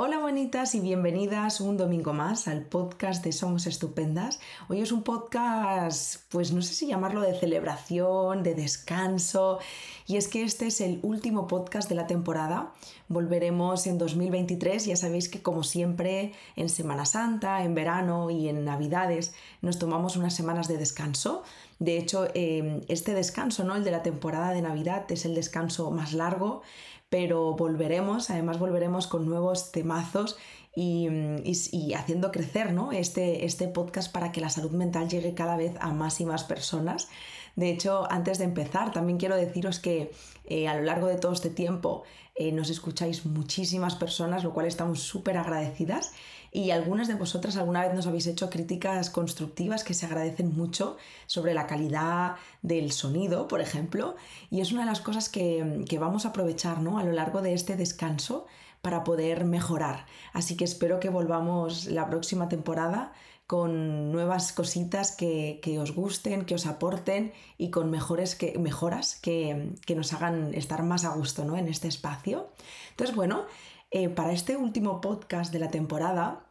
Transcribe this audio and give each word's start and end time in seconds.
Hola 0.00 0.20
bonitas 0.20 0.76
y 0.76 0.80
bienvenidas 0.80 1.60
un 1.60 1.76
domingo 1.76 2.12
más 2.12 2.46
al 2.46 2.62
podcast 2.62 3.24
de 3.24 3.32
Somos 3.32 3.66
Estupendas. 3.66 4.38
Hoy 4.68 4.80
es 4.80 4.92
un 4.92 5.02
podcast, 5.02 6.22
pues 6.28 6.52
no 6.52 6.62
sé 6.62 6.72
si 6.74 6.86
llamarlo 6.86 7.20
de 7.20 7.36
celebración, 7.36 8.44
de 8.44 8.54
descanso, 8.54 9.58
y 10.06 10.16
es 10.16 10.28
que 10.28 10.44
este 10.44 10.68
es 10.68 10.80
el 10.80 11.00
último 11.02 11.48
podcast 11.48 11.88
de 11.88 11.96
la 11.96 12.06
temporada. 12.06 12.72
Volveremos 13.08 13.88
en 13.88 13.98
2023, 13.98 14.86
ya 14.86 14.94
sabéis 14.94 15.28
que 15.28 15.42
como 15.42 15.64
siempre 15.64 16.32
en 16.54 16.68
Semana 16.68 17.04
Santa, 17.04 17.64
en 17.64 17.74
verano 17.74 18.30
y 18.30 18.48
en 18.48 18.64
Navidades 18.64 19.34
nos 19.62 19.80
tomamos 19.80 20.16
unas 20.16 20.32
semanas 20.32 20.68
de 20.68 20.78
descanso. 20.78 21.42
De 21.80 21.98
hecho, 21.98 22.28
eh, 22.34 22.84
este 22.86 23.14
descanso, 23.14 23.64
¿no? 23.64 23.74
El 23.74 23.82
de 23.82 23.90
la 23.90 24.04
temporada 24.04 24.52
de 24.52 24.62
Navidad 24.62 25.10
es 25.10 25.24
el 25.24 25.34
descanso 25.34 25.90
más 25.90 26.12
largo 26.12 26.62
pero 27.10 27.54
volveremos, 27.54 28.30
además 28.30 28.58
volveremos 28.58 29.06
con 29.06 29.28
nuevos 29.28 29.72
temazos 29.72 30.36
y, 30.74 31.92
haciendo 31.94 32.30
crecer 32.30 32.72
¿no? 32.72 32.92
este, 32.92 33.44
este 33.44 33.66
podcast 33.66 34.12
para 34.12 34.30
que 34.30 34.40
la 34.40 34.48
salud 34.48 34.70
mental 34.70 35.08
llegue 35.08 35.34
cada 35.34 35.56
vez 35.56 35.74
a 35.80 35.92
más 35.92 36.20
y 36.20 36.24
más 36.24 36.44
personas. 36.44 37.08
De 37.56 37.70
hecho, 37.70 38.06
antes 38.10 38.38
de 38.38 38.44
empezar, 38.44 38.92
también 38.92 39.18
quiero 39.18 39.34
deciros 39.34 39.80
que 39.80 40.12
eh, 40.44 40.68
a 40.68 40.76
lo 40.76 40.82
largo 40.82 41.08
de 41.08 41.16
todo 41.16 41.32
este 41.32 41.50
tiempo 41.50 42.04
eh, 42.36 42.52
nos 42.52 42.70
escucháis 42.70 43.26
muchísimas 43.26 43.96
personas, 43.96 44.44
lo 44.44 44.54
cual 44.54 44.66
estamos 44.66 45.00
súper 45.00 45.36
agradecidas 45.36 46.12
y 46.52 46.70
algunas 46.70 47.08
de 47.08 47.14
vosotras 47.14 47.56
alguna 47.56 47.82
vez 47.82 47.94
nos 47.94 48.06
habéis 48.06 48.26
hecho 48.26 48.50
críticas 48.50 49.10
constructivas 49.10 49.84
que 49.84 49.94
se 49.94 50.06
agradecen 50.06 50.56
mucho 50.56 50.96
sobre 51.26 51.54
la 51.54 51.66
calidad 51.66 52.36
del 52.62 52.92
sonido, 52.92 53.48
por 53.48 53.60
ejemplo, 53.60 54.16
y 54.50 54.60
es 54.60 54.72
una 54.72 54.82
de 54.82 54.88
las 54.88 55.00
cosas 55.00 55.28
que, 55.28 55.84
vamos 55.98 56.24
a 56.24 56.28
aprovechar 56.28 56.80
¿no? 56.80 56.98
a 56.98 57.04
lo 57.04 57.12
largo 57.12 57.42
de 57.42 57.54
este 57.54 57.76
descanso 57.76 58.46
para 58.82 59.04
poder 59.04 59.44
mejorar. 59.44 60.06
Así 60.32 60.56
que 60.56 60.64
espero 60.64 61.00
que 61.00 61.08
volvamos 61.08 61.86
la 61.86 62.08
próxima 62.08 62.48
temporada 62.48 63.12
con 63.48 64.12
nuevas 64.12 64.52
cositas 64.52 65.16
que, 65.16 65.78
os 65.80 65.92
gusten, 65.94 66.44
que 66.44 66.54
os 66.54 66.66
aporten 66.66 67.32
y 67.56 67.70
con 67.70 67.90
mejores 67.90 68.34
que, 68.34 68.58
mejoras 68.58 69.16
que, 69.16 69.72
nos 69.96 70.12
hagan 70.12 70.52
estar 70.54 70.82
más 70.82 71.04
a 71.04 71.14
gusto 71.14 71.44
¿no? 71.44 71.56
en 71.56 71.66
este 71.66 71.88
espacio. 71.88 72.50
Entonces, 72.90 73.16
bueno, 73.16 73.46
eh, 73.90 74.10
para 74.10 74.32
este 74.32 74.58
último 74.58 75.00
podcast 75.00 75.50
de 75.50 75.60
la 75.60 75.70
temporada 75.70 76.44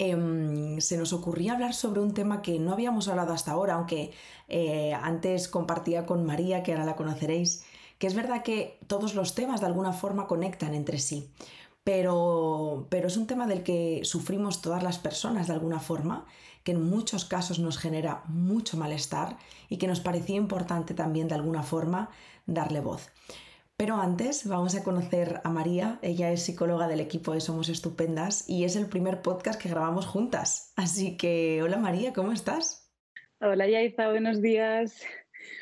em, 0.00 0.80
se 0.80 0.96
nos 0.96 1.12
ocurría 1.12 1.52
hablar 1.52 1.74
sobre 1.74 2.00
un 2.00 2.14
tema 2.14 2.40
que 2.40 2.58
no 2.58 2.72
habíamos 2.72 3.06
hablado 3.08 3.34
hasta 3.34 3.52
ahora, 3.52 3.74
aunque 3.74 4.12
eh, 4.48 4.94
antes 4.94 5.46
compartía 5.46 6.06
con 6.06 6.24
María, 6.24 6.62
que 6.62 6.72
ahora 6.72 6.86
la 6.86 6.96
conoceréis, 6.96 7.64
que 7.98 8.06
es 8.06 8.14
verdad 8.14 8.42
que 8.42 8.78
todos 8.86 9.14
los 9.14 9.34
temas 9.34 9.60
de 9.60 9.66
alguna 9.66 9.92
forma 9.92 10.26
conectan 10.26 10.74
entre 10.74 10.98
sí. 10.98 11.30
Pero, 11.84 12.86
pero, 12.88 13.08
es 13.08 13.16
un 13.16 13.26
tema 13.26 13.46
del 13.46 13.62
que 13.62 14.00
sufrimos 14.04 14.62
todas 14.62 14.82
las 14.82 14.98
personas 14.98 15.46
de 15.48 15.52
alguna 15.52 15.80
forma, 15.80 16.26
que 16.64 16.72
en 16.72 16.82
muchos 16.88 17.24
casos 17.26 17.58
nos 17.58 17.78
genera 17.78 18.22
mucho 18.26 18.76
malestar 18.76 19.36
y 19.68 19.76
que 19.76 19.86
nos 19.86 20.00
parecía 20.00 20.36
importante 20.36 20.94
también 20.94 21.28
de 21.28 21.34
alguna 21.34 21.62
forma 21.62 22.10
darle 22.46 22.80
voz. 22.80 23.10
Pero 23.80 23.96
antes 23.96 24.46
vamos 24.46 24.76
a 24.76 24.84
conocer 24.84 25.40
a 25.42 25.48
María. 25.48 25.98
Ella 26.02 26.30
es 26.30 26.42
psicóloga 26.42 26.86
del 26.86 27.00
equipo 27.00 27.32
de 27.32 27.40
Somos 27.40 27.70
Estupendas 27.70 28.46
y 28.46 28.64
es 28.64 28.76
el 28.76 28.90
primer 28.90 29.22
podcast 29.22 29.58
que 29.58 29.70
grabamos 29.70 30.04
juntas. 30.04 30.74
Así 30.76 31.16
que, 31.16 31.62
hola 31.62 31.78
María, 31.78 32.12
¿cómo 32.12 32.30
estás? 32.32 32.92
Hola 33.40 33.66
Yaiza, 33.66 34.10
buenos 34.10 34.42
días. 34.42 35.02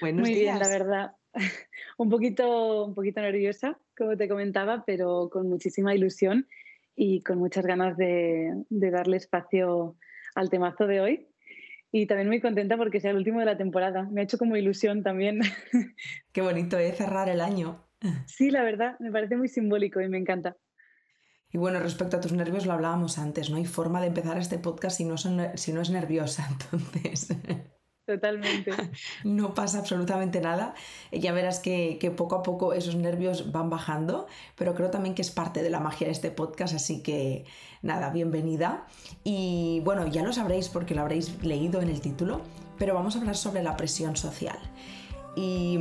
Buenos 0.01 0.23
Muy 0.23 0.35
días. 0.35 0.59
bien, 0.59 0.59
la 0.59 0.69
verdad. 0.69 1.13
un, 1.97 2.11
poquito, 2.11 2.87
un 2.87 2.97
poquito 2.97 3.21
nerviosa, 3.21 3.79
como 3.97 4.17
te 4.17 4.29
comentaba, 4.29 4.83
pero 4.85 5.31
con 5.31 5.49
muchísima 5.49 5.95
ilusión 5.95 6.49
y 6.97 7.23
con 7.23 7.39
muchas 7.39 7.65
ganas 7.65 7.97
de, 7.97 8.53
de 8.69 8.91
darle 8.91 9.19
espacio 9.19 9.95
al 10.35 10.51
temazo 10.51 10.89
de 10.89 11.01
hoy 11.01 11.29
y 11.93 12.07
también 12.07 12.27
muy 12.27 12.41
contenta 12.41 12.77
porque 12.77 12.99
sea 12.99 13.13
el 13.13 13.19
último 13.19 13.39
de 13.39 13.47
la 13.47 13.57
temporada. 13.57 14.09
Me 14.11 14.23
ha 14.23 14.25
hecho 14.25 14.39
como 14.39 14.57
ilusión 14.57 15.05
también. 15.05 15.39
Qué 16.33 16.43
bonito 16.43 16.77
es 16.79 16.97
cerrar 16.97 17.29
el 17.29 17.41
año. 17.41 17.88
Sí, 18.27 18.51
la 18.51 18.63
verdad, 18.63 18.97
me 19.01 19.11
parece 19.11 19.37
muy 19.37 19.49
simbólico 19.49 20.01
y 20.01 20.09
me 20.09 20.19
encanta. 20.19 20.57
Y 21.51 21.59
bueno, 21.59 21.81
respecto 21.81 22.19
a 22.19 22.21
tus 22.21 22.33
nervios, 22.33 22.67
lo 22.67 22.75
hablábamos 22.75 23.19
antes, 23.19 23.51
no 23.51 23.57
hay 23.57 23.65
forma 23.65 24.01
de 24.01 24.09
empezar 24.09 24.37
este 24.39 24.59
podcast 24.59 24.99
si 24.99 25.05
no, 25.05 25.17
si 25.17 25.73
no 25.73 25.81
es 25.81 25.91
nerviosa, 25.91 26.47
entonces... 26.73 27.29
Totalmente. 28.09 28.71
No 29.25 29.53
pasa 29.53 29.81
absolutamente 29.81 30.41
nada. 30.41 30.75
Ya 31.13 31.33
verás 31.33 31.61
que, 31.61 31.99
que, 32.01 32.11
poco 32.11 32.37
a 32.37 32.43
poco 32.43 32.73
esos 32.73 32.95
nervios 32.95 33.53
van 33.53 33.69
bajando, 33.69 34.27
pero 34.57 34.75
creo 34.75 34.91
también 34.91 35.15
que 35.15 35.21
es 35.21 35.31
parte 35.31 35.63
de 35.63 35.69
la 35.69 35.79
magia 35.79 36.07
de 36.07 36.13
este 36.13 36.31
podcast, 36.31 36.75
así 36.75 37.03
que 37.03 37.45
nada, 37.83 38.09
bienvenida. 38.09 38.87
Y 39.25 39.83
bueno, 39.85 40.07
ya 40.07 40.23
lo 40.23 40.33
sabréis 40.33 40.71
porque 40.71 40.95
lo 40.95 41.03
habréis 41.03 41.45
leído 41.45 41.83
en 41.83 41.91
el 41.91 42.01
título, 42.01 42.41
pero 42.79 42.95
vamos 42.95 43.15
a 43.15 43.19
hablar 43.19 43.37
sobre 43.37 43.63
la 43.63 43.77
presión 43.77 44.17
social. 44.17 44.59
Y, 45.37 45.79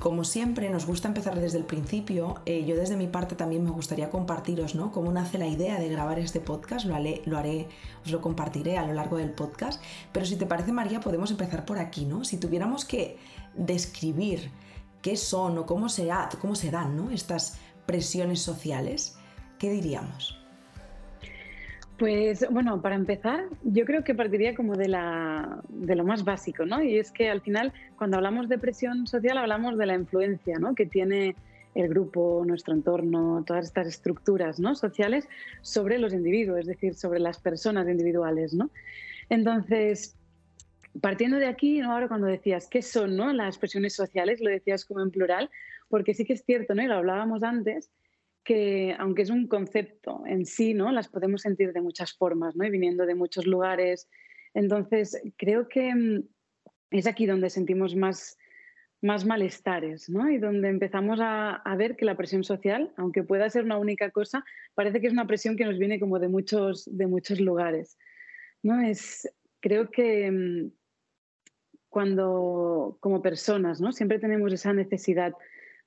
como 0.00 0.24
siempre 0.24 0.68
nos 0.70 0.86
gusta 0.86 1.08
empezar 1.08 1.40
desde 1.40 1.58
el 1.58 1.64
principio, 1.64 2.36
eh, 2.44 2.64
yo 2.64 2.76
desde 2.76 2.96
mi 2.96 3.08
parte 3.08 3.34
también 3.34 3.64
me 3.64 3.70
gustaría 3.70 4.10
compartiros 4.10 4.74
¿no? 4.74 4.92
cómo 4.92 5.10
nace 5.10 5.38
la 5.38 5.48
idea 5.48 5.80
de 5.80 5.88
grabar 5.88 6.18
este 6.18 6.38
podcast, 6.38 6.84
lo 6.84 6.94
haré, 6.94 7.22
lo 7.24 7.38
os 7.38 8.12
lo 8.12 8.20
compartiré 8.20 8.76
a 8.78 8.86
lo 8.86 8.92
largo 8.92 9.16
del 9.16 9.30
podcast, 9.30 9.82
pero 10.12 10.26
si 10.26 10.36
te 10.36 10.46
parece 10.46 10.70
María 10.70 11.00
podemos 11.00 11.30
empezar 11.30 11.64
por 11.64 11.78
aquí, 11.78 12.04
¿no? 12.04 12.24
Si 12.24 12.36
tuviéramos 12.36 12.84
que 12.84 13.16
describir 13.56 14.50
qué 15.02 15.16
son 15.16 15.58
o 15.58 15.66
cómo 15.66 15.88
se, 15.88 16.08
cómo 16.40 16.54
se 16.54 16.70
dan 16.70 16.96
¿no? 16.96 17.10
estas 17.10 17.58
presiones 17.86 18.42
sociales, 18.42 19.16
¿qué 19.58 19.70
diríamos? 19.70 20.45
Pues 21.98 22.44
bueno, 22.50 22.82
para 22.82 22.94
empezar, 22.94 23.44
yo 23.62 23.86
creo 23.86 24.04
que 24.04 24.14
partiría 24.14 24.54
como 24.54 24.74
de, 24.74 24.88
la, 24.88 25.62
de 25.68 25.94
lo 25.96 26.04
más 26.04 26.24
básico, 26.24 26.66
¿no? 26.66 26.82
Y 26.82 26.98
es 26.98 27.10
que 27.10 27.30
al 27.30 27.40
final, 27.40 27.72
cuando 27.96 28.18
hablamos 28.18 28.50
de 28.50 28.58
presión 28.58 29.06
social, 29.06 29.38
hablamos 29.38 29.78
de 29.78 29.86
la 29.86 29.94
influencia 29.94 30.58
¿no? 30.58 30.74
que 30.74 30.84
tiene 30.84 31.34
el 31.74 31.88
grupo, 31.88 32.44
nuestro 32.46 32.74
entorno, 32.74 33.42
todas 33.46 33.66
estas 33.66 33.86
estructuras 33.86 34.60
¿no? 34.60 34.74
sociales 34.74 35.26
sobre 35.62 35.98
los 35.98 36.12
individuos, 36.12 36.60
es 36.60 36.66
decir, 36.66 36.94
sobre 36.94 37.18
las 37.18 37.38
personas 37.38 37.88
individuales, 37.88 38.52
¿no? 38.52 38.70
Entonces, 39.30 40.16
partiendo 41.00 41.38
de 41.38 41.46
aquí, 41.46 41.80
¿no? 41.80 41.92
ahora 41.92 42.08
cuando 42.08 42.26
decías 42.26 42.68
qué 42.68 42.82
son 42.82 43.16
¿no? 43.16 43.32
las 43.32 43.56
presiones 43.56 43.94
sociales, 43.94 44.40
lo 44.42 44.50
decías 44.50 44.84
como 44.84 45.00
en 45.00 45.10
plural, 45.10 45.50
porque 45.88 46.12
sí 46.12 46.26
que 46.26 46.34
es 46.34 46.44
cierto, 46.44 46.74
¿no? 46.74 46.82
y 46.82 46.86
lo 46.86 46.96
hablábamos 46.96 47.42
antes, 47.42 47.90
que 48.46 48.94
aunque 48.98 49.22
es 49.22 49.30
un 49.30 49.48
concepto 49.48 50.22
en 50.24 50.46
sí, 50.46 50.72
¿no? 50.72 50.92
Las 50.92 51.08
podemos 51.08 51.42
sentir 51.42 51.72
de 51.72 51.82
muchas 51.82 52.14
formas, 52.14 52.54
¿no? 52.54 52.64
Y 52.64 52.70
viniendo 52.70 53.04
de 53.04 53.16
muchos 53.16 53.44
lugares. 53.44 54.08
Entonces, 54.54 55.20
creo 55.36 55.68
que 55.68 55.92
mm, 55.92 56.22
es 56.92 57.08
aquí 57.08 57.26
donde 57.26 57.50
sentimos 57.50 57.96
más, 57.96 58.38
más 59.02 59.26
malestares, 59.26 60.08
¿no? 60.08 60.30
Y 60.30 60.38
donde 60.38 60.68
empezamos 60.68 61.18
a, 61.20 61.60
ver 61.76 61.96
que 61.96 62.04
la 62.04 62.16
presión 62.16 62.44
social, 62.44 62.92
aunque 62.96 63.24
pueda 63.24 63.50
ser 63.50 63.64
una 63.64 63.78
única 63.78 64.12
cosa, 64.12 64.44
parece 64.74 65.00
que 65.00 65.08
es 65.08 65.12
una 65.12 65.26
presión 65.26 65.56
que 65.56 65.64
nos 65.64 65.76
viene 65.76 65.98
como 65.98 66.20
de 66.20 66.28
muchos, 66.28 66.88
de 66.90 67.08
muchos 67.08 67.40
lugares, 67.40 67.98
¿no? 68.62 68.80
Es, 68.80 69.28
creo 69.60 69.90
que 69.90 70.30
mm, 70.30 70.70
cuando 71.88 72.96
como 73.00 73.22
personas, 73.22 73.80
¿no? 73.80 73.90
Siempre 73.90 74.20
tenemos 74.20 74.52
esa 74.52 74.72
necesidad 74.72 75.32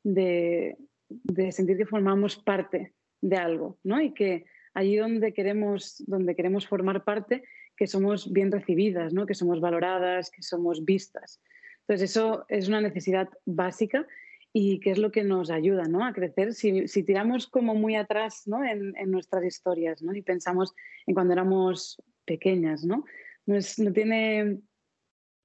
de, 0.03 0.75
de 1.09 1.51
sentir 1.51 1.77
que 1.77 1.85
formamos 1.85 2.37
parte 2.37 2.93
de 3.21 3.35
algo, 3.35 3.77
¿no? 3.83 4.01
Y 4.01 4.13
que 4.13 4.45
allí 4.73 4.95
donde 4.95 5.33
queremos, 5.33 6.03
donde 6.07 6.35
queremos 6.35 6.67
formar 6.67 7.03
parte, 7.03 7.43
que 7.75 7.87
somos 7.87 8.31
bien 8.31 8.51
recibidas, 8.51 9.13
¿no? 9.13 9.25
Que 9.25 9.33
somos 9.33 9.59
valoradas, 9.61 10.31
que 10.31 10.43
somos 10.43 10.85
vistas. 10.85 11.41
Entonces 11.81 12.11
eso 12.11 12.45
es 12.49 12.67
una 12.67 12.81
necesidad 12.81 13.29
básica 13.45 14.05
y 14.53 14.79
que 14.79 14.91
es 14.91 14.97
lo 14.97 15.11
que 15.11 15.23
nos 15.23 15.49
ayuda 15.49 15.83
¿no? 15.85 16.05
a 16.05 16.13
crecer 16.13 16.53
si, 16.53 16.87
si, 16.87 17.03
tiramos 17.03 17.47
como 17.47 17.75
muy 17.75 17.95
atrás 17.95 18.43
¿no? 18.47 18.63
en, 18.63 18.95
en, 18.97 19.11
nuestras 19.11 19.43
historias 19.43 20.01
¿no? 20.01 20.13
y 20.13 20.21
pensamos 20.21 20.73
en 21.05 21.13
cuando 21.13 21.33
éramos 21.33 22.01
pequeñas. 22.25 22.83
¿no? 22.83 23.05
No, 23.45 23.55
es, 23.55 23.79
no 23.79 23.91
tiene, 23.93 24.59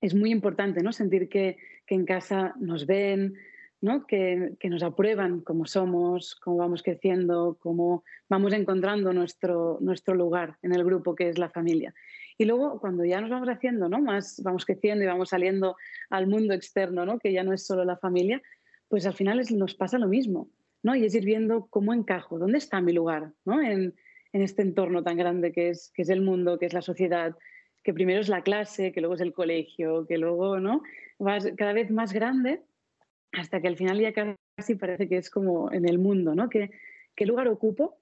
es 0.00 0.14
muy 0.14 0.30
importante 0.30 0.82
¿no? 0.82 0.92
sentir 0.92 1.28
que, 1.28 1.56
que 1.86 1.94
en 1.94 2.06
casa 2.06 2.54
nos 2.58 2.86
ven, 2.86 3.34
que, 4.06 4.56
nos 4.64 4.82
aprueban 4.82 5.40
cómo 5.40 5.66
somos, 5.66 6.34
cómo 6.36 6.56
vamos 6.56 6.82
creciendo, 6.82 7.58
cómo 7.60 8.02
vamos 8.28 8.52
encontrando 8.52 9.12
nuestro, 9.12 9.78
nuestro 9.80 10.14
lugar 10.14 10.56
en 10.62 10.74
el 10.74 10.84
grupo 10.84 11.14
que 11.14 11.28
es 11.28 11.38
la 11.38 11.50
familia. 11.50 11.94
Y 12.38 12.46
luego 12.46 12.80
cuando 12.80 13.04
ya 13.04 13.20
nos 13.20 13.30
vamos 13.30 13.48
haciendo, 13.48 13.88
¿no? 13.88 14.00
más 14.00 14.40
vamos 14.42 14.64
creciendo 14.64 15.04
y 15.04 15.06
vamos 15.06 15.28
saliendo 15.28 15.76
al 16.10 16.26
mundo 16.26 16.54
externo, 16.54 17.04
¿no? 17.04 17.18
que 17.18 17.32
ya 17.32 17.42
no 17.42 17.52
es 17.52 17.66
solo 17.66 17.84
la 17.84 17.96
familia, 17.96 18.42
pues 18.88 19.06
al 19.06 19.14
final 19.14 19.42
nos 19.54 19.74
pasa 19.74 19.98
lo 19.98 20.08
mismo. 20.08 20.48
¿no? 20.82 20.94
Y 20.94 21.04
es 21.04 21.14
ir 21.14 21.24
viendo 21.24 21.66
cómo 21.70 21.92
encajo, 21.92 22.38
dónde 22.38 22.58
está 22.58 22.80
mi 22.80 22.92
lugar 22.92 23.32
¿no? 23.44 23.60
en, 23.62 23.94
en 24.32 24.42
este 24.42 24.62
entorno 24.62 25.02
tan 25.02 25.16
grande 25.16 25.52
que 25.52 25.70
es, 25.70 25.90
que 25.94 26.02
es 26.02 26.08
el 26.08 26.22
mundo, 26.22 26.58
que 26.58 26.66
es 26.66 26.72
la 26.72 26.82
sociedad, 26.82 27.36
que 27.82 27.94
primero 27.94 28.20
es 28.20 28.28
la 28.28 28.42
clase, 28.42 28.92
que 28.92 29.00
luego 29.00 29.14
es 29.14 29.20
el 29.20 29.34
colegio, 29.34 30.06
que 30.06 30.18
luego 30.18 30.58
¿no? 30.58 30.82
vas 31.18 31.46
cada 31.56 31.74
vez 31.74 31.90
más 31.90 32.12
grande 32.12 32.62
hasta 33.36 33.60
que 33.60 33.68
al 33.68 33.76
final 33.76 34.00
ya 34.00 34.12
casi 34.12 34.74
parece 34.74 35.08
que 35.08 35.16
es 35.16 35.30
como 35.30 35.72
en 35.72 35.88
el 35.88 35.98
mundo, 35.98 36.34
¿no? 36.34 36.48
¿Qué, 36.48 36.70
qué 37.14 37.26
lugar 37.26 37.48
ocupo 37.48 37.98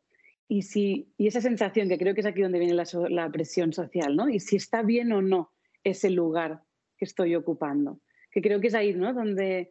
y, 0.49 0.63
si, 0.63 1.13
y 1.17 1.27
esa 1.27 1.41
sensación, 1.41 1.89
que 1.89 1.99
creo 1.99 2.15
que 2.15 2.21
es 2.21 2.27
aquí 2.27 2.43
donde 2.43 2.59
viene 2.59 2.75
la, 2.75 2.85
la 3.09 3.31
presión 3.31 3.73
social, 3.73 4.17
¿no? 4.17 4.29
Y 4.29 4.41
si 4.41 4.57
está 4.57 4.83
bien 4.83 5.13
o 5.13 5.23
no 5.23 5.51
ese 5.85 6.11
lugar 6.11 6.61
que 6.97 7.05
estoy 7.05 7.35
ocupando. 7.35 8.01
Que 8.31 8.43
creo 8.43 8.61
que 8.61 8.69
es 8.69 8.75
ahí, 8.75 8.95
¿no? 8.95 9.13
Donde, 9.13 9.71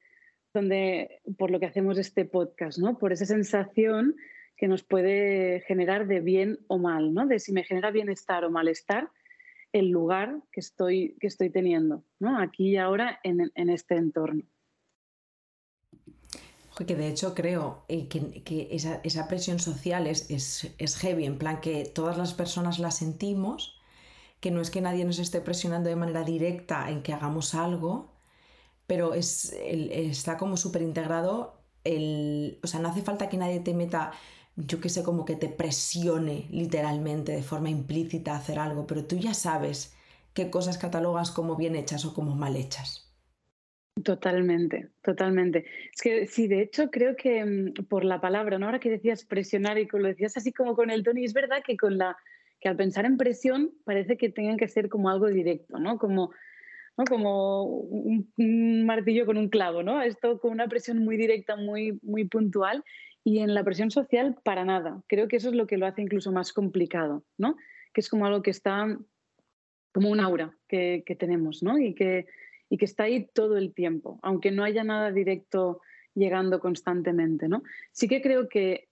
donde 0.53 1.21
por 1.37 1.51
lo 1.51 1.59
que 1.59 1.67
hacemos 1.67 1.97
este 1.97 2.25
podcast, 2.25 2.79
¿no? 2.79 2.97
Por 2.97 3.13
esa 3.13 3.25
sensación 3.25 4.15
que 4.57 4.67
nos 4.67 4.83
puede 4.83 5.61
generar 5.61 6.07
de 6.07 6.19
bien 6.19 6.59
o 6.67 6.77
mal, 6.77 7.13
¿no? 7.13 7.25
De 7.25 7.39
si 7.39 7.53
me 7.53 7.63
genera 7.63 7.91
bienestar 7.91 8.43
o 8.45 8.51
malestar 8.51 9.09
el 9.73 9.89
lugar 9.89 10.41
que 10.51 10.59
estoy, 10.59 11.15
que 11.19 11.27
estoy 11.27 11.49
teniendo, 11.49 12.03
¿no? 12.19 12.39
Aquí 12.39 12.71
y 12.71 12.77
ahora 12.77 13.19
en, 13.23 13.51
en 13.55 13.69
este 13.69 13.95
entorno. 13.95 14.43
Que 16.75 16.95
de 16.95 17.07
hecho 17.07 17.35
creo 17.35 17.83
eh, 17.89 18.07
que, 18.07 18.69
esa, 18.71 19.27
presión 19.27 19.59
social 19.59 20.07
es, 20.07 20.95
heavy, 20.99 21.25
en 21.25 21.37
plan 21.37 21.61
que 21.61 21.85
todas 21.85 22.17
las 22.17 22.33
personas 22.33 22.79
la 22.79 22.91
sentimos, 22.91 23.79
que 24.39 24.51
no 24.51 24.61
es 24.61 24.71
que 24.71 24.81
nadie 24.81 25.05
nos 25.05 25.19
esté 25.19 25.41
presionando 25.41 25.89
de 25.89 25.95
manera 25.95 26.23
directa 26.23 26.89
en 26.89 27.03
que 27.03 27.13
hagamos 27.13 27.53
algo, 27.53 28.11
pero 28.87 29.13
es, 29.13 29.53
está 29.53 30.37
como 30.37 30.57
súper 30.57 30.81
integrado 30.81 31.61
el, 31.83 32.59
o 32.63 32.67
sea, 32.67 32.79
no 32.79 32.89
hace 32.89 33.01
falta 33.01 33.29
que 33.29 33.37
nadie 33.37 33.59
te 33.59 33.73
meta 33.73 34.11
yo 34.55 34.81
que 34.81 34.89
sé, 34.89 35.03
como 35.03 35.25
que 35.25 35.35
te 35.35 35.49
presione 35.49 36.47
literalmente 36.51 37.31
de 37.31 37.43
forma 37.43 37.69
implícita 37.69 38.33
a 38.33 38.37
hacer 38.37 38.59
algo, 38.59 38.85
pero 38.87 39.05
tú 39.05 39.17
ya 39.17 39.33
sabes 39.33 39.93
qué 40.33 40.49
cosas 40.49 40.77
catalogas 40.77 41.31
como 41.31 41.55
bien 41.55 41.75
hechas 41.75 42.05
o 42.05 42.13
como 42.13 42.35
mal 42.35 42.55
hechas. 42.55 43.10
Totalmente, 44.03 44.89
totalmente. 45.03 45.65
Es 45.93 46.01
que 46.01 46.25
sí, 46.27 46.47
de 46.47 46.61
hecho 46.61 46.89
creo 46.89 47.15
que 47.15 47.43
mm, 47.43 47.85
por 47.89 48.05
la 48.05 48.21
palabra, 48.21 48.57
¿no? 48.57 48.65
Ahora 48.65 48.79
que 48.79 48.89
decías 48.89 49.25
presionar 49.25 49.77
y 49.77 49.87
lo 49.91 50.07
decías 50.07 50.37
así 50.37 50.53
como 50.53 50.75
con 50.75 50.89
el 50.89 51.03
tono, 51.03 51.19
es 51.21 51.33
verdad 51.33 51.61
que 51.65 51.77
con 51.77 51.97
la 51.97 52.17
que 52.59 52.69
al 52.69 52.77
pensar 52.77 53.05
en 53.05 53.17
presión 53.17 53.71
parece 53.83 54.17
que 54.17 54.29
tengan 54.29 54.57
que 54.57 54.67
ser 54.67 54.87
como 54.87 55.09
algo 55.09 55.27
directo, 55.27 55.77
¿no? 55.79 55.97
Como, 55.97 56.31
como 57.09 57.63
un, 57.63 58.31
un, 58.37 58.85
martillo 58.85 59.25
con 59.25 59.37
un 59.37 59.49
clavo, 59.49 59.83
¿no? 59.83 60.01
Esto 60.01 60.39
con 60.39 60.51
una 60.51 60.67
presión 60.67 61.03
muy 61.03 61.17
directa, 61.17 61.55
muy, 61.55 61.99
muy 62.03 62.25
puntual. 62.25 62.83
Y 63.23 63.39
en 63.39 63.53
la 63.53 63.63
presión 63.63 63.91
social, 63.91 64.37
para 64.43 64.63
nada. 64.63 65.03
Creo 65.07 65.27
que 65.27 65.35
eso 65.35 65.49
es 65.49 65.55
lo 65.55 65.67
que 65.67 65.77
lo 65.77 65.85
hace 65.85 66.01
incluso 66.01 66.31
más 66.31 66.53
complicado, 66.53 67.23
¿no? 67.37 67.55
Que 67.93 68.01
es 68.01 68.09
como 68.09 68.25
algo 68.25 68.41
que 68.41 68.51
está 68.51 68.97
como 69.91 70.09
un 70.09 70.19
aura 70.19 70.55
que, 70.67 71.03
que 71.05 71.15
tenemos, 71.15 71.61
¿no? 71.61 71.77
Y 71.77 71.93
que, 71.93 72.25
y 72.71 72.77
que 72.77 72.85
está 72.85 73.03
ahí 73.03 73.27
todo 73.33 73.57
el 73.57 73.73
tiempo, 73.73 74.17
aunque 74.23 74.49
no 74.49 74.63
haya 74.63 74.85
nada 74.85 75.11
directo 75.11 75.81
llegando 76.15 76.61
constantemente, 76.61 77.49
¿no? 77.49 77.63
Sí 77.91 78.07
que 78.07 78.21
creo 78.21 78.47
que 78.47 78.87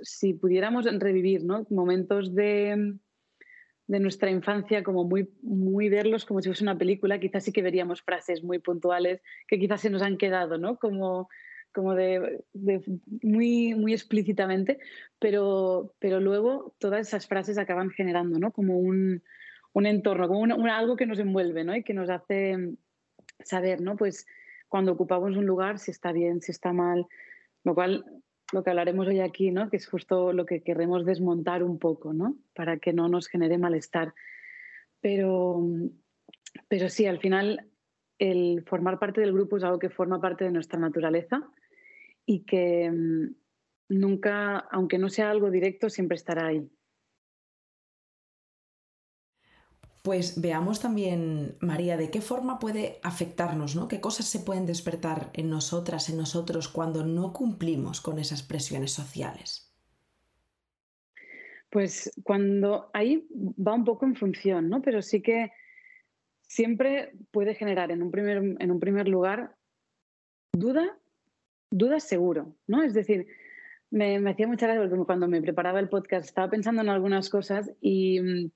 si 0.00 0.32
pudiéramos 0.32 0.86
revivir 0.98 1.44
¿no? 1.44 1.66
momentos 1.68 2.34
de, 2.34 2.94
de, 3.86 4.00
nuestra 4.00 4.30
infancia, 4.30 4.82
como 4.82 5.04
muy, 5.04 5.28
muy 5.42 5.90
verlos 5.90 6.24
como 6.24 6.40
si 6.40 6.48
fuese 6.48 6.64
una 6.64 6.78
película, 6.78 7.20
quizás 7.20 7.44
sí 7.44 7.52
que 7.52 7.60
veríamos 7.60 8.00
frases 8.00 8.42
muy 8.42 8.58
puntuales 8.58 9.20
que 9.46 9.58
quizás 9.58 9.82
se 9.82 9.90
nos 9.90 10.00
han 10.00 10.16
quedado, 10.16 10.56
¿no? 10.56 10.78
Como 10.78 11.28
como 11.74 11.94
de, 11.96 12.40
muy, 13.20 13.74
muy 13.74 13.92
explícitamente, 13.92 14.78
pero, 15.18 15.92
pero 15.98 16.20
luego 16.20 16.72
todas 16.78 17.08
esas 17.08 17.26
frases 17.26 17.58
acaban 17.58 17.90
generando 17.90 18.38
¿no? 18.38 18.52
como 18.52 18.78
un, 18.78 19.24
un 19.72 19.86
entorno, 19.86 20.28
como 20.28 20.54
algo 20.72 20.94
que 20.94 21.04
nos 21.04 21.18
envuelve 21.18 21.64
¿no? 21.64 21.74
y 21.74 21.82
que 21.82 21.92
nos 21.92 22.08
hace 22.10 22.76
saber, 23.40 23.80
¿no? 23.80 23.96
pues 23.96 24.26
cuando 24.68 24.92
ocupamos 24.92 25.36
un 25.36 25.46
lugar, 25.46 25.78
si 25.78 25.90
está 25.90 26.12
bien, 26.12 26.40
si 26.40 26.52
está 26.52 26.72
mal, 26.72 27.06
lo 27.62 27.74
cual 27.74 28.04
lo 28.52 28.62
que 28.62 28.70
hablaremos 28.70 29.06
hoy 29.06 29.20
aquí, 29.20 29.50
¿no? 29.50 29.70
que 29.70 29.76
es 29.76 29.86
justo 29.86 30.32
lo 30.32 30.46
que 30.46 30.62
queremos 30.62 31.04
desmontar 31.04 31.62
un 31.62 31.78
poco, 31.78 32.12
¿no? 32.12 32.36
para 32.54 32.78
que 32.78 32.92
no 32.92 33.08
nos 33.08 33.28
genere 33.28 33.58
malestar. 33.58 34.14
Pero, 35.00 35.60
pero 36.68 36.88
sí, 36.88 37.06
al 37.06 37.18
final 37.18 37.68
el 38.18 38.62
formar 38.66 38.98
parte 38.98 39.20
del 39.20 39.32
grupo 39.32 39.56
es 39.56 39.64
algo 39.64 39.78
que 39.78 39.90
forma 39.90 40.20
parte 40.20 40.44
de 40.44 40.50
nuestra 40.50 40.78
naturaleza 40.78 41.42
y 42.26 42.44
que 42.44 42.90
mm, 42.90 43.34
nunca, 43.88 44.58
aunque 44.70 44.98
no 44.98 45.08
sea 45.08 45.30
algo 45.30 45.50
directo, 45.50 45.90
siempre 45.90 46.16
estará 46.16 46.46
ahí. 46.46 46.68
Pues 50.04 50.38
veamos 50.38 50.80
también, 50.80 51.56
María, 51.60 51.96
de 51.96 52.10
qué 52.10 52.20
forma 52.20 52.58
puede 52.58 52.98
afectarnos, 53.02 53.74
¿no? 53.74 53.88
¿Qué 53.88 54.02
cosas 54.02 54.26
se 54.26 54.40
pueden 54.40 54.66
despertar 54.66 55.30
en 55.32 55.48
nosotras, 55.48 56.10
en 56.10 56.18
nosotros, 56.18 56.68
cuando 56.68 57.06
no 57.06 57.32
cumplimos 57.32 58.02
con 58.02 58.18
esas 58.18 58.42
presiones 58.42 58.92
sociales? 58.92 59.74
Pues 61.70 62.12
cuando 62.22 62.90
ahí 62.92 63.26
va 63.32 63.72
un 63.72 63.86
poco 63.86 64.04
en 64.04 64.14
función, 64.14 64.68
¿no? 64.68 64.82
Pero 64.82 65.00
sí 65.00 65.22
que 65.22 65.52
siempre 66.42 67.12
puede 67.30 67.54
generar 67.54 67.90
en 67.90 68.02
un 68.02 68.10
primer, 68.10 68.36
en 68.58 68.70
un 68.70 68.80
primer 68.80 69.08
lugar 69.08 69.56
duda 70.52 70.98
dudas 71.70 72.04
seguro, 72.04 72.54
¿no? 72.66 72.82
Es 72.82 72.92
decir, 72.92 73.26
me, 73.90 74.18
hacía 74.28 74.46
mucha 74.46 74.66
gracia 74.66 74.86
porque 74.86 75.06
cuando 75.06 75.28
me 75.28 75.40
preparaba 75.40 75.80
el 75.80 75.88
podcast 75.88 76.26
estaba 76.26 76.50
pensando 76.50 76.82
en 76.82 76.90
algunas 76.90 77.30
cosas 77.30 77.72
y 77.80 78.20
mm, 78.20 78.50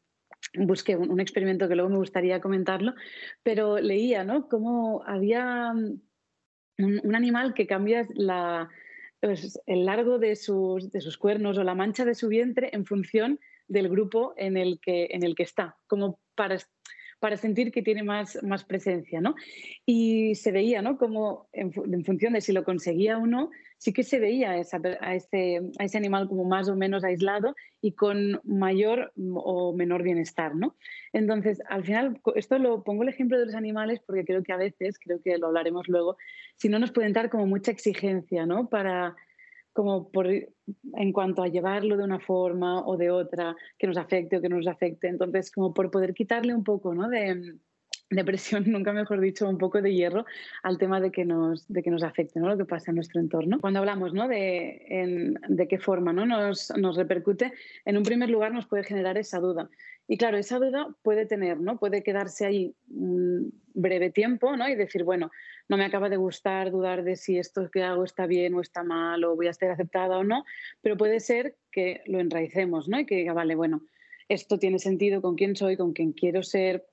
busqué 0.55 0.97
un, 0.97 1.21
experimento 1.21 1.69
que 1.69 1.75
luego 1.75 1.91
me 1.91 1.99
gustaría 1.99 2.41
comentarlo, 2.41 2.95
pero 3.43 3.79
leía, 3.79 4.25
¿no? 4.25 4.49
Cómo 4.49 5.03
había 5.07 5.73
mm, 5.73 7.01
un, 7.05 7.15
animal 7.15 7.55
que 7.55 7.67
cambia 7.67 8.07
pues, 9.21 9.61
el 9.67 9.85
largo 9.85 10.19
de 10.19 10.37
sus, 10.37 11.19
cuernos 11.19 11.59
o 11.59 11.65
la 11.65 11.75
mancha 11.75 12.05
de 12.05 12.15
su 12.15 12.29
vientre 12.29 12.71
en 12.73 12.87
función 12.87 13.41
del 13.67 13.89
grupo 13.89 14.35
en 14.37 14.57
el 14.57 14.81
que, 14.81 15.09
está, 15.39 15.77
como 15.87 16.21
para 16.35 17.37
sentir 17.37 17.71
que 17.71 17.83
tiene 17.83 18.03
más 18.03 18.65
presencia, 18.67 19.21
¿no? 19.21 19.35
Y 19.85 20.35
se 20.37 20.53
veía, 20.53 20.81
¿no? 20.81 20.97
Como 20.97 21.49
en, 21.53 21.73
función 22.05 22.33
de 22.33 22.41
si 22.41 22.53
lo 22.53 22.65
conseguía 22.65 23.19
o 23.19 23.27
no, 23.27 23.51
sí 23.79 23.93
que 23.93 24.03
se 24.03 24.19
veía 24.19 24.59
ese, 24.59 24.77
a 25.01 25.15
ese 25.15 25.97
animal 25.97 26.29
como 26.29 26.45
más 26.45 26.69
o 26.69 26.77
menos 26.77 27.05
aislado 27.05 27.55
y 27.81 27.93
con 27.93 28.41
mayor 28.45 29.13
o 29.35 29.73
menor 29.73 30.03
bienestar, 30.03 30.55
¿no? 30.55 30.77
Entonces, 31.13 31.63
al 31.69 31.85
final, 31.85 32.21
esto 32.35 32.59
lo 32.59 32.83
pongo 32.83 33.05
el 33.05 33.09
ejemplo 33.09 33.39
de 33.39 33.47
los 33.47 33.55
animales 33.55 34.01
porque 34.05 34.25
creo 34.25 34.43
que 34.43 34.53
a 34.53 34.57
veces, 34.57 34.99
creo 34.99 35.21
que 35.23 35.39
lo 35.39 35.47
hablaremos 35.47 35.89
luego, 35.89 36.17
si 36.57 36.69
no 36.69 36.79
nos 36.79 36.93
pueden 36.93 37.13
dar 37.13 37.31
como 37.31 37.47
mucha 37.47 37.71
exigencia, 37.71 38.47
¿no? 38.47 38.69
Para 38.69 39.17
como 39.73 40.11
por, 40.11 40.27
en 40.27 41.13
cuanto 41.13 41.41
a 41.41 41.47
llevarlo 41.47 41.97
de 41.97 42.03
una 42.03 42.19
forma 42.19 42.85
o 42.85 42.97
de 42.97 43.13
otra, 43.13 43.55
que 43.79 43.87
nos 43.87 43.97
afecte 43.97 44.37
o 44.37 44.41
que 44.41 44.49
no 44.49 44.57
nos 44.57 44.67
afecte. 44.67 45.07
Entonces, 45.07 45.53
como 45.53 45.73
por 45.73 45.93
poder 45.93 46.15
quitarle 46.15 46.53
un 46.53 46.65
poco 46.65 46.95
¿no? 46.95 47.09
de, 47.09 47.55
de 48.11 48.25
presión, 48.25 48.65
nunca 48.67 48.93
mejor 48.93 49.21
dicho, 49.21 49.49
un 49.49 49.59
poco 49.59 49.83
de 49.83 49.95
hierro 49.95 50.25
al 50.63 50.79
tema 50.79 51.01
de 51.01 51.11
que 51.11 51.25
nos, 51.25 51.67
de 51.69 51.83
que 51.83 51.91
nos 51.91 52.03
afecte 52.03 52.41
¿no? 52.41 52.49
lo 52.49 52.57
que 52.57 52.65
pasa 52.65 52.91
en 52.91 52.97
nuestro 52.97 53.21
entorno. 53.21 53.61
Cuando 53.61 53.81
hablamos 53.81 54.15
¿no? 54.15 54.29
de, 54.29 55.35
de 55.49 55.69
qué 55.69 55.79
forma 55.79 56.13
¿no? 56.13 56.27
nos, 56.27 56.73
nos 56.77 56.97
repercute, 56.97 57.53
en 57.85 57.97
un 57.97 58.03
primer 58.03 58.31
lugar 58.31 58.53
nos 58.53 58.67
puede 58.67 58.85
generar 58.85 59.19
esa 59.19 59.39
duda. 59.39 59.69
Y 60.11 60.17
claro, 60.17 60.39
esa 60.39 60.59
duda 60.59 60.89
puede 61.03 61.27
tener, 61.27 61.61
¿no? 61.61 61.79
Puede 61.79 62.03
quedarse 62.03 62.47
ahí 62.47 62.75
un 62.89 63.53
breve 63.75 64.09
tiempo, 64.09 64.57
¿no? 64.57 64.67
Y 64.67 64.75
decir, 64.75 65.05
bueno, 65.05 65.31
no 65.69 65.77
me 65.77 65.85
acaba 65.85 66.09
de 66.09 66.17
gustar, 66.17 66.71
dudar 66.71 67.05
de 67.05 67.15
si 67.15 67.37
esto 67.37 67.71
que 67.71 67.83
hago 67.83 68.05
está 68.05 68.27
bien 68.27 68.55
o 68.55 68.63
está 68.63 68.83
mal, 68.83 69.23
o 69.25 69.37
voy 69.37 69.49
a 69.49 69.51
estar 69.51 69.71
aceptada 69.71 70.17
o 70.17 70.25
no, 70.25 70.47
pero 70.81 70.97
puede 70.97 71.21
ser 71.21 71.57
que 71.71 72.01
lo 72.07 72.21
enraicemos, 72.21 72.89
¿no? 72.89 72.99
Y 72.99 73.05
que 73.05 73.17
diga, 73.17 73.35
vale, 73.35 73.55
bueno, 73.55 73.83
esto 74.31 74.59
tiene 74.59 74.79
sentido 74.79 75.21
con 75.21 75.37
quién 75.37 75.57
soy, 75.57 75.77
con 75.77 75.93
quién 75.93 76.13
quiero 76.13 76.43
ser, 76.43 76.87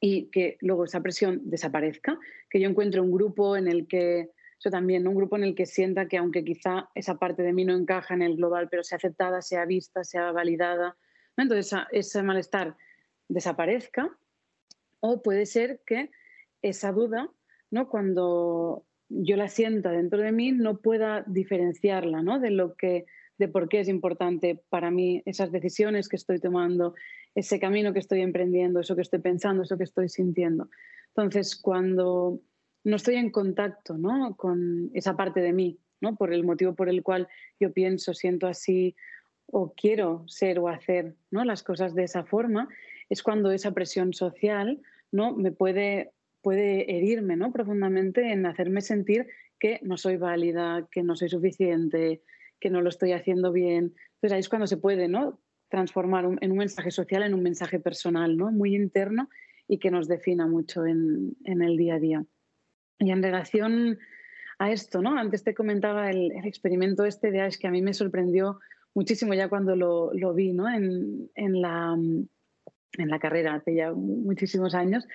y 0.00 0.26
que 0.30 0.58
luego 0.60 0.84
esa 0.84 1.02
presión 1.02 1.40
desaparezca, 1.44 2.18
que 2.50 2.60
yo 2.60 2.68
encuentre 2.68 3.00
un 3.00 3.12
grupo 3.12 3.56
en 3.56 3.68
el 3.68 3.86
que, 3.86 4.30
eso 4.58 4.70
también, 4.70 5.06
un 5.06 5.14
grupo 5.14 5.36
en 5.36 5.44
el 5.44 5.54
que 5.54 5.66
sienta 5.66 6.08
que 6.08 6.18
aunque 6.18 6.44
quizá 6.44 6.90
esa 6.94 7.18
parte 7.18 7.42
de 7.42 7.52
mí 7.52 7.64
no 7.64 7.74
encaja 7.74 8.14
en 8.14 8.22
el 8.22 8.36
global, 8.36 8.68
pero 8.70 8.82
sea 8.82 8.96
aceptada, 8.96 9.42
sea 9.42 9.64
vista, 9.64 10.04
sea 10.04 10.32
validada, 10.32 10.96
entonces 11.36 11.78
ese 11.92 12.22
malestar 12.22 12.76
desaparezca 13.28 14.16
o 15.00 15.22
puede 15.22 15.46
ser 15.46 15.80
que 15.86 16.10
esa 16.62 16.92
duda, 16.92 17.30
¿no? 17.70 17.88
cuando 17.88 18.86
yo 19.08 19.36
la 19.36 19.48
sienta 19.48 19.90
dentro 19.90 20.20
de 20.20 20.32
mí, 20.32 20.52
no 20.52 20.78
pueda 20.78 21.24
diferenciarla 21.26 22.22
¿no? 22.22 22.40
de 22.40 22.50
lo 22.50 22.74
que 22.74 23.06
de 23.38 23.48
por 23.48 23.68
qué 23.68 23.80
es 23.80 23.88
importante 23.88 24.62
para 24.68 24.90
mí 24.90 25.22
esas 25.26 25.52
decisiones 25.52 26.08
que 26.08 26.16
estoy 26.16 26.40
tomando, 26.40 26.94
ese 27.34 27.60
camino 27.60 27.92
que 27.92 27.98
estoy 27.98 28.20
emprendiendo, 28.22 28.80
eso 28.80 28.96
que 28.96 29.02
estoy 29.02 29.20
pensando, 29.20 29.62
eso 29.62 29.76
que 29.76 29.84
estoy 29.84 30.08
sintiendo. 30.08 30.70
Entonces, 31.08 31.56
cuando 31.56 32.40
no 32.84 32.96
estoy 32.96 33.16
en 33.16 33.30
contacto 33.30 33.98
¿no? 33.98 34.36
con 34.36 34.90
esa 34.94 35.16
parte 35.16 35.40
de 35.40 35.52
mí, 35.52 35.78
¿no? 36.00 36.16
por 36.16 36.32
el 36.32 36.44
motivo 36.44 36.74
por 36.74 36.88
el 36.88 37.02
cual 37.02 37.28
yo 37.58 37.72
pienso, 37.72 38.14
siento 38.14 38.46
así 38.46 38.94
o 39.46 39.74
quiero 39.74 40.24
ser 40.26 40.58
o 40.58 40.68
hacer 40.68 41.14
¿no? 41.30 41.44
las 41.44 41.62
cosas 41.62 41.94
de 41.94 42.04
esa 42.04 42.24
forma, 42.24 42.68
es 43.08 43.22
cuando 43.22 43.50
esa 43.50 43.72
presión 43.72 44.12
social 44.12 44.80
¿no? 45.12 45.34
me 45.34 45.52
puede, 45.52 46.12
puede 46.42 46.96
herirme 46.96 47.36
¿no? 47.36 47.52
profundamente 47.52 48.32
en 48.32 48.46
hacerme 48.46 48.80
sentir 48.80 49.26
que 49.58 49.80
no 49.82 49.96
soy 49.96 50.16
válida, 50.16 50.86
que 50.90 51.02
no 51.02 51.16
soy 51.16 51.28
suficiente, 51.28 52.22
que 52.60 52.70
no 52.70 52.80
lo 52.80 52.88
estoy 52.88 53.12
haciendo 53.12 53.52
bien. 53.52 53.94
Entonces 54.14 54.32
ahí 54.32 54.40
es 54.40 54.48
cuando 54.48 54.66
se 54.66 54.76
puede 54.76 55.08
¿no? 55.08 55.40
transformar 55.68 56.24
en 56.40 56.50
un 56.50 56.58
mensaje 56.58 56.90
social 56.90 57.22
en 57.22 57.34
un 57.34 57.42
mensaje 57.42 57.80
personal, 57.80 58.36
¿no? 58.36 58.50
muy 58.50 58.74
interno 58.74 59.28
y 59.68 59.78
que 59.78 59.90
nos 59.90 60.08
defina 60.08 60.46
mucho 60.46 60.86
en, 60.86 61.36
el 61.44 61.76
día 61.76 61.96
a 61.96 61.98
día. 61.98 62.24
Y 62.98 63.10
en 63.10 63.22
relación 63.22 63.98
a 64.58 64.70
esto, 64.70 65.02
¿no? 65.02 65.18
antes 65.18 65.42
te 65.42 65.54
comentaba 65.54 66.10
el, 66.10 66.32
experimento 66.44 67.04
este 67.04 67.30
de 67.30 67.40
Ash 67.40 67.56
que 67.56 67.66
a 67.66 67.70
mí 67.70 67.82
me 67.82 67.94
sorprendió 67.94 68.60
muchísimo 68.94 69.34
ya 69.34 69.48
cuando 69.48 69.76
lo, 69.76 70.34
vi 70.34 70.52
¿no? 70.52 70.72
en, 70.72 71.30
en, 71.34 71.60
la, 71.60 71.94
en 71.94 73.08
la 73.08 73.18
carrera 73.18 73.54
hace 73.54 73.74
ya 73.74 73.92
muchísimos 73.92 74.74
años. 74.74 75.06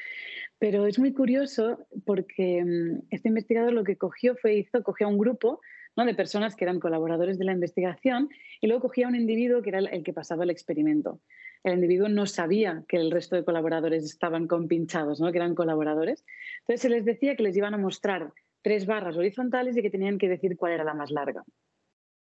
Pero 0.60 0.86
es 0.86 1.00
muy 1.00 1.12
curioso 1.12 1.88
porque 2.05 2.63
mm, 2.63 3.07
este 3.10 3.29
investigador 3.29 3.74
lo 3.74 3.83
que 3.83 3.98
cogió 3.98 4.36
fue, 4.36 4.57
hizo, 4.57 4.83
cogió 4.83 5.07
a 5.07 5.10
un 5.10 5.17
grupo 5.17 5.60
¿no? 5.95 6.05
de 6.05 6.15
personas 6.15 6.55
que 6.55 6.63
eran 6.65 6.79
colaboradores 6.79 7.38
de 7.38 7.45
la 7.45 7.53
investigación 7.53 8.29
y 8.60 8.67
luego 8.67 8.83
cogía 8.83 9.07
un 9.07 9.15
individuo 9.15 9.62
que 9.62 9.69
era 9.69 9.79
el 9.79 10.03
que 10.03 10.13
pasaba 10.13 10.43
el 10.43 10.50
experimento. 10.50 11.19
El 11.63 11.75
individuo 11.75 12.10
no 12.10 12.25
sabía 12.25 12.83
que 12.88 12.98
el 12.98 13.12
resto 13.12 13.36
de 13.36 13.43
colaboradores 13.43 14.03
estaban 14.03 14.48
compinchados, 14.48 15.19
¿no? 15.19 15.31
que 15.31 15.38
eran 15.38 15.55
colaboradores. 15.55 16.25
Entonces 16.62 16.81
se 16.81 16.89
les 16.89 17.05
decía 17.05 17.36
que 17.36 17.43
les 17.43 17.55
iban 17.55 17.74
a 17.74 17.77
mostrar 17.77 18.33
tres 18.62 18.86
barras 18.86 19.17
horizontales 19.17 19.77
y 19.77 19.81
que 19.81 19.89
tenían 19.89 20.17
que 20.17 20.29
decir 20.29 20.57
cuál 20.57 20.74
era 20.74 20.83
la 20.83 20.93
más 20.93 21.12
larga. 21.12 21.43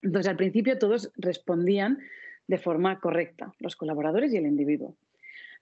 Entonces 0.01 0.29
al 0.29 0.37
principio 0.37 0.77
todos 0.77 1.11
respondían 1.15 1.99
de 2.47 2.57
forma 2.57 2.99
correcta, 2.99 3.53
los 3.59 3.75
colaboradores 3.75 4.33
y 4.33 4.37
el 4.37 4.45
individuo. 4.45 4.95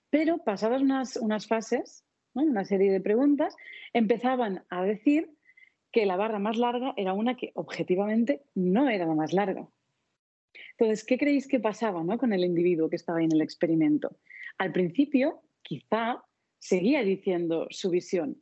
Pero 0.09 0.37
pasadas 0.39 0.81
unas, 0.81 1.17
unas 1.17 1.47
fases, 1.47 2.03
una 2.33 2.65
serie 2.65 2.91
de 2.91 3.01
preguntas, 3.01 3.55
empezaban 3.93 4.63
a 4.69 4.83
decir 4.83 5.29
que 5.93 6.05
la 6.05 6.17
barra 6.17 6.39
más 6.39 6.57
larga 6.57 6.93
era 6.97 7.13
una 7.13 7.37
que 7.37 7.51
objetivamente 7.53 8.41
no 8.55 8.89
era 8.89 9.05
la 9.05 9.13
más 9.13 9.31
larga. 9.31 9.69
Entonces, 10.71 11.05
¿qué 11.05 11.17
creéis 11.17 11.47
que 11.47 11.59
pasaba 11.59 12.03
con 12.17 12.33
el 12.33 12.43
individuo 12.43 12.89
que 12.89 12.95
estaba 12.95 13.21
en 13.21 13.31
el 13.31 13.41
experimento? 13.41 14.17
Al 14.57 14.71
principio, 14.71 15.41
quizá 15.61 16.23
seguía 16.59 17.03
diciendo 17.03 17.67
su 17.69 17.91
visión, 17.91 18.41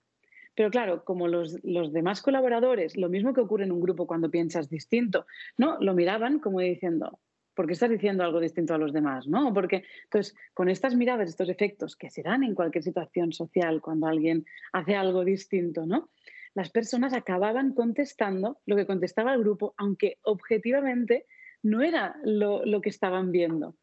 pero 0.55 0.70
claro, 0.70 1.03
como 1.03 1.27
los, 1.27 1.60
los, 1.63 1.91
demás 1.91 2.22
colaboradores, 2.22 2.96
lo 2.98 3.10
mismo 3.10 3.34
que 3.34 3.41
ocurre 3.41 3.65
en 3.65 3.72
un 3.72 3.81
grupo 3.81 4.08
cuando 4.08 4.31
piensas 4.31 4.70
distinto, 4.70 5.25
¿no? 5.58 5.77
Lo 5.79 5.93
miraban 5.93 6.39
como 6.39 6.60
diciendo, 6.62 7.20
¿por 7.53 7.67
qué 7.67 7.74
estás 7.74 7.89
diciendo 7.89 8.24
algo 8.24 8.39
distinto 8.39 8.74
a 8.74 8.77
los 8.77 8.93
demás? 8.93 9.27
¿no? 9.27 9.53
Porque, 9.53 9.84
entonces, 10.03 10.36
con 10.53 10.70
estas 10.70 10.96
miradas, 10.96 11.29
estos 11.29 11.50
efectos 11.50 11.96
que 11.96 12.10
se 12.10 12.22
dan 12.22 12.43
en 12.43 12.55
cualquier 12.55 12.84
situación 12.84 13.34
social 13.34 13.81
cuando 13.81 14.08
alguien 14.08 14.46
hace 14.72 14.96
algo 14.96 15.24
distinto, 15.25 15.86
¿no? 15.86 16.10
Las 16.53 16.70
personas 16.70 17.13
acababan 17.13 17.74
contestando 17.74 18.60
lo 18.65 18.75
que 18.75 18.86
contestaba 18.86 19.34
el 19.34 19.39
grupo, 19.39 19.74
aunque 19.77 20.17
objetivamente 20.24 21.25
no 21.63 21.81
era 21.81 22.15
lo, 22.24 22.81
que 22.81 22.89
estaban 22.89 23.31
viendo. 23.31 23.75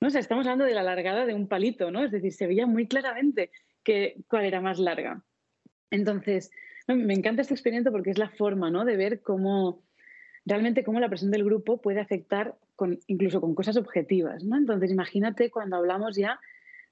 ¿no? 0.00 0.08
O 0.08 0.10
sea, 0.10 0.20
estamos 0.20 0.46
hablando 0.46 0.64
de 0.64 0.74
la 0.74 0.82
largada 0.82 1.26
de 1.26 1.34
un 1.34 1.48
palito, 1.48 1.90
¿no? 1.90 2.04
Es 2.04 2.12
decir, 2.12 2.32
se 2.32 2.46
veía 2.46 2.66
muy 2.66 2.86
claramente 2.86 3.50
que, 3.82 4.22
cuál 4.28 4.44
era 4.44 4.60
más 4.60 4.78
larga. 4.78 5.22
Entonces, 5.90 6.50
me 6.88 7.14
encanta 7.14 7.42
este 7.42 7.54
experimento 7.54 7.92
porque 7.92 8.10
es 8.10 8.18
la 8.18 8.30
forma 8.30 8.70
¿no? 8.70 8.84
de 8.84 8.96
ver 8.96 9.22
cómo 9.22 9.82
realmente 10.44 10.84
cómo 10.84 11.00
la 11.00 11.08
presión 11.08 11.30
del 11.30 11.44
grupo 11.44 11.80
puede 11.80 12.00
afectar 12.00 12.56
incluso 13.06 13.40
con 13.40 13.54
cosas 13.54 13.76
objetivas. 13.76 14.44
¿no? 14.44 14.56
Entonces, 14.56 14.90
imagínate 14.90 15.50
cuando 15.50 15.76
hablamos 15.76 16.16
ya 16.16 16.40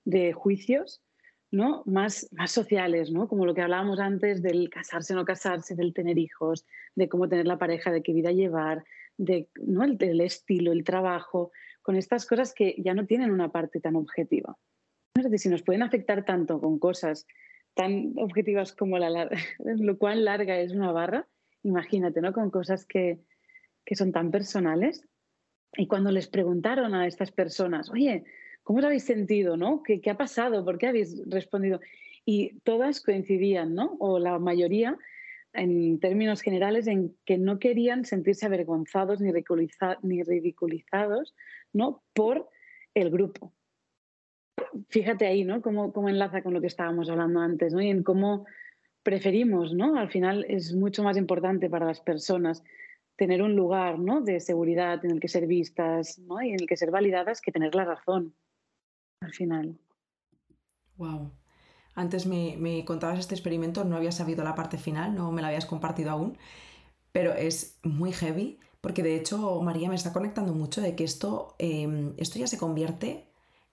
de 0.04 0.32
juicios 0.32 1.02
¿no? 1.52 1.82
más, 1.84 2.28
más 2.32 2.50
sociales, 2.50 3.12
¿no? 3.12 3.28
como 3.28 3.44
lo 3.44 3.54
que 3.54 3.60
hablábamos 3.60 4.00
antes 4.00 4.42
del 4.42 4.70
casarse 4.70 5.14
no 5.14 5.24
casarse, 5.24 5.76
del 5.76 5.92
tener 5.92 6.18
hijos, 6.18 6.66
de 6.96 7.08
cómo 7.08 7.28
tener 7.28 7.46
la 7.46 7.58
pareja, 7.58 7.92
de 7.92 8.02
qué 8.02 8.14
vida 8.14 8.32
llevar, 8.32 8.84
de, 9.18 9.48
¿no? 9.62 9.84
el, 9.84 10.20
estilo, 10.22 10.72
el 10.72 10.82
trabajo, 10.82 11.52
con 11.82 11.96
estas 11.96 12.26
cosas 12.26 12.54
que 12.54 12.74
ya 12.78 12.94
no 12.94 13.06
tienen 13.06 13.30
una 13.30 13.52
parte 13.52 13.80
tan 13.80 13.96
objetiva. 13.96 14.56
Es 15.14 15.24
decir, 15.24 15.38
si 15.38 15.48
nos 15.50 15.62
pueden 15.62 15.82
afectar 15.82 16.24
tanto 16.24 16.58
con 16.58 16.78
cosas 16.78 17.26
tan 17.74 18.14
objetivas 18.16 18.72
como 18.72 18.98
la, 18.98 19.28
lo 19.58 19.98
cual 19.98 20.24
larga 20.24 20.58
es 20.58 20.72
una 20.72 20.90
barra, 20.90 21.28
imagínate, 21.62 22.22
¿no? 22.22 22.32
Con 22.32 22.50
cosas 22.50 22.86
que, 22.86 23.20
que 23.84 23.94
son 23.94 24.10
tan 24.10 24.30
personales. 24.30 25.06
Y 25.74 25.86
cuando 25.86 26.10
les 26.10 26.28
preguntaron 26.28 26.94
a 26.94 27.06
estas 27.06 27.30
personas, 27.30 27.90
oye, 27.90 28.24
¿cómo 28.62 28.78
os 28.78 28.84
habéis 28.84 29.04
sentido? 29.04 29.56
¿no? 29.56 29.82
¿Qué, 29.82 30.00
ha 30.10 30.16
pasado? 30.16 30.64
¿Por 30.64 30.78
qué 30.78 30.88
habéis 30.88 31.22
respondido? 31.28 31.80
Y 32.24 32.60
todas 32.60 33.00
coincidían, 33.00 33.74
¿no? 33.74 33.96
o 33.98 34.18
la 34.18 34.38
mayoría, 34.38 34.96
en 35.52 35.98
términos 36.00 36.40
generales, 36.40 36.86
en 36.86 37.16
que 37.24 37.38
no 37.38 37.58
querían 37.58 38.04
sentirse 38.04 38.46
avergonzados 38.46 39.20
ni, 39.20 39.32
ni 40.02 40.22
ridiculizados 40.22 41.34
¿no? 41.72 42.02
por 42.14 42.48
el 42.94 43.10
grupo. 43.10 43.52
Fíjate 44.88 45.26
ahí, 45.26 45.44
¿no? 45.44 45.60
Cómo, 45.60 45.92
cómo, 45.92 46.08
enlaza 46.08 46.42
con 46.42 46.54
lo 46.54 46.60
que 46.60 46.66
estábamos 46.66 47.10
hablando 47.10 47.40
antes, 47.40 47.74
¿no? 47.74 47.82
Y 47.82 47.88
en 47.88 48.02
cómo 48.02 48.46
preferimos, 49.02 49.74
¿no? 49.74 49.96
Al 49.96 50.10
final 50.10 50.46
es 50.48 50.74
mucho 50.74 51.02
más 51.02 51.16
importante 51.16 51.68
para 51.68 51.86
las 51.86 52.00
personas 52.00 52.62
tener 53.16 53.42
un 53.42 53.54
lugar 53.54 53.98
¿no? 53.98 54.20
de 54.20 54.40
seguridad 54.40 55.04
en 55.04 55.12
el 55.12 55.20
que 55.20 55.28
ser 55.28 55.46
vistas 55.46 56.18
¿no? 56.18 56.42
y 56.42 56.50
en 56.50 56.60
el 56.60 56.66
que 56.66 56.76
ser 56.76 56.90
validadas 56.90 57.40
que 57.40 57.52
tener 57.52 57.74
la 57.74 57.84
razón 57.84 58.34
al 59.22 59.32
final. 59.32 59.78
Wow. 60.96 61.32
Antes 61.94 62.26
me, 62.26 62.56
me, 62.58 62.84
contabas 62.84 63.18
este 63.18 63.34
experimento, 63.34 63.84
no 63.84 63.96
había 63.96 64.12
sabido 64.12 64.44
la 64.44 64.54
parte 64.54 64.78
final, 64.78 65.14
no 65.14 65.30
me 65.30 65.42
la 65.42 65.48
habías 65.48 65.66
compartido 65.66 66.10
aún, 66.10 66.38
pero 67.12 67.34
es 67.34 67.78
muy 67.82 68.12
heavy 68.12 68.58
porque 68.82 69.04
de 69.04 69.16
hecho 69.16 69.62
María 69.62 69.88
me 69.88 69.94
está 69.94 70.12
conectando 70.12 70.52
mucho 70.54 70.82
de 70.82 70.96
que 70.96 71.04
esto, 71.04 71.54
em, 71.58 72.14
esto 72.18 72.38
ya 72.38 72.48
se 72.48 72.58
convierte 72.58 73.28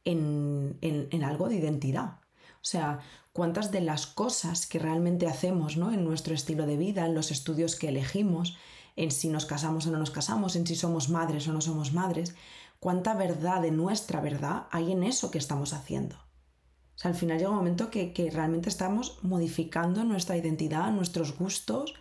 en, 0.06 0.77
en, 0.82 1.08
en, 1.12 1.24
algo 1.24 1.50
de 1.50 1.56
identidad. 1.56 2.20
O 2.62 2.65
sea, 2.65 3.00
cuántas 3.34 3.72
de 3.72 3.82
las 3.82 4.06
cosas 4.06 4.68
que 4.68 4.77
realmente 4.77 5.25
hacemos 5.25 5.77
¿no? 5.77 5.91
en 5.91 6.06
nuestro 6.06 6.36
estilo 6.36 6.68
de 6.68 6.77
vida, 6.77 7.08
en 7.08 7.15
los 7.15 7.32
estudios 7.32 7.75
que 7.75 7.89
elegimos, 7.89 8.58
en 8.96 9.10
si 9.10 9.29
nos 9.29 9.46
casamos 9.46 9.88
o 9.88 9.91
no 9.91 9.98
nos 9.98 10.12
casamos, 10.12 10.56
en 10.56 10.68
si 10.68 10.75
somos 10.75 11.10
madres 11.10 11.48
o 11.48 11.53
no 11.53 11.62
somos 11.62 11.91
madres, 11.91 12.36
cuánta 12.79 13.13
verdad 13.13 13.62
de 13.62 13.71
nuestra 13.71 14.21
verdad 14.21 14.67
hay 14.71 14.91
en 14.91 15.03
eso 15.03 15.31
que 15.31 15.38
estamos 15.38 15.74
haciendo. 15.74 16.15
O 16.15 17.01
sea, 17.01 17.12
al 17.12 17.17
final 17.17 17.38
llega 17.38 17.50
un 17.50 17.55
momento 17.55 17.89
que, 17.89 18.13
realmente 18.33 18.67
estamos 18.67 19.24
modificando 19.24 20.03
nuestra 20.03 20.36
identidad, 20.36 20.91
nuestros 20.91 21.38
gustos, 21.38 21.93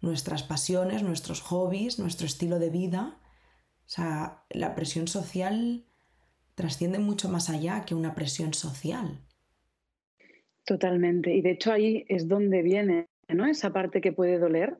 nuestras 0.00 0.42
pasiones, 0.42 1.02
nuestros 1.02 1.42
hobbies, 1.42 1.98
nuestro 1.98 2.26
estilo 2.26 2.58
de 2.58 2.70
vida. 2.70 3.18
O 3.86 3.88
sea, 3.88 4.44
la 4.48 4.74
presión 4.74 5.08
social 5.08 5.84
trasciende 6.54 6.98
mucho 6.98 7.28
más 7.28 7.50
allá 7.50 7.84
que 7.84 7.94
una 7.94 8.14
presión 8.14 8.54
social. 8.54 9.20
Totalmente. 10.64 11.34
Y 11.34 11.42
de 11.42 11.50
hecho 11.52 11.72
ahí 11.72 12.04
es 12.08 12.28
donde 12.28 12.62
viene 12.62 13.08
¿no? 13.28 13.44
esa 13.46 13.72
parte 13.72 14.00
que 14.00 14.12
puede 14.12 14.38
doler, 14.38 14.78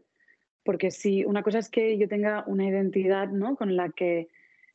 porque 0.64 0.90
si 0.90 1.25
una 1.25 1.42
cosa 1.42 1.59
es 1.59 1.68
que 1.68 1.99
yo 1.99 2.09
tenga 2.09 2.44
una 2.47 2.66
identidad 2.66 3.28
¿no? 3.28 3.56
con 3.56 3.76
la 3.76 3.90
que, 3.90 4.28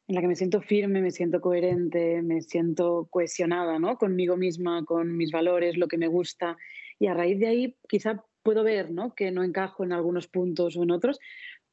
en 0.07 0.15
la 0.15 0.21
que 0.21 0.27
me 0.27 0.35
siento 0.35 0.61
firme, 0.61 1.01
me 1.01 1.11
siento 1.11 1.41
coherente, 1.41 2.21
me 2.21 2.41
siento 2.41 3.07
cohesionada 3.09 3.79
¿no? 3.79 3.97
conmigo 3.97 4.37
misma, 4.37 4.85
con 4.85 5.15
mis 5.17 5.31
valores, 5.31 5.77
lo 5.77 5.87
que 5.87 5.97
me 5.97 6.07
gusta, 6.07 6.57
y 6.99 7.07
a 7.07 7.13
raíz 7.13 7.39
de 7.39 7.47
ahí 7.47 7.75
quizá 7.87 8.23
puedo 8.43 8.63
ver 8.63 8.91
¿no? 8.91 9.15
que 9.15 9.31
no 9.31 9.43
encajo 9.43 9.83
en 9.83 9.93
algunos 9.93 10.27
puntos 10.27 10.77
o 10.77 10.83
en 10.83 10.91
otros, 10.91 11.19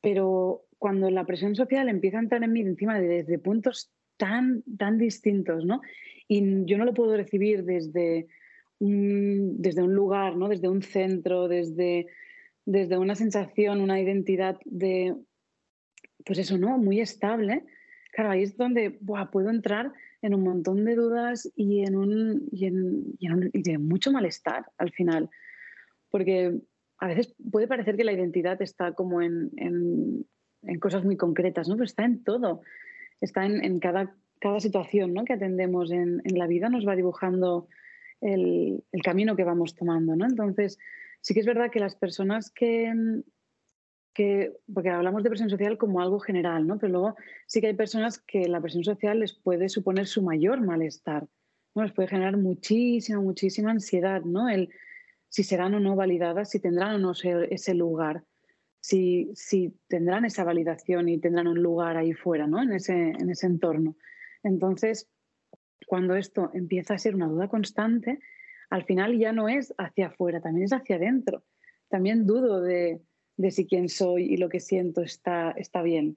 pero 0.00 0.62
cuando 0.78 1.10
la 1.10 1.26
presión 1.26 1.54
social 1.54 1.88
empieza 1.88 2.18
a 2.18 2.22
entrar 2.22 2.42
en 2.42 2.52
mí 2.52 2.60
encima 2.60 2.98
de, 2.98 3.06
desde 3.06 3.38
puntos 3.38 3.90
tan, 4.16 4.62
tan 4.78 4.98
distintos, 4.98 5.64
¿no? 5.64 5.80
y 6.28 6.64
yo 6.64 6.78
no 6.78 6.84
lo 6.84 6.94
puedo 6.94 7.16
recibir 7.16 7.64
desde 7.64 8.28
un, 8.78 9.60
desde 9.60 9.82
un 9.82 9.94
lugar, 9.94 10.36
¿no? 10.36 10.48
desde 10.48 10.68
un 10.68 10.82
centro, 10.82 11.48
desde 11.48 12.06
desde 12.64 12.98
una 12.98 13.14
sensación, 13.14 13.80
una 13.80 14.00
identidad 14.00 14.58
de, 14.64 15.14
pues 16.24 16.38
eso, 16.38 16.58
¿no? 16.58 16.78
Muy 16.78 17.00
estable. 17.00 17.64
Claro, 18.12 18.30
ahí 18.30 18.42
es 18.42 18.56
donde 18.56 18.90
puedo 18.90 19.50
entrar 19.50 19.92
en 20.20 20.34
un 20.34 20.42
montón 20.42 20.84
de 20.84 20.94
dudas 20.94 21.50
y 21.56 21.80
en, 21.80 21.96
un, 21.96 22.46
y 22.52 22.66
en, 22.66 23.16
y 23.18 23.62
de 23.62 23.78
mucho 23.78 24.12
malestar 24.12 24.66
al 24.76 24.92
final. 24.92 25.30
Porque 26.10 26.60
a 26.98 27.08
veces 27.08 27.34
puede 27.50 27.66
parecer 27.66 27.96
que 27.96 28.04
la 28.04 28.12
identidad 28.12 28.60
está 28.60 28.92
como 28.92 29.22
en, 29.22 29.50
en, 29.56 30.26
en 30.62 30.78
cosas 30.78 31.04
muy 31.04 31.16
concretas, 31.16 31.68
¿no? 31.68 31.74
Pero 31.74 31.86
está 31.86 32.04
en 32.04 32.22
todo. 32.22 32.60
Está 33.20 33.46
en, 33.46 33.64
en 33.64 33.80
cada, 33.80 34.14
cada 34.40 34.60
situación 34.60 35.14
¿no? 35.14 35.24
que 35.24 35.32
atendemos 35.32 35.90
en, 35.90 36.20
la 36.24 36.46
vida, 36.46 36.68
nos 36.68 36.86
va 36.86 36.94
dibujando 36.94 37.66
el, 38.20 38.84
el 38.92 39.02
camino 39.02 39.36
que 39.36 39.44
vamos 39.44 39.74
tomando, 39.74 40.16
¿no? 40.16 40.26
Entonces, 40.26 40.78
Sí 41.22 41.34
que 41.34 41.40
es 41.40 41.46
verdad 41.46 41.70
que 41.70 41.78
las 41.78 41.94
personas 41.94 42.50
que, 42.50 42.92
que, 44.12 44.52
porque 44.72 44.90
hablamos 44.90 45.22
de 45.22 45.30
presión 45.30 45.50
social 45.50 45.78
como 45.78 46.00
algo 46.00 46.20
general, 46.20 46.66
¿no? 46.66 46.78
Pero 46.78 46.92
luego 46.92 47.16
sí 47.46 47.60
que 47.60 47.68
hay 47.68 47.74
personas 47.74 48.18
que 48.18 48.48
la 48.48 48.60
presión 48.60 48.84
social 48.84 49.20
les 49.20 49.34
puede 49.34 49.68
suponer 49.68 50.06
su 50.06 50.22
mayor 50.22 50.60
malestar, 50.60 51.26
¿no? 51.74 51.82
Les 51.82 51.92
puede 51.92 52.08
generar 52.08 52.36
muchísima, 52.36 53.20
muchísima 53.20 53.70
ansiedad, 53.70 54.22
¿no? 54.22 54.48
El 54.48 54.70
si 55.28 55.44
serán 55.44 55.74
o 55.74 55.80
no 55.80 55.96
validadas, 55.96 56.50
si 56.50 56.60
tendrán 56.60 56.94
o 56.96 56.98
no 56.98 57.12
ese 57.12 57.74
lugar. 57.74 58.24
si, 58.80 59.30
si 59.34 59.74
tendrán 59.88 60.24
esa 60.24 60.44
validación 60.44 61.08
y 61.08 61.18
tendrán 61.18 61.46
un 61.46 61.62
lugar 61.62 61.96
ahí 61.96 62.12
fuera, 62.12 62.46
¿no? 62.46 62.62
En 62.62 62.72
ese, 62.72 62.92
en 62.92 63.30
ese 63.30 63.46
entorno. 63.46 63.96
Entonces, 64.42 65.08
cuando 65.86 66.16
esto 66.16 66.50
empieza 66.52 66.94
a 66.94 66.98
ser 66.98 67.14
una 67.14 67.28
duda 67.28 67.48
constante, 67.48 68.18
al 68.70 68.84
final 68.84 69.16
ya 69.18 69.32
no 69.32 69.48
es 69.48 69.72
hacia 69.78 70.08
afuera, 70.08 70.40
también 70.40 70.64
es 70.64 70.72
hacia 70.72 70.96
adentro. 70.96 71.44
También 71.88 72.26
dudo 72.26 72.60
de, 72.60 73.00
de 73.36 73.50
si 73.50 73.66
quién 73.66 73.88
soy 73.88 74.24
y 74.24 74.36
lo 74.36 74.48
que 74.48 74.60
siento 74.60 75.02
está, 75.02 75.52
está 75.52 75.82
bien. 75.82 76.16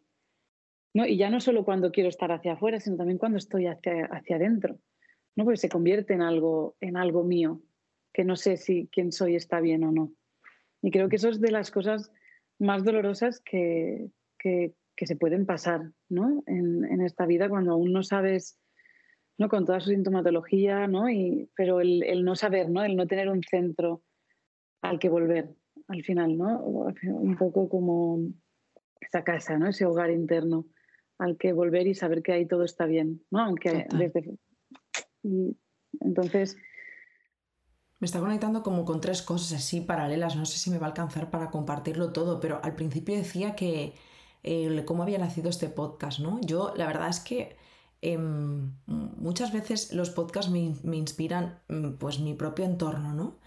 ¿no? 0.93 1.05
Y 1.05 1.17
ya 1.17 1.29
no 1.29 1.39
solo 1.39 1.65
cuando 1.65 1.91
quiero 1.91 2.09
estar 2.09 2.31
hacia 2.31 2.53
afuera, 2.53 2.79
sino 2.79 2.97
también 2.97 3.17
cuando 3.17 3.37
estoy 3.37 3.67
hacia, 3.67 4.05
hacia 4.05 4.37
adentro. 4.37 4.79
¿no? 5.35 5.43
Porque 5.43 5.57
se 5.57 5.69
convierte 5.69 6.13
en 6.13 6.21
algo, 6.21 6.75
en 6.79 6.97
algo 6.97 7.23
mío, 7.23 7.61
que 8.13 8.23
no 8.23 8.35
sé 8.35 8.57
si 8.57 8.87
quién 8.91 9.11
soy 9.11 9.35
está 9.35 9.59
bien 9.59 9.83
o 9.83 9.91
no. 9.91 10.11
Y 10.81 10.91
creo 10.91 11.09
que 11.09 11.17
eso 11.17 11.29
es 11.29 11.41
de 11.41 11.51
las 11.51 11.71
cosas 11.71 12.11
más 12.59 12.83
dolorosas 12.83 13.41
que, 13.41 14.09
que, 14.39 14.73
se 14.97 15.15
pueden 15.17 15.45
pasar 15.45 15.91
¿no? 16.07 16.43
en, 16.47 16.85
en, 16.85 17.01
esta 17.01 17.25
vida 17.25 17.49
cuando 17.49 17.73
aún 17.73 17.91
no 17.91 18.01
sabes, 18.03 18.57
¿no? 19.37 19.49
con 19.49 19.65
toda 19.65 19.81
su 19.81 19.89
sintomatología, 19.89 20.87
¿no? 20.87 21.09
Y, 21.09 21.49
pero 21.55 21.81
el, 21.81 22.03
el, 22.03 22.23
no 22.23 22.35
saber, 22.35 22.69
¿no? 22.69 22.83
el 22.83 22.95
no 22.95 23.05
tener 23.05 23.29
un 23.29 23.41
centro 23.43 24.03
al 24.81 24.99
que 24.99 25.09
volver 25.09 25.55
al 25.87 26.03
final, 26.03 26.37
¿no? 26.37 26.59
un 26.63 27.35
poco 27.37 27.69
como 27.69 28.19
esa 28.99 29.23
casa, 29.23 29.57
¿no? 29.57 29.69
ese 29.69 29.85
hogar 29.85 30.09
interno 30.09 30.65
al 31.17 31.37
que 31.37 31.53
volver 31.53 31.87
y 31.87 31.95
saber 31.95 32.21
que 32.21 32.33
ahí 32.33 32.45
todo 32.45 32.63
está 32.63 32.85
bien, 32.85 33.23
¿no? 33.31 33.39
Aunque 33.39 33.85
desde... 33.97 34.37
entonces... 36.01 36.57
Me 37.99 38.05
está 38.05 38.19
conectando 38.19 38.61
como 38.61 38.83
con 38.83 38.99
tres 38.99 39.21
cosas 39.21 39.59
así 39.59 39.79
paralelas, 39.79 40.35
no 40.35 40.45
sé 40.45 40.57
si 40.57 40.69
me 40.69 40.77
va 40.77 40.87
a 40.87 40.89
alcanzar 40.89 41.29
para 41.29 41.49
compartirlo 41.49 42.11
todo, 42.11 42.41
pero 42.41 42.59
al 42.63 42.75
principio 42.75 43.15
decía 43.15 43.55
que 43.55 43.93
eh, 44.43 44.83
cómo 44.85 45.03
había 45.03 45.17
nacido 45.17 45.49
este 45.49 45.69
podcast, 45.69 46.19
¿no? 46.19 46.41
Yo 46.41 46.73
la 46.75 46.85
verdad 46.87 47.07
es 47.07 47.21
que 47.21 47.55
em, 48.01 48.73
muchas 48.85 49.53
veces 49.53 49.93
los 49.93 50.09
podcasts 50.09 50.51
me, 50.51 50.75
me, 50.83 50.97
inspiran 50.97 51.59
mm, 51.69 51.93
pues 51.93 52.19
mi 52.19 52.33
propio 52.33 52.65
entorno, 52.65 53.13
¿no? 53.13 53.39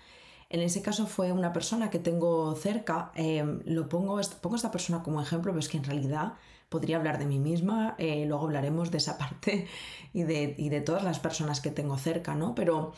En 0.50 0.61
ese 0.61 0.81
caso 0.83 1.07
fue 1.07 1.33
una 1.33 1.52
persona 1.52 1.90
que 1.90 1.99
tengo 1.99 2.55
cerca, 2.55 3.12
em, 3.14 3.61
lo 3.67 3.88
pongo, 3.88 4.19
pongo 4.40 4.57
esta 4.57 4.71
persona 4.71 5.02
como 5.02 5.21
ejemplo, 5.21 5.52
pero 5.52 5.61
es 5.61 5.69
que 5.69 5.76
en 5.76 5.85
realidad 5.85 6.35
podría 6.69 6.97
hablar 6.97 7.19
de 7.19 7.26
mí 7.26 7.38
misma, 7.38 7.95
eh, 7.99 8.25
luego 8.26 8.45
hablaremos 8.45 8.90
de 8.90 8.99
esa 8.99 9.19
parte 9.19 9.67
y 10.12 10.23
de, 10.23 10.55
de, 10.59 10.81
todas 10.81 11.02
las 11.05 11.19
personas 11.19 11.61
que 11.61 11.71
tengo 11.71 11.97
cerca, 11.99 12.35
¿no? 12.35 12.55
Pero 12.55 12.93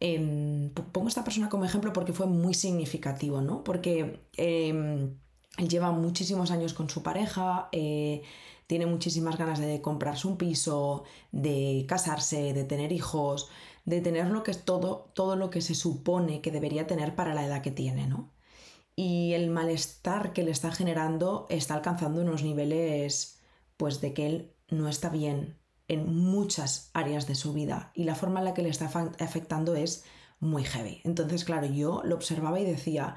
eh, 0.00 0.70
pongo 0.92 1.08
esta 1.08 1.24
persona 1.24 1.48
como 1.48 1.64
ejemplo 1.64 1.92
porque 1.92 2.12
fue 2.12 2.26
muy 2.26 2.54
significativo, 2.54 3.40
¿no? 3.40 3.64
Porque 3.64 4.20
eh, 4.36 5.08
él 5.58 5.68
lleva 5.68 5.90
muchísimos 5.92 6.50
años 6.50 6.74
con 6.74 6.90
su 6.90 7.02
pareja, 7.02 7.68
eh, 7.72 8.22
tiene 8.66 8.86
muchísimas 8.86 9.38
ganas 9.38 9.58
de 9.58 9.80
comprarse 9.80 10.26
un 10.28 10.36
piso, 10.36 11.04
de 11.32 11.84
casarse, 11.88 12.52
de 12.52 12.64
tener 12.64 12.92
hijos, 12.92 13.48
de 13.84 14.00
tener 14.00 14.26
lo 14.30 14.42
que 14.42 14.50
es 14.50 14.64
todo, 14.64 15.10
todo 15.14 15.36
lo 15.36 15.50
que 15.50 15.60
se 15.60 15.74
supone 15.74 16.40
que 16.40 16.50
debería 16.50 16.86
tener 16.86 17.14
para 17.14 17.34
la 17.34 17.46
edad 17.46 17.62
que 17.62 17.70
tiene, 17.70 18.06
¿no? 18.06 18.36
y 18.96 19.34
el 19.34 19.50
malestar 19.50 20.32
que 20.32 20.42
le 20.42 20.50
está 20.50 20.72
generando 20.72 21.46
está 21.50 21.74
alcanzando 21.74 22.22
unos 22.22 22.42
niveles 22.42 23.38
pues 23.76 24.00
de 24.00 24.14
que 24.14 24.26
él 24.26 24.54
no 24.70 24.88
está 24.88 25.10
bien 25.10 25.58
en 25.86 26.12
muchas 26.12 26.90
áreas 26.94 27.26
de 27.26 27.34
su 27.34 27.52
vida 27.52 27.92
y 27.94 28.04
la 28.04 28.14
forma 28.14 28.40
en 28.40 28.46
la 28.46 28.54
que 28.54 28.62
le 28.62 28.70
está 28.70 28.86
afectando 29.20 29.76
es 29.76 30.04
muy 30.40 30.64
heavy. 30.64 31.02
Entonces, 31.04 31.44
claro, 31.44 31.66
yo 31.66 32.02
lo 32.04 32.16
observaba 32.16 32.58
y 32.58 32.64
decía, 32.64 33.16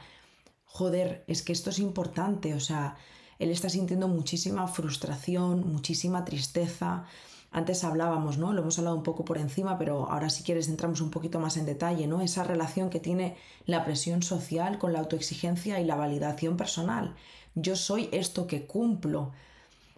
joder, 0.66 1.24
es 1.28 1.42
que 1.42 1.54
esto 1.54 1.70
es 1.70 1.80
importante, 1.80 2.54
o 2.54 2.60
sea, 2.60 2.98
él 3.40 3.50
está 3.50 3.70
sintiendo 3.70 4.08
muchísima 4.08 4.68
frustración, 4.68 5.72
muchísima 5.72 6.26
tristeza, 6.26 7.06
antes 7.52 7.84
hablábamos, 7.84 8.38
¿no? 8.38 8.54
Lo 8.54 8.62
hemos 8.62 8.78
hablado 8.78 8.96
un 8.96 9.04
poco 9.04 9.26
por 9.26 9.40
encima, 9.40 9.80
pero 9.80 10.12
ahora 10.12 10.30
si 10.30 10.44
quieres 10.44 10.68
entramos 10.68 11.02
un 11.02 11.10
poquito 11.10 11.40
más 11.40 11.58
en 11.58 11.66
detalle, 11.66 12.06
¿no? 12.06 12.22
Esa 12.22 12.44
relación 12.44 12.92
que 12.92 13.00
tiene 13.00 13.38
la 13.66 13.84
presión 13.84 14.22
social 14.22 14.78
con 14.78 14.94
la 14.94 15.00
autoexigencia 15.00 15.80
y 15.80 15.86
la 15.86 15.96
validación 15.96 16.58
personal. 16.58 17.16
Yo 17.56 17.76
soy 17.76 18.08
esto 18.12 18.46
que 18.46 18.68
cumplo. 18.68 19.32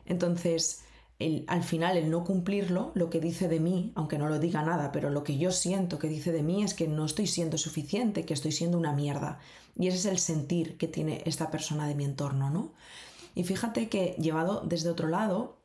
Entonces, 0.05 0.83
al 1.47 1.63
final 1.63 1.97
el 1.97 2.09
no 2.09 2.23
cumplirlo, 2.23 2.91
lo 2.95 3.09
que 3.09 3.19
dice 3.19 3.49
de 3.49 3.59
mí, 3.59 3.91
aunque 3.95 4.17
no 4.17 4.29
lo 4.29 4.39
diga 4.39 4.63
nada, 4.63 4.93
pero 4.93 5.09
lo 5.09 5.25
que 5.25 5.37
yo 5.37 5.51
siento 5.51 5.99
que 5.99 6.07
dice 6.07 6.31
de 6.31 6.43
mí 6.43 6.63
es 6.63 6.73
que 6.73 6.87
no 6.87 7.05
estoy 7.05 7.27
siendo 7.27 7.57
suficiente, 7.57 8.25
que 8.25 8.33
estoy 8.33 8.53
siendo 8.53 8.77
una 8.77 8.93
mierda. 8.93 9.39
Y 9.77 9.87
ese 9.87 9.97
es 9.97 10.05
el 10.05 10.19
sentir 10.19 10.77
que 10.77 10.87
tiene 10.87 11.21
esta 11.25 11.51
persona 11.51 11.85
de 11.85 11.95
mi 11.95 12.05
entorno, 12.05 12.49
¿no? 12.49 12.71
Y 13.35 13.43
fíjate 13.43 13.89
que 13.89 14.15
llevado 14.19 14.61
desde 14.65 14.89
otro 14.89 15.07
lado, 15.07 15.57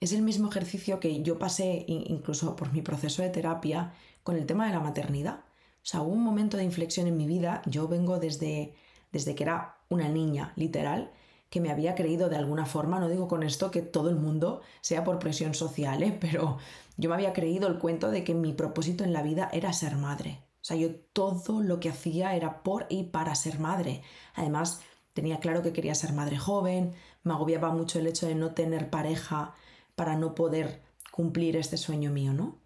es 0.00 0.12
el 0.12 0.22
mismo 0.22 0.48
ejercicio 0.48 0.98
que 0.98 1.22
yo 1.22 1.38
pasé 1.38 1.84
incluso 1.86 2.56
por 2.56 2.72
mi 2.72 2.82
proceso 2.82 3.22
de 3.22 3.30
terapia 3.30 3.92
con 4.22 4.36
el 4.36 4.46
tema 4.46 4.66
de 4.66 4.72
la 4.72 4.80
maternidad. 4.80 5.44
O 5.82 5.84
sea, 5.84 6.02
hubo 6.02 6.12
un 6.12 6.22
momento 6.22 6.56
de 6.56 6.64
inflexión 6.64 7.06
en 7.06 7.16
mi 7.16 7.26
vida, 7.26 7.62
yo 7.66 7.88
vengo 7.88 8.18
desde, 8.18 8.74
desde 9.12 9.34
que 9.34 9.44
era 9.44 9.76
una 9.88 10.08
niña, 10.08 10.52
literal, 10.56 11.12
que 11.50 11.60
me 11.60 11.70
había 11.70 11.94
creído 11.94 12.28
de 12.28 12.36
alguna 12.36 12.66
forma, 12.66 12.98
no 12.98 13.08
digo 13.08 13.28
con 13.28 13.42
esto 13.42 13.70
que 13.70 13.82
todo 13.82 14.08
el 14.08 14.16
mundo 14.16 14.62
sea 14.80 15.04
por 15.04 15.18
presión 15.18 15.54
social, 15.54 16.02
¿eh? 16.02 16.16
pero 16.20 16.58
yo 16.96 17.08
me 17.08 17.14
había 17.14 17.32
creído 17.32 17.68
el 17.68 17.78
cuento 17.78 18.10
de 18.10 18.24
que 18.24 18.34
mi 18.34 18.52
propósito 18.52 19.04
en 19.04 19.12
la 19.12 19.22
vida 19.22 19.50
era 19.52 19.72
ser 19.72 19.96
madre. 19.96 20.40
O 20.62 20.64
sea, 20.64 20.76
yo 20.76 20.94
todo 21.12 21.60
lo 21.60 21.78
que 21.78 21.90
hacía 21.90 22.34
era 22.36 22.62
por 22.62 22.86
y 22.88 23.04
para 23.04 23.34
ser 23.34 23.58
madre. 23.58 24.02
Además, 24.34 24.80
tenía 25.12 25.40
claro 25.40 25.62
que 25.62 25.72
quería 25.72 25.94
ser 25.94 26.12
madre 26.12 26.38
joven, 26.38 26.94
me 27.22 27.32
agobiaba 27.32 27.70
mucho 27.70 27.98
el 27.98 28.06
hecho 28.06 28.26
de 28.26 28.34
no 28.34 28.52
tener 28.52 28.90
pareja 28.90 29.54
para 29.94 30.16
no 30.16 30.34
poder 30.34 30.82
cumplir 31.10 31.56
este 31.56 31.76
sueño 31.76 32.10
mío, 32.10 32.32
¿no? 32.32 32.58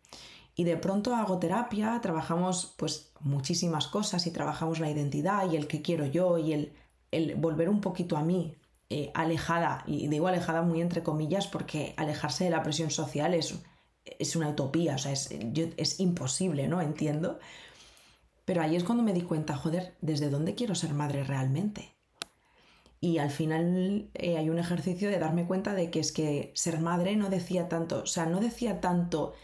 Y 0.54 0.64
de 0.64 0.76
pronto 0.78 1.14
hago 1.14 1.38
terapia, 1.38 2.00
trabajamos 2.00 2.74
pues 2.78 3.10
muchísimas 3.20 3.88
cosas 3.88 4.26
y 4.26 4.30
trabajamos 4.30 4.80
la 4.80 4.90
identidad 4.90 5.50
y 5.50 5.56
el 5.56 5.66
que 5.66 5.82
quiero 5.82 6.06
yo 6.06 6.38
y 6.38 6.54
el, 6.54 6.72
el 7.10 7.34
volver 7.34 7.68
un 7.68 7.82
poquito 7.82 8.16
a 8.16 8.22
mí, 8.22 8.54
eh, 8.88 9.10
alejada, 9.14 9.82
y 9.86 10.06
digo 10.08 10.28
alejada 10.28 10.62
muy 10.62 10.80
entre 10.80 11.02
comillas 11.02 11.46
porque 11.46 11.92
alejarse 11.98 12.44
de 12.44 12.50
la 12.50 12.62
presión 12.62 12.90
social 12.90 13.34
es, 13.34 13.54
es 14.04 14.36
una 14.36 14.48
utopía, 14.48 14.94
o 14.94 14.98
sea, 14.98 15.12
es, 15.12 15.30
es 15.30 16.00
imposible, 16.00 16.68
¿no? 16.68 16.80
Entiendo. 16.80 17.38
Pero 18.46 18.62
ahí 18.62 18.76
es 18.76 18.84
cuando 18.84 19.02
me 19.02 19.12
di 19.12 19.22
cuenta, 19.22 19.56
joder, 19.56 19.96
¿desde 20.00 20.30
dónde 20.30 20.54
quiero 20.54 20.74
ser 20.74 20.94
madre 20.94 21.24
realmente? 21.24 21.95
Y 23.00 23.18
al 23.18 23.30
final 23.30 24.10
eh, 24.14 24.38
hay 24.38 24.48
un 24.48 24.58
ejercicio 24.58 25.10
de 25.10 25.18
darme 25.18 25.46
cuenta 25.46 25.74
de 25.74 25.90
que 25.90 26.00
es 26.00 26.12
que 26.12 26.52
ser 26.54 26.80
madre 26.80 27.16
no 27.16 27.28
decía 27.28 27.68
tanto, 27.68 28.02
o 28.02 28.06
sea, 28.06 28.26
no 28.26 28.40
decía 28.40 28.80
tanto 28.80 29.34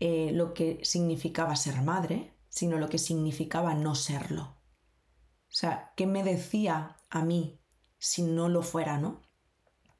eh, 0.00 0.30
lo 0.32 0.54
que 0.54 0.80
significaba 0.82 1.56
ser 1.56 1.82
madre, 1.82 2.32
sino 2.48 2.78
lo 2.78 2.88
que 2.88 2.98
significaba 2.98 3.74
no 3.74 3.94
serlo. 3.94 4.56
O 5.48 5.58
sea, 5.58 5.92
¿qué 5.96 6.06
me 6.06 6.24
decía 6.24 6.96
a 7.10 7.22
mí 7.22 7.60
si 7.98 8.22
no 8.22 8.48
lo 8.48 8.62
fuera, 8.62 8.98
no? 8.98 9.22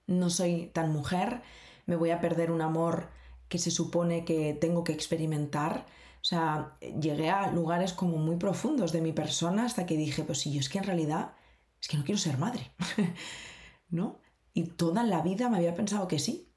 No 0.06 0.30
soy 0.30 0.70
tan 0.72 0.92
mujer, 0.92 1.42
me 1.86 1.96
voy 1.96 2.10
a 2.10 2.20
perder 2.20 2.50
un 2.50 2.62
amor 2.62 3.10
que 3.48 3.58
se 3.58 3.70
supone 3.70 4.24
que 4.24 4.54
tengo 4.54 4.84
que 4.84 4.92
experimentar. 4.92 5.86
O 6.20 6.24
sea, 6.24 6.76
llegué 6.80 7.30
a 7.30 7.50
lugares 7.52 7.92
como 7.92 8.18
muy 8.18 8.36
profundos 8.36 8.92
de 8.92 9.00
mi 9.00 9.12
persona 9.12 9.64
hasta 9.64 9.86
que 9.86 9.96
dije, 9.96 10.24
pues 10.24 10.40
sí, 10.40 10.52
yo 10.52 10.60
es 10.60 10.68
que 10.68 10.78
en 10.78 10.84
realidad 10.84 11.32
es 11.80 11.88
que 11.88 11.96
no 11.96 12.04
quiero 12.04 12.18
ser 12.18 12.38
madre, 12.38 12.72
¿no? 13.90 14.20
Y 14.52 14.64
toda 14.64 15.04
la 15.04 15.22
vida 15.22 15.48
me 15.48 15.58
había 15.58 15.74
pensado 15.74 16.08
que 16.08 16.18
sí. 16.18 16.48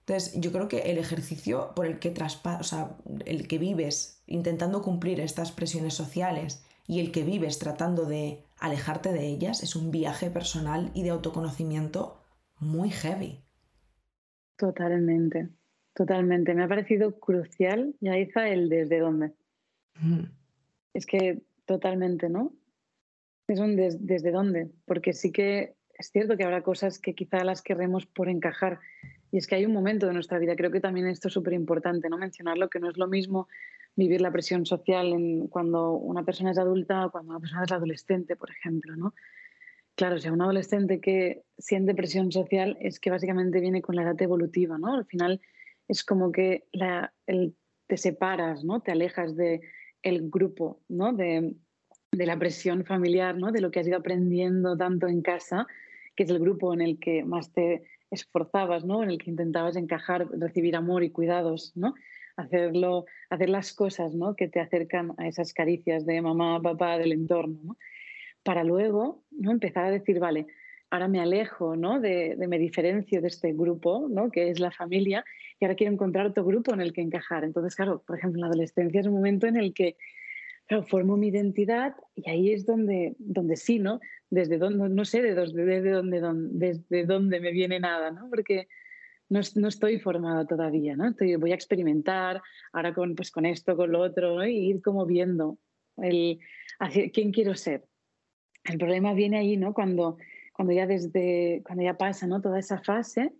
Entonces, 0.00 0.40
yo 0.40 0.52
creo 0.52 0.68
que 0.68 0.90
el 0.90 0.98
ejercicio 0.98 1.72
por 1.74 1.86
el 1.86 1.98
que 1.98 2.10
traspa 2.10 2.58
o 2.58 2.62
sea, 2.62 2.96
el 3.26 3.46
que 3.46 3.58
vives 3.58 4.22
intentando 4.26 4.82
cumplir 4.82 5.20
estas 5.20 5.52
presiones 5.52 5.94
sociales 5.94 6.64
y 6.86 7.00
el 7.00 7.12
que 7.12 7.22
vives 7.22 7.58
tratando 7.58 8.06
de 8.06 8.44
alejarte 8.58 9.12
de 9.12 9.26
ellas 9.26 9.62
es 9.62 9.76
un 9.76 9.90
viaje 9.90 10.30
personal 10.30 10.90
y 10.94 11.02
de 11.02 11.10
autoconocimiento 11.10 12.22
muy 12.58 12.90
heavy. 12.90 13.44
Totalmente, 14.56 15.50
totalmente. 15.94 16.54
Me 16.54 16.64
ha 16.64 16.68
parecido 16.68 17.20
crucial, 17.20 17.94
Yaiza, 18.00 18.48
el 18.48 18.68
desde 18.68 18.98
dónde. 18.98 19.34
Es 20.94 21.06
que 21.06 21.42
totalmente, 21.66 22.28
¿no? 22.28 22.52
Es 23.48 23.58
un 23.60 23.76
desde 23.76 24.30
dónde, 24.30 24.70
porque 24.84 25.12
sí 25.12 25.32
que 25.32 25.74
es 25.98 26.12
cierto 26.12 26.36
que 26.36 26.44
habrá 26.44 26.62
cosas 26.62 26.98
que 26.98 27.14
quizá 27.14 27.42
las 27.42 27.60
querremos 27.60 28.06
por 28.06 28.28
encajar. 28.28 28.78
Y 29.32 29.38
es 29.38 29.46
que 29.46 29.56
hay 29.56 29.66
un 29.66 29.72
momento 29.72 30.06
de 30.06 30.14
nuestra 30.14 30.38
vida, 30.38 30.54
creo 30.54 30.70
que 30.70 30.80
también 30.80 31.08
esto 31.08 31.28
es 31.28 31.34
súper 31.34 31.54
importante, 31.54 32.08
¿no? 32.08 32.16
Mencionarlo, 32.16 32.70
que 32.70 32.78
no 32.78 32.88
es 32.88 32.96
lo 32.96 33.08
mismo 33.08 33.48
vivir 33.96 34.20
la 34.20 34.30
presión 34.30 34.64
social 34.64 35.12
cuando 35.50 35.92
una 35.92 36.24
persona 36.24 36.52
es 36.52 36.58
adulta 36.58 37.06
o 37.06 37.10
cuando 37.10 37.30
una 37.30 37.40
persona 37.40 37.64
es 37.64 37.72
adolescente, 37.72 38.36
por 38.36 38.50
ejemplo, 38.50 38.94
¿no? 38.94 39.12
Claro, 39.96 40.14
o 40.14 40.18
sea, 40.18 40.32
un 40.32 40.40
adolescente 40.40 41.00
que 41.00 41.42
siente 41.58 41.96
presión 41.96 42.30
social 42.30 42.78
es 42.80 43.00
que 43.00 43.10
básicamente 43.10 43.60
viene 43.60 43.82
con 43.82 43.96
la 43.96 44.02
edad 44.02 44.22
evolutiva, 44.22 44.78
¿no? 44.78 44.94
Al 44.94 45.06
final 45.06 45.40
es 45.88 46.04
como 46.04 46.30
que 46.30 46.68
la, 46.70 47.12
el, 47.26 47.56
te 47.88 47.96
separas, 47.96 48.62
¿no? 48.62 48.80
Te 48.80 48.92
alejas 48.92 49.34
del 49.34 49.62
el 50.02 50.30
grupo, 50.30 50.80
¿no? 50.88 51.12
De, 51.12 51.56
de 52.12 52.26
la 52.26 52.38
presión 52.38 52.84
familiar, 52.84 53.36
¿no? 53.36 53.52
de 53.52 53.60
lo 53.60 53.70
que 53.70 53.80
has 53.80 53.86
ido 53.86 53.98
aprendiendo 53.98 54.76
tanto 54.76 55.08
en 55.08 55.22
casa, 55.22 55.66
que 56.16 56.24
es 56.24 56.30
el 56.30 56.38
grupo 56.38 56.72
en 56.74 56.80
el 56.80 56.98
que 56.98 57.24
más 57.24 57.52
te 57.52 57.82
esforzabas, 58.10 58.84
¿no? 58.84 59.02
En 59.02 59.10
el 59.10 59.18
que 59.18 59.30
intentabas 59.30 59.76
encajar, 59.76 60.26
recibir 60.32 60.74
amor 60.76 61.04
y 61.04 61.10
cuidados, 61.10 61.72
¿no? 61.76 61.94
Hacerlo, 62.36 63.04
hacer 63.28 63.50
las 63.50 63.72
cosas, 63.72 64.14
¿no? 64.14 64.34
Que 64.34 64.48
te 64.48 64.60
acercan 64.60 65.12
a 65.18 65.28
esas 65.28 65.52
caricias 65.52 66.06
de 66.06 66.20
mamá, 66.22 66.60
papá, 66.60 66.98
del 66.98 67.12
entorno, 67.12 67.58
¿no? 67.62 67.76
Para 68.42 68.64
luego, 68.64 69.22
¿no? 69.30 69.52
Empezar 69.52 69.84
a 69.84 69.90
decir, 69.90 70.18
vale, 70.18 70.46
ahora 70.90 71.06
me 71.06 71.20
alejo, 71.20 71.76
¿no? 71.76 72.00
De, 72.00 72.34
de, 72.36 72.48
me 72.48 72.58
diferencio 72.58 73.20
de 73.20 73.28
este 73.28 73.52
grupo, 73.52 74.08
¿no? 74.08 74.30
Que 74.30 74.48
es 74.48 74.58
la 74.58 74.70
familia, 74.70 75.24
y 75.60 75.64
ahora 75.64 75.76
quiero 75.76 75.92
encontrar 75.92 76.26
otro 76.26 76.44
grupo 76.44 76.72
en 76.72 76.80
el 76.80 76.92
que 76.92 77.02
encajar. 77.02 77.44
Entonces, 77.44 77.76
claro, 77.76 78.02
por 78.06 78.16
ejemplo, 78.16 78.38
en 78.38 78.40
la 78.40 78.46
adolescencia 78.46 79.00
es 79.00 79.06
un 79.06 79.14
momento 79.14 79.46
en 79.46 79.56
el 79.56 79.74
que 79.74 79.96
claro, 80.68 80.86
formo 80.86 81.16
mi 81.16 81.28
identidad 81.28 81.96
y 82.14 82.28
ahí 82.30 82.52
es 82.52 82.66
donde, 82.66 83.16
donde 83.18 83.56
sí, 83.56 83.78
¿no? 83.78 84.00
Desde 84.30 84.58
donde, 84.58 84.88
no 84.90 85.04
sé 85.04 85.22
de 85.22 85.34
desde, 85.34 85.64
desde, 85.64 85.90
dónde, 85.90 86.20
desde 86.52 87.06
dónde 87.06 87.40
me 87.40 87.50
viene 87.50 87.80
nada, 87.80 88.10
¿no? 88.10 88.28
Porque 88.28 88.68
no, 89.30 89.40
no, 89.56 89.68
estoy 89.68 89.98
formada 89.98 90.46
todavía, 90.46 90.94
¿no? 90.94 91.08
Estoy, 91.08 91.36
voy 91.36 91.52
a 91.52 91.54
experimentar 91.54 92.42
ahora 92.72 92.94
con, 92.94 93.14
pues, 93.14 93.30
con 93.30 93.46
esto, 93.46 93.76
con 93.76 93.90
lo 93.90 94.00
otro, 94.00 94.36
¿no? 94.36 94.46
y 94.46 94.70
ir 94.70 94.82
como 94.82 95.06
viendo 95.06 95.58
el, 95.96 96.38
hacia, 96.78 97.10
quién 97.10 97.32
quiero 97.32 97.54
ser. 97.54 97.84
El 98.64 98.76
problema 98.78 99.14
viene 99.14 99.38
ahí, 99.38 99.56
¿no? 99.56 99.72
Cuando, 99.72 100.18
cuando 100.52 100.74
ya 100.74 100.86
desde, 100.86 101.62
cuando 101.64 101.82
ya 101.82 101.96
pasa, 101.96 102.26
¿no? 102.26 102.42
Toda 102.42 102.58
esa 102.58 102.78
fase 102.78 103.32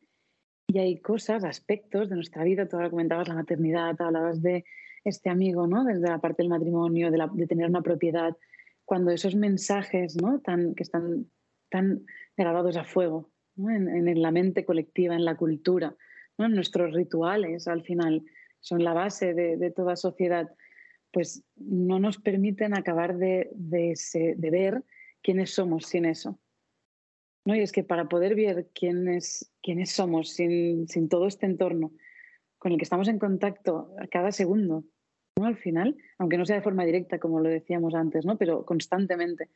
y 0.67 0.79
hay 0.79 1.01
cosas, 1.01 1.45
aspectos 1.45 2.09
de 2.09 2.15
nuestra 2.15 2.45
vida, 2.45 2.67
tú 2.67 2.77
ahora 2.77 2.91
comentabas 2.91 3.29
la 3.29 3.35
maternidad, 3.35 4.01
hablabas 4.01 4.41
de 4.41 4.65
este 5.05 5.31
amigo, 5.31 5.67
¿no? 5.67 5.85
Desde 5.85 6.09
la 6.09 6.19
parte 6.19 6.43
del 6.43 6.51
matrimonio, 6.51 7.11
de, 7.11 7.47
tener 7.47 7.69
una 7.69 7.83
propiedad, 7.83 8.37
cuando 8.85 9.11
esos 9.11 9.35
mensajes, 9.35 10.17
¿no? 10.21 10.41
Tan, 10.41 10.75
que 10.75 10.83
están 10.83 11.27
tan 11.71 12.05
grabados 12.37 12.77
a 12.77 12.85
fuego 12.85 13.31
¿no? 13.57 13.71
en, 13.71 13.89
en, 14.09 14.23
la 14.23 14.31
mente 14.31 14.65
colectiva, 14.65 15.15
en 15.15 15.25
la 15.25 15.37
cultura, 15.37 15.95
¿no? 16.39 16.49
nuestros 16.49 16.95
rituales, 16.95 17.69
al 17.69 17.83
final, 17.83 18.25
son 18.61 18.85
la 18.85 18.93
base 18.93 19.35
de, 19.35 19.71
toda 19.71 19.97
sociedad, 19.97 20.51
pues 21.13 21.45
no 21.57 21.99
nos 21.99 22.19
permiten 22.19 22.77
acabar 22.77 23.17
de, 23.17 23.51
ver 24.39 24.85
quiénes 25.23 25.51
somos 25.51 25.87
sin 25.87 26.05
eso. 26.05 26.39
¿no? 27.45 27.55
Y 27.55 27.61
es 27.61 27.73
que 27.73 27.85
para 27.85 28.09
poder 28.09 28.35
ver 28.35 28.69
quiénes, 28.75 29.51
quiénes 29.63 29.91
somos 29.91 30.31
sin 30.31 31.09
todo 31.09 31.27
este 31.27 31.47
entorno 31.47 31.93
con 32.59 32.73
el 32.73 32.79
que 32.79 32.85
estamos 32.85 33.09
en 33.09 33.19
contacto 33.19 33.95
cada 34.11 34.33
segundo, 34.33 34.85
¿no? 35.37 35.47
Al 35.47 35.57
final, 35.57 35.97
aunque 36.19 36.37
no 36.37 36.45
sea 36.45 36.57
de 36.57 36.63
forma 36.63 36.85
directa, 36.85 37.19
como 37.19 37.41
lo 37.41 37.49
decíamos 37.49 37.95
antes, 37.95 38.25
¿no? 38.27 38.37
Pero 38.37 38.65
constantemente. 38.65 39.49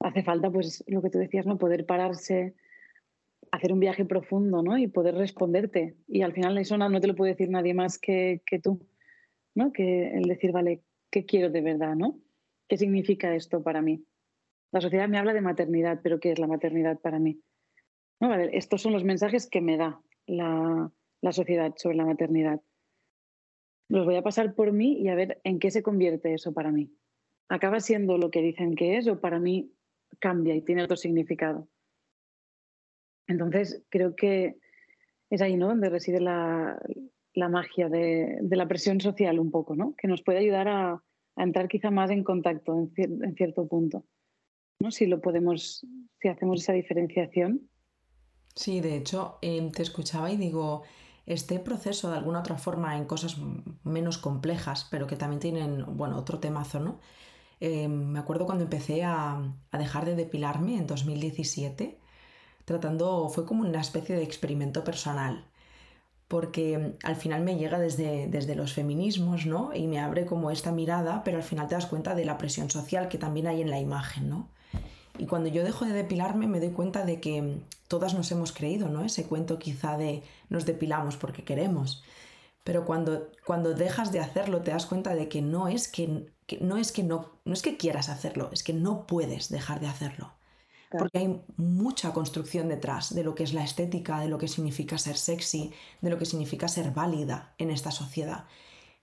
Hace 0.00 0.22
falta, 0.22 0.50
pues, 0.50 0.84
lo 0.86 1.00
que 1.00 1.10
tú 1.10 1.18
decías, 1.18 1.46
¿no? 1.46 1.58
Poder 1.58 1.86
pararse, 1.86 2.54
hacer 3.50 3.72
un 3.72 3.80
viaje 3.80 4.04
profundo, 4.04 4.62
¿no? 4.62 4.76
Y 4.76 4.88
poder 4.88 5.14
responderte. 5.14 5.96
Y 6.08 6.22
al 6.22 6.32
final 6.32 6.58
eso 6.58 6.76
no, 6.76 6.88
no 6.88 7.00
te 7.00 7.06
lo 7.06 7.14
puede 7.14 7.32
decir 7.32 7.48
nadie 7.48 7.72
más 7.72 7.98
que, 7.98 8.42
que, 8.44 8.58
tú, 8.58 8.86
¿no? 9.54 9.72
Que 9.72 10.08
el 10.14 10.24
decir, 10.24 10.52
vale, 10.52 10.82
¿qué 11.10 11.24
quiero 11.24 11.50
de 11.50 11.60
verdad, 11.60 11.94
¿no? 11.94 12.18
¿Qué 12.68 12.76
significa 12.76 13.34
esto 13.34 13.62
para 13.62 13.80
mí? 13.80 14.04
La 14.72 14.80
sociedad 14.80 15.08
me 15.08 15.18
habla 15.18 15.34
de 15.34 15.40
maternidad, 15.40 16.00
pero 16.02 16.18
¿qué 16.18 16.32
es 16.32 16.38
la 16.38 16.46
maternidad 16.46 16.98
para 16.98 17.18
mí? 17.18 17.40
¿No? 18.20 18.28
Vale, 18.28 18.50
estos 18.56 18.82
son 18.82 18.92
los 18.92 19.04
mensajes 19.04 19.48
que 19.48 19.60
me 19.60 19.76
da 19.76 20.00
la, 20.26 20.90
la 21.22 21.32
sociedad 21.32 21.72
sobre 21.76 21.96
la 21.96 22.04
maternidad. 22.04 22.60
Los 23.88 24.04
voy 24.04 24.16
a 24.16 24.22
pasar 24.22 24.54
por 24.54 24.72
mí 24.72 24.98
y 25.00 25.08
a 25.08 25.14
ver 25.14 25.40
en 25.44 25.58
qué 25.58 25.70
se 25.70 25.82
convierte 25.82 26.34
eso 26.34 26.52
para 26.52 26.70
mí. 26.70 26.92
¿Acaba 27.48 27.80
siendo 27.80 28.18
lo 28.18 28.30
que 28.30 28.42
dicen 28.42 28.74
que 28.74 28.96
es 28.96 29.08
o 29.08 29.20
para 29.20 29.38
mí 29.38 29.72
cambia 30.18 30.54
y 30.54 30.62
tiene 30.62 30.82
otro 30.82 30.96
significado? 30.96 31.68
Entonces, 33.26 33.84
creo 33.88 34.16
que 34.16 34.56
es 35.30 35.42
ahí 35.42 35.56
¿no? 35.56 35.68
donde 35.68 35.88
reside 35.88 36.20
la, 36.20 36.80
la 37.34 37.48
magia 37.48 37.88
de, 37.88 38.38
de, 38.40 38.56
la 38.56 38.68
presión 38.68 39.00
social 39.00 39.38
un 39.38 39.50
poco, 39.50 39.76
¿no? 39.76 39.94
que 39.96 40.08
nos 40.08 40.22
puede 40.22 40.38
ayudar 40.38 40.68
a, 40.68 41.02
entrar 41.36 41.68
quizá 41.68 41.90
más 41.90 42.10
en 42.10 42.24
contacto 42.24 42.78
en, 42.78 42.90
cier 42.94 43.10
en, 43.22 43.34
cierto 43.34 43.66
punto. 43.66 44.04
¿no? 44.80 44.90
Si 44.90 45.06
lo 45.06 45.20
podemos, 45.20 45.86
si 46.20 46.28
hacemos 46.28 46.62
esa 46.62 46.72
diferenciación. 46.72 47.68
Sí, 48.54 48.80
de 48.80 48.96
hecho, 48.96 49.38
eh, 49.40 49.70
te 49.74 49.82
escuchaba 49.82 50.30
y 50.30 50.36
digo, 50.36 50.82
este 51.26 51.58
proceso 51.58 52.10
de 52.10 52.16
alguna 52.16 52.40
otra 52.40 52.56
forma 52.56 52.96
en 52.96 53.04
cosas 53.04 53.36
menos 53.84 54.18
complejas, 54.18 54.86
pero 54.90 55.06
que 55.06 55.16
también 55.16 55.40
tienen, 55.40 55.84
bueno, 55.96 56.16
otro 56.16 56.38
temazo, 56.38 56.80
¿no? 56.80 56.98
Eh, 57.60 57.86
me 57.88 58.18
acuerdo 58.18 58.46
cuando 58.46 58.64
empecé 58.64 59.04
a, 59.04 59.40
a, 59.70 59.78
dejar 59.78 60.04
de 60.04 60.16
depilarme 60.16 60.76
en 60.76 60.86
2017, 60.86 61.98
tratando, 62.64 63.28
fue 63.28 63.46
como 63.46 63.62
una 63.62 63.80
especie 63.80 64.16
de 64.16 64.24
experimento 64.24 64.82
personal, 64.82 65.46
porque 66.26 66.96
al 67.04 67.16
final 67.16 67.42
me 67.42 67.56
llega 67.56 67.78
desde, 67.78 68.26
desde 68.26 68.56
los 68.56 68.72
feminismos, 68.72 69.46
¿no? 69.46 69.72
Y 69.74 69.86
me 69.86 70.00
abre 70.00 70.26
como 70.26 70.50
esta 70.50 70.72
mirada, 70.72 71.22
pero 71.24 71.36
al 71.36 71.44
final 71.44 71.68
te 71.68 71.76
das 71.76 71.86
cuenta 71.86 72.14
de 72.14 72.24
la 72.24 72.38
presión 72.38 72.70
social 72.70 73.08
que 73.08 73.18
también 73.18 73.46
hay 73.46 73.60
en 73.60 73.70
la 73.70 73.78
imagen, 73.78 74.28
¿no? 74.28 74.48
Y 75.18 75.26
cuando 75.26 75.48
yo 75.48 75.62
dejo 75.62 75.84
de 75.84 75.92
depilarme 75.92 76.46
me 76.46 76.60
doy 76.60 76.70
cuenta 76.70 77.04
de 77.04 77.20
que 77.20 77.58
todas 77.88 78.14
nos 78.14 78.30
hemos 78.32 78.52
creído, 78.52 78.88
¿no? 78.88 79.04
Ese 79.04 79.24
cuento 79.24 79.58
quizá 79.58 79.96
de 79.96 80.22
nos 80.48 80.64
depilamos 80.64 81.16
porque 81.16 81.44
queremos. 81.44 82.02
Pero 82.64 82.84
cuando, 82.84 83.28
cuando 83.44 83.74
dejas 83.74 84.12
de 84.12 84.20
hacerlo 84.20 84.62
te 84.62 84.70
das 84.70 84.86
cuenta 84.86 85.14
de 85.14 85.28
que 85.28 85.42
no 85.42 85.68
es 85.68 85.88
que, 85.88 86.26
que 86.46 86.58
no 86.60 86.76
es 86.76 86.92
que 86.92 87.02
no, 87.02 87.32
no 87.44 87.52
es 87.52 87.62
que 87.62 87.76
quieras 87.76 88.08
hacerlo, 88.08 88.50
es 88.52 88.62
que 88.62 88.72
no 88.72 89.06
puedes 89.06 89.48
dejar 89.48 89.80
de 89.80 89.88
hacerlo. 89.88 90.32
Claro. 90.88 91.04
Porque 91.04 91.18
hay 91.18 91.42
mucha 91.56 92.12
construcción 92.12 92.68
detrás 92.68 93.14
de 93.14 93.24
lo 93.24 93.34
que 93.34 93.44
es 93.44 93.52
la 93.52 93.64
estética, 93.64 94.20
de 94.20 94.28
lo 94.28 94.38
que 94.38 94.48
significa 94.48 94.98
ser 94.98 95.16
sexy, 95.16 95.72
de 96.00 96.10
lo 96.10 96.18
que 96.18 96.26
significa 96.26 96.68
ser 96.68 96.92
válida 96.92 97.54
en 97.58 97.70
esta 97.70 97.90
sociedad. 97.90 98.44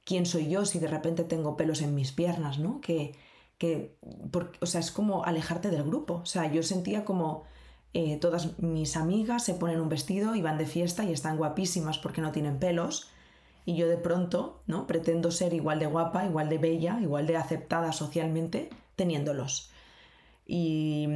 ¿Quién 0.06 0.26
soy 0.26 0.50
yo 0.50 0.66
si 0.66 0.80
de 0.80 0.88
repente 0.88 1.24
tengo 1.24 1.58
pelos 1.58 1.82
en 1.82 1.96
mis 1.96 2.12
piernas, 2.12 2.60
¿no? 2.60 2.80
Que, 2.82 3.16
que, 3.60 4.00
porque, 4.32 4.58
o 4.62 4.66
sea, 4.66 4.80
es 4.80 4.90
como 4.90 5.26
alejarte 5.26 5.70
del 5.70 5.84
grupo. 5.84 6.16
O 6.16 6.26
sea, 6.26 6.52
yo 6.52 6.64
sentía 6.64 7.06
como 7.06 7.44
eh, 7.94 8.18
todas 8.18 8.58
mis 8.60 8.96
amigas 8.96 9.44
se 9.44 9.54
ponen 9.54 9.82
un 9.82 9.90
vestido 9.90 10.34
y 10.34 10.42
van 10.42 10.58
de 10.58 10.66
fiesta 10.66 11.04
y 11.04 11.12
están 11.12 11.38
guapísimas 11.38 12.00
porque 12.00 12.22
no 12.22 12.32
tienen 12.32 12.58
pelos. 12.58 13.10
Y 13.66 13.76
yo 13.76 13.88
de 13.88 13.98
pronto, 13.98 14.64
¿no? 14.66 14.88
Pretendo 14.88 15.30
ser 15.30 15.54
igual 15.54 15.78
de 15.80 15.88
guapa, 15.88 16.26
igual 16.26 16.50
de 16.50 16.58
bella, 16.58 17.00
igual 17.02 17.28
de 17.28 17.36
aceptada 17.36 17.92
socialmente, 17.92 18.70
teniéndolos. 18.96 19.70
Y, 20.48 21.08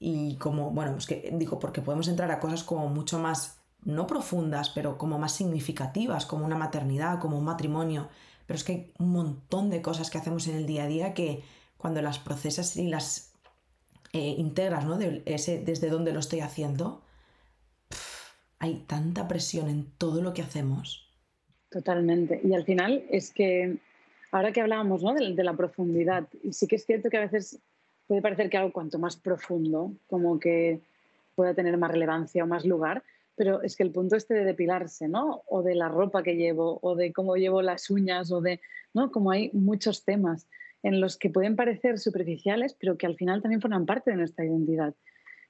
y 0.00 0.36
como, 0.36 0.70
bueno, 0.70 0.96
es 0.96 1.06
que 1.06 1.30
digo, 1.34 1.58
porque 1.58 1.82
podemos 1.82 2.08
entrar 2.08 2.30
a 2.30 2.40
cosas 2.40 2.64
como 2.64 2.88
mucho 2.88 3.18
más, 3.18 3.60
no 3.84 4.06
profundas, 4.06 4.70
pero 4.70 4.96
como 4.96 5.18
más 5.18 5.32
significativas, 5.32 6.24
como 6.24 6.46
una 6.46 6.56
maternidad, 6.56 7.20
como 7.20 7.38
un 7.38 7.44
matrimonio. 7.44 8.08
Pero 8.46 8.56
es 8.56 8.64
que 8.64 8.72
hay 8.72 8.92
un 8.98 9.10
montón 9.10 9.68
de 9.70 9.82
cosas 9.82 10.10
que 10.10 10.18
hacemos 10.18 10.48
en 10.48 10.56
el 10.56 10.66
día 10.66 10.84
a 10.84 10.88
día 10.88 11.14
que, 11.14 11.44
cuando 11.84 12.00
las 12.00 12.18
procesas 12.18 12.78
y 12.78 12.88
las 12.88 13.30
eh, 14.14 14.36
integras, 14.38 14.86
¿no? 14.86 14.96
De 14.96 15.20
ese, 15.26 15.58
desde 15.58 15.90
donde 15.90 16.14
lo 16.14 16.20
estoy 16.20 16.40
haciendo, 16.40 17.02
pff, 17.90 18.32
hay 18.58 18.76
tanta 18.86 19.28
presión 19.28 19.68
en 19.68 19.84
todo 19.98 20.22
lo 20.22 20.32
que 20.32 20.40
hacemos. 20.40 21.06
Totalmente. 21.68 22.40
Y 22.42 22.54
al 22.54 22.64
final 22.64 23.04
es 23.10 23.30
que, 23.30 23.76
ahora 24.32 24.50
que 24.50 24.62
hablábamos 24.62 25.02
¿no? 25.02 25.12
de, 25.12 25.34
de 25.34 25.44
la 25.44 25.52
profundidad, 25.52 26.26
y 26.42 26.54
sí 26.54 26.66
que 26.66 26.76
es 26.76 26.86
cierto 26.86 27.10
que 27.10 27.18
a 27.18 27.26
veces 27.28 27.58
puede 28.06 28.22
parecer 28.22 28.48
que 28.48 28.56
algo 28.56 28.72
cuanto 28.72 28.98
más 28.98 29.16
profundo, 29.16 29.92
como 30.06 30.40
que 30.40 30.80
pueda 31.34 31.52
tener 31.52 31.76
más 31.76 31.90
relevancia 31.90 32.44
o 32.44 32.46
más 32.46 32.64
lugar, 32.64 33.02
pero 33.36 33.60
es 33.60 33.76
que 33.76 33.82
el 33.82 33.90
punto 33.90 34.16
este 34.16 34.32
de 34.32 34.44
depilarse, 34.44 35.06
¿no? 35.06 35.42
O 35.48 35.62
de 35.62 35.74
la 35.74 35.90
ropa 35.90 36.22
que 36.22 36.36
llevo, 36.36 36.78
o 36.80 36.94
de 36.94 37.12
cómo 37.12 37.36
llevo 37.36 37.60
las 37.60 37.90
uñas, 37.90 38.32
o 38.32 38.40
de, 38.40 38.62
¿no? 38.94 39.12
Como 39.12 39.32
hay 39.32 39.50
muchos 39.52 40.02
temas 40.02 40.46
en 40.84 41.00
los 41.00 41.16
que 41.16 41.30
pueden 41.30 41.56
parecer 41.56 41.98
superficiales, 41.98 42.76
pero 42.78 42.98
que 42.98 43.06
al 43.06 43.16
final 43.16 43.40
también 43.40 43.62
forman 43.62 43.86
parte 43.86 44.10
de 44.10 44.18
nuestra 44.18 44.44
identidad. 44.44 44.94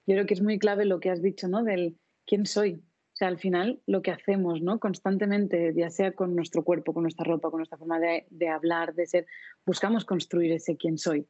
Yo 0.07 0.15
creo 0.15 0.27
que 0.27 0.35
es 0.35 0.43
muy 0.43 0.61
clave 0.61 0.85
lo 0.85 1.01
que 1.01 1.11
has 1.11 1.21
dicho, 1.21 1.49
¿no? 1.49 1.65
Del 1.65 1.99
quién 2.25 2.47
soy. 2.47 2.75
O 2.75 3.17
sea, 3.17 3.29
al 3.29 3.39
final 3.39 3.81
lo 3.87 4.01
que 4.01 4.13
hacemos, 4.13 4.63
¿no? 4.63 4.79
Constantemente, 4.79 5.73
ya 5.75 5.91
sea 5.91 6.13
con 6.13 6.37
nuestro 6.37 6.63
cuerpo, 6.63 6.95
con 6.95 7.03
nuestra 7.03 7.25
ropa, 7.25 7.51
con 7.51 7.59
nuestra 7.59 7.79
forma 7.79 7.99
de, 7.99 8.49
hablar, 8.49 8.95
de 8.95 9.07
ser, 9.07 9.27
buscamos 9.67 10.05
construir 10.05 10.53
ese 10.53 10.77
quién 10.77 10.99
soy. 10.99 11.27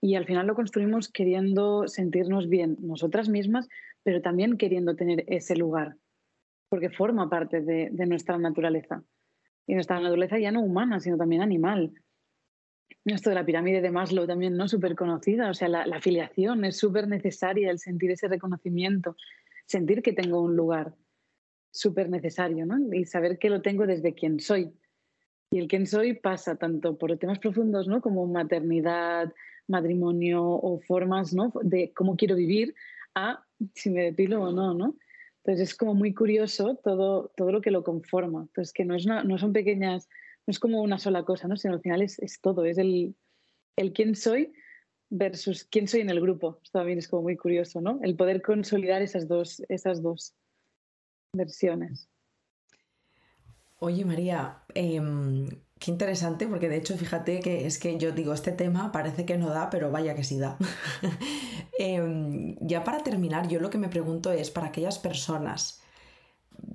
Y 0.00 0.14
al 0.14 0.24
final 0.24 0.46
lo 0.46 0.54
construimos 0.54 1.10
queriendo 1.10 1.86
sentirnos 1.86 2.48
bien 2.48 2.78
nosotras 2.80 3.28
mismas, 3.28 3.68
pero 4.02 4.22
también 4.22 4.56
queriendo 4.56 4.96
tener 4.96 5.24
ese 5.26 5.54
lugar, 5.54 5.96
porque 6.70 6.88
forma 6.88 7.28
parte 7.28 7.60
de 7.60 8.06
nuestra 8.06 8.38
naturaleza. 8.38 9.02
Y 9.66 9.74
nuestra 9.74 10.00
naturaleza 10.00 10.38
ya 10.38 10.50
no 10.50 10.62
humana, 10.62 10.98
sino 11.00 11.18
también 11.18 11.42
animal 11.42 11.92
esto 13.04 13.30
de 13.30 13.36
la 13.36 13.44
pirámide 13.44 13.80
de 13.80 13.90
Maslow 13.90 14.26
también, 14.26 14.56
¿no? 14.56 14.68
Súper 14.68 14.94
conocida, 14.94 15.50
o 15.50 15.54
sea, 15.54 15.68
la, 15.68 15.86
la 15.86 15.96
afiliación 15.96 16.64
es 16.64 16.76
súper 16.76 17.08
necesaria, 17.08 17.70
el 17.70 17.78
sentir 17.78 18.10
ese 18.10 18.28
reconocimiento, 18.28 19.16
sentir 19.66 20.02
que 20.02 20.12
tengo 20.12 20.40
un 20.40 20.56
lugar 20.56 20.94
súper 21.70 22.10
necesario, 22.10 22.66
¿no? 22.66 22.92
Y 22.92 23.04
saber 23.04 23.38
que 23.38 23.50
lo 23.50 23.62
tengo 23.62 23.86
desde 23.86 24.14
quien 24.14 24.40
soy. 24.40 24.72
Y 25.52 25.58
el 25.58 25.68
quién 25.68 25.86
soy 25.86 26.14
pasa 26.14 26.56
tanto 26.56 26.96
por 26.96 27.16
temas 27.18 27.38
profundos, 27.38 27.88
¿no? 27.88 28.00
Como 28.00 28.26
maternidad, 28.26 29.32
matrimonio 29.66 30.44
o 30.44 30.80
formas, 30.80 31.32
¿no? 31.32 31.52
De 31.62 31.92
cómo 31.92 32.16
quiero 32.16 32.36
vivir, 32.36 32.74
a 33.14 33.44
si 33.74 33.90
me 33.90 34.02
depilo 34.02 34.42
o 34.42 34.52
no, 34.52 34.74
¿no? 34.74 34.96
Entonces 35.42 35.70
es 35.70 35.76
como 35.76 35.94
muy 35.94 36.12
curioso 36.14 36.78
todo, 36.82 37.32
todo 37.36 37.50
lo 37.50 37.60
que 37.60 37.70
lo 37.70 37.82
conforma. 37.82 38.42
Entonces 38.42 38.72
que 38.72 38.84
no, 38.84 38.94
es 38.94 39.06
no 39.06 39.38
son 39.38 39.52
pequeñas, 39.52 40.08
no 40.50 40.52
es 40.52 40.58
como 40.58 40.82
una 40.82 40.98
sola 40.98 41.22
cosa, 41.22 41.46
¿no? 41.46 41.56
Sino 41.56 41.74
al 41.74 41.80
final 41.80 42.02
es, 42.02 42.18
todo, 42.42 42.64
es 42.64 42.76
el, 42.76 43.14
el 43.76 43.92
quién 43.92 44.16
soy 44.16 44.52
versus 45.08 45.62
quién 45.62 45.86
soy 45.86 46.00
en 46.00 46.10
el 46.10 46.20
grupo. 46.20 46.58
Esto 46.64 46.80
también 46.80 46.98
es 46.98 47.06
como 47.06 47.22
muy 47.22 47.36
curioso, 47.36 47.80
¿no? 47.80 48.00
El 48.02 48.16
poder 48.16 48.42
consolidar 48.42 49.00
esas 49.00 49.28
dos, 49.28 49.62
esas 49.68 50.02
dos 50.02 50.34
versiones. 51.32 52.08
Oye, 53.78 54.04
María, 54.04 54.64
em, 54.74 55.46
qué 55.78 55.92
interesante, 55.92 56.48
porque 56.48 56.68
de 56.68 56.78
hecho, 56.78 56.98
fíjate 56.98 57.38
que 57.38 57.66
es 57.66 57.78
que 57.78 57.96
yo 57.96 58.10
digo, 58.10 58.32
este 58.32 58.50
tema 58.50 58.90
parece 58.90 59.24
que 59.24 59.38
no 59.38 59.50
da, 59.50 59.70
pero 59.70 59.92
vaya 59.92 60.16
que 60.16 60.24
sí 60.24 60.36
da. 60.36 60.58
Em, 61.78 62.56
ya 62.60 62.84
para 62.84 63.02
terminar, 63.04 63.48
yo 63.48 63.58
lo 63.58 63.70
que 63.70 63.78
me 63.78 63.88
pregunto 63.88 64.32
es, 64.32 64.50
para 64.50 64.66
aquellas 64.66 64.98
personas, 64.98 65.80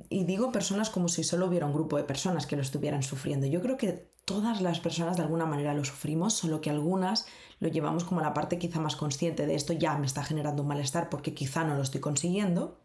y 0.09 0.23
digo 0.23 0.51
personas 0.51 0.89
como 0.89 1.07
si 1.07 1.23
solo 1.23 1.47
hubiera 1.47 1.65
un 1.65 1.73
grupo 1.73 1.97
de 1.97 2.03
personas 2.03 2.45
que 2.45 2.55
lo 2.55 2.61
estuvieran 2.61 3.03
sufriendo, 3.03 3.47
yo 3.47 3.61
creo 3.61 3.77
que 3.77 4.09
todas 4.25 4.61
las 4.61 4.79
personas 4.79 5.17
de 5.17 5.23
alguna 5.23 5.45
manera 5.45 5.73
lo 5.73 5.85
sufrimos, 5.85 6.33
solo 6.33 6.61
que 6.61 6.69
algunas 6.69 7.27
lo 7.59 7.69
llevamos 7.69 8.03
como 8.03 8.21
la 8.21 8.33
parte 8.33 8.57
quizá 8.57 8.79
más 8.79 8.95
consciente 8.95 9.45
de 9.45 9.55
esto 9.55 9.73
ya 9.73 9.97
me 9.97 10.07
está 10.07 10.23
generando 10.23 10.63
un 10.63 10.67
malestar 10.67 11.09
porque 11.09 11.33
quizá 11.33 11.63
no 11.63 11.75
lo 11.75 11.83
estoy 11.83 12.01
consiguiendo. 12.01 12.81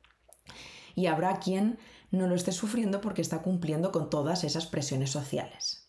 Y 0.94 1.07
habrá 1.07 1.38
quien 1.38 1.79
no 2.11 2.26
lo 2.26 2.35
esté 2.35 2.53
sufriendo 2.53 3.00
porque 3.00 3.22
está 3.22 3.42
cumpliendo 3.42 3.92
con 3.92 4.11
todas 4.11 4.44
esas 4.44 4.66
presiones 4.66 5.11
sociales. 5.11 5.88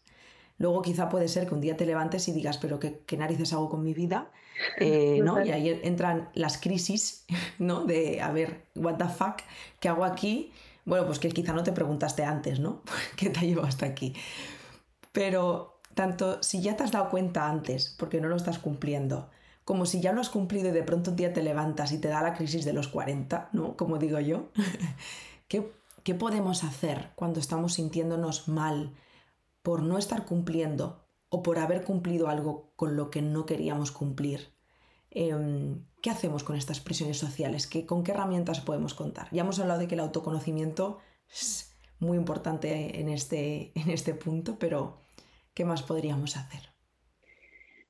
Luego 0.57 0.83
quizá 0.83 1.09
puede 1.09 1.27
ser 1.27 1.47
que 1.47 1.55
un 1.55 1.61
día 1.61 1.75
te 1.75 1.87
levantes 1.87 2.27
y 2.27 2.33
digas, 2.33 2.57
pero 2.59 2.79
¿qué, 2.79 3.17
narices 3.17 3.51
hago 3.53 3.69
con 3.69 3.83
mi 3.83 3.93
vida? 3.93 4.31
Eh, 4.79 5.21
¿no? 5.23 5.43
Y 5.43 5.49
ahí 5.49 5.79
entran 5.81 6.29
las 6.35 6.59
crisis, 6.59 7.25
¿no? 7.57 7.85
De, 7.85 8.21
a 8.21 8.31
ver, 8.31 8.67
what 8.75 8.97
the 8.97 9.07
fuck, 9.07 9.37
¿qué 9.79 9.89
hago 9.89 10.05
aquí? 10.05 10.51
Bueno, 10.85 11.05
pues 11.05 11.19
que 11.19 11.29
quizá 11.29 11.53
no 11.53 11.63
te 11.63 11.71
preguntaste 11.71 12.23
antes, 12.23 12.59
¿no? 12.59 12.81
¿Qué 13.17 13.29
te 13.29 13.39
ha 13.39 13.43
llevado 13.43 13.67
hasta 13.67 13.85
aquí? 13.85 14.13
Pero 15.11 15.79
tanto 15.93 16.41
si 16.41 16.61
ya 16.61 16.75
te 16.75 16.83
has 16.83 16.91
dado 16.91 17.09
cuenta 17.09 17.47
antes, 17.47 17.95
porque 17.97 18.21
no 18.21 18.27
lo 18.27 18.35
estás 18.35 18.59
cumpliendo, 18.59 19.29
como 19.63 19.85
si 19.85 20.01
ya 20.01 20.11
lo 20.11 20.21
has 20.21 20.29
cumplido 20.29 20.69
y 20.69 20.71
de 20.71 20.83
pronto 20.83 21.11
un 21.11 21.17
día 21.17 21.33
te 21.33 21.43
levantas 21.43 21.91
y 21.91 21.99
te 21.99 22.07
da 22.07 22.21
la 22.21 22.33
crisis 22.33 22.65
de 22.65 22.73
los 22.73 22.87
40, 22.87 23.49
¿no? 23.53 23.75
Como 23.77 23.97
digo 23.97 24.19
yo, 24.19 24.49
¿qué 25.47 25.71
¿Qué 26.03 26.15
podemos 26.15 26.63
hacer 26.63 27.11
cuando 27.15 27.39
estamos 27.39 27.75
sintiéndonos 27.75 28.47
mal 28.47 28.95
por 29.61 29.83
no 29.83 29.99
estar 29.99 30.25
cumpliendo 30.25 31.05
o 31.29 31.43
por 31.43 31.59
haber 31.59 31.83
cumplido 31.83 32.27
algo 32.27 32.73
con 32.75 32.95
lo 32.95 33.11
que 33.11 33.21
no 33.21 33.45
queríamos 33.45 33.91
cumplir? 33.91 34.51
Em, 35.11 35.85
¿Qué 36.01 36.09
hacemos 36.09 36.43
con 36.43 36.55
estas 36.55 36.79
presiones 36.79 37.17
sociales? 37.17 37.69
¿Con 37.85 38.03
qué 38.03 38.11
herramientas 38.11 38.59
podemos 38.59 38.95
contar? 38.95 39.27
Ya 39.31 39.41
hemos 39.41 39.59
hablado 39.59 39.79
de 39.79 39.87
que 39.87 39.93
el 39.93 40.01
autoconocimiento 40.01 40.99
es 41.31 41.75
muy 41.99 42.17
importante 42.17 42.99
en 42.99 43.07
este, 43.07 43.71
en 43.75 43.91
este 43.91 44.15
punto, 44.15 44.57
pero 44.57 44.97
¿qué 45.53 45.63
más 45.63 45.83
podríamos 45.83 46.37
hacer? 46.37 46.71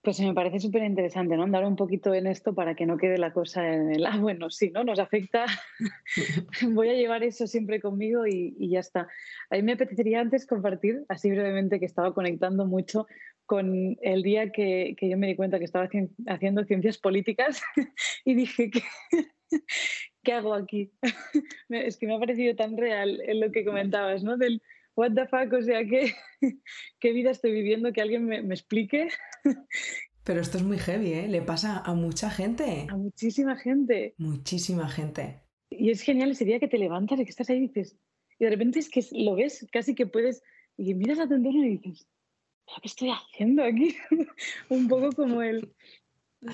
Pues 0.01 0.19
me 0.19 0.33
parece 0.33 0.59
súper 0.59 0.83
interesante, 0.83 1.37
¿no? 1.37 1.43
Andar 1.43 1.63
un 1.63 1.75
poquito 1.75 2.11
en 2.15 2.25
esto 2.25 2.55
para 2.55 2.73
que 2.73 2.87
no 2.87 2.97
quede 2.97 3.19
la 3.19 3.31
cosa 3.31 3.71
en 3.71 3.91
el, 3.91 4.05
ah, 4.07 4.17
bueno, 4.17 4.49
sí, 4.49 4.71
¿no? 4.71 4.83
Nos 4.83 4.97
afecta, 4.97 5.45
voy 6.73 6.89
a 6.89 6.93
llevar 6.93 7.21
eso 7.21 7.45
siempre 7.45 7.79
conmigo 7.79 8.25
y, 8.25 8.67
ya 8.67 8.79
está. 8.79 9.07
A 9.51 9.55
mí 9.55 9.61
me 9.61 9.73
apetecería 9.73 10.19
antes 10.19 10.47
compartir, 10.47 11.05
así 11.07 11.29
brevemente, 11.29 11.79
que 11.79 11.85
estaba 11.85 12.15
conectando 12.15 12.65
mucho 12.65 13.05
con 13.51 13.97
el 14.01 14.23
día 14.23 14.49
que, 14.49 14.95
yo 15.01 15.17
me 15.17 15.27
di 15.27 15.35
cuenta 15.35 15.59
que 15.59 15.65
estaba 15.65 15.89
haciendo 16.27 16.63
ciencias 16.63 16.97
políticas 16.97 17.61
y 18.25 18.33
dije 18.33 18.71
que... 18.71 18.81
¿Qué 20.23 20.31
hago 20.31 20.53
aquí? 20.53 20.93
es 21.69 21.97
que 21.97 22.07
me 22.07 22.15
ha 22.15 22.19
parecido 22.19 22.55
tan 22.55 22.77
real 22.77 23.19
en 23.25 23.41
lo 23.41 23.51
que 23.51 23.65
comentabas, 23.65 24.23
¿no? 24.23 24.37
Del, 24.37 24.61
what 24.95 25.11
the 25.15 25.27
fuck, 25.27 25.51
o 25.51 25.61
sea, 25.61 25.83
¿qué, 25.83 26.13
qué 27.01 27.11
vida 27.11 27.31
estoy 27.31 27.51
viviendo? 27.51 27.91
Que 27.91 27.99
alguien 27.99 28.23
me, 28.23 28.37
explique. 28.37 29.09
Pero 30.23 30.39
esto 30.39 30.57
es 30.57 30.63
muy 30.63 30.77
heavy, 30.77 31.11
¿eh? 31.11 31.27
Le 31.27 31.41
pasa 31.41 31.79
a 31.79 31.93
mucha 31.93 32.29
gente. 32.29 32.87
A 32.89 32.95
muchísima 32.95 33.57
gente. 33.57 34.15
Muchísima 34.17 34.87
gente. 34.87 35.41
Y 35.69 35.89
es 35.89 36.03
genial 36.03 36.31
ese 36.31 36.45
día 36.45 36.61
que 36.61 36.69
te 36.69 36.77
levantas 36.77 37.19
y 37.19 37.25
que 37.25 37.31
estás 37.31 37.49
ahí 37.49 37.57
y 37.57 37.67
dices, 37.67 37.97
y 38.39 38.45
de 38.45 38.49
repente 38.49 38.79
es 38.79 38.89
que 38.89 39.03
lo 39.11 39.35
ves, 39.35 39.67
casi 39.73 39.93
que 39.93 40.07
puedes, 40.07 40.41
y 40.77 40.93
miras 40.93 41.19
a 41.19 41.27
tu 41.27 41.33
entorno 41.33 41.65
y 41.65 41.77
dices, 41.79 42.07
¿qué 42.65 42.87
estoy 42.87 43.09
haciendo 43.09 43.63
aquí? 43.63 43.95
Un 44.69 44.87
poco 44.87 45.11
como 45.11 45.41
el, 45.41 45.73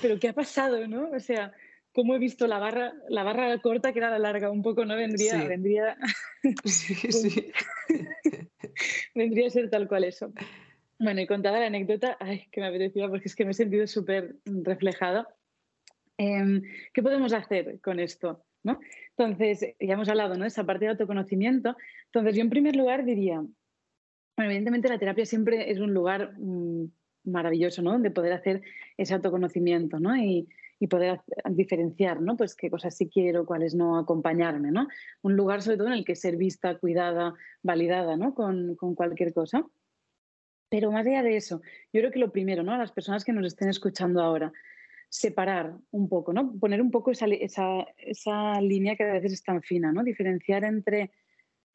¿pero 0.02 0.18
qué 0.18 0.28
ha 0.28 0.32
pasado, 0.32 0.86
no? 0.86 1.10
O 1.10 1.20
sea, 1.20 1.52
cómo 1.92 2.14
he 2.14 2.18
visto 2.18 2.46
la 2.46 2.58
barra, 2.58 2.94
la 3.08 3.22
barra 3.22 3.58
corta 3.60 3.92
que 3.92 3.98
era 3.98 4.10
la 4.10 4.18
larga, 4.18 4.50
un 4.50 4.62
poco, 4.62 4.84
¿no? 4.84 4.96
Vendría, 4.96 5.44
vendría, 5.44 5.96
sí, 6.64 6.94
sí. 7.12 7.52
vendría 9.14 9.46
a 9.46 9.50
ser 9.50 9.70
tal 9.70 9.88
cual 9.88 10.04
eso. 10.04 10.32
Bueno, 10.98 11.20
y 11.20 11.26
contada 11.26 11.60
la 11.60 11.66
anécdota, 11.66 12.16
ay, 12.20 12.46
que 12.50 12.60
me 12.60 12.68
apetecía 12.68 13.08
porque 13.08 13.28
es 13.28 13.36
que 13.36 13.44
me 13.44 13.52
he 13.52 13.54
sentido 13.54 13.86
súper 13.86 14.36
reflejada. 14.44 15.28
Em, 16.16 16.62
¿Qué 16.92 17.02
podemos 17.02 17.32
hacer 17.32 17.80
con 17.80 18.00
esto? 18.00 18.44
¿no? 18.64 18.80
Entonces, 19.16 19.60
ya 19.80 19.94
hemos 19.94 20.08
hablado 20.08 20.34
de 20.34 20.46
esa 20.46 20.64
parte 20.64 20.84
de 20.84 20.90
autoconocimiento. 20.92 21.76
Entonces, 22.06 22.36
yo 22.36 22.42
en 22.42 22.50
primer 22.50 22.76
lugar 22.76 23.04
diría, 23.04 23.42
evidentemente 24.46 24.88
la 24.88 24.98
terapia 24.98 25.26
siempre 25.26 25.70
es 25.70 25.78
un 25.78 25.92
lugar 25.92 26.32
mm, 26.38 26.86
maravilloso, 27.24 27.82
¿no? 27.82 27.92
Donde 27.92 28.10
poder 28.10 28.32
hacer 28.32 28.62
ese 28.96 29.14
autoconocimiento, 29.14 30.00
¿no? 30.00 30.16
Y, 30.16 30.48
poder 30.88 31.20
diferenciar, 31.50 32.20
¿no? 32.20 32.36
Pues 32.36 32.54
qué 32.54 32.70
cosas 32.70 32.96
sí 32.96 33.08
quiero, 33.08 33.44
cuáles 33.44 33.74
no, 33.74 33.98
acompañarme, 33.98 34.70
¿no? 34.70 34.86
Un 35.22 35.34
lugar 35.34 35.60
sobre 35.60 35.76
todo 35.76 35.88
en 35.88 35.94
el 35.94 36.04
que 36.04 36.14
ser 36.14 36.36
vista, 36.36 36.78
cuidada, 36.78 37.34
validada, 37.64 38.16
¿no? 38.16 38.32
Con, 38.32 38.76
cualquier 38.76 39.34
cosa. 39.34 39.66
Pero 40.70 40.92
más 40.92 41.04
allá 41.04 41.24
de 41.24 41.36
eso, 41.36 41.62
yo 41.92 42.00
creo 42.00 42.12
que 42.12 42.20
lo 42.20 42.30
primero, 42.30 42.62
¿no? 42.62 42.72
A 42.72 42.78
las 42.78 42.92
personas 42.92 43.24
que 43.24 43.32
nos 43.32 43.44
estén 43.44 43.68
escuchando 43.68 44.22
ahora, 44.22 44.52
separar 45.08 45.74
un 45.90 46.08
poco, 46.08 46.32
¿no? 46.32 46.52
Poner 46.60 46.80
un 46.80 46.92
poco 46.92 47.10
esa, 47.10 47.26
esa, 47.26 47.84
esa 47.96 48.60
línea 48.60 48.94
que 48.94 49.02
a 49.02 49.14
veces 49.14 49.32
es 49.32 49.42
tan 49.42 49.62
fina, 49.62 49.90
¿no? 49.90 50.04
Diferenciar 50.04 50.62
entre 50.62 51.10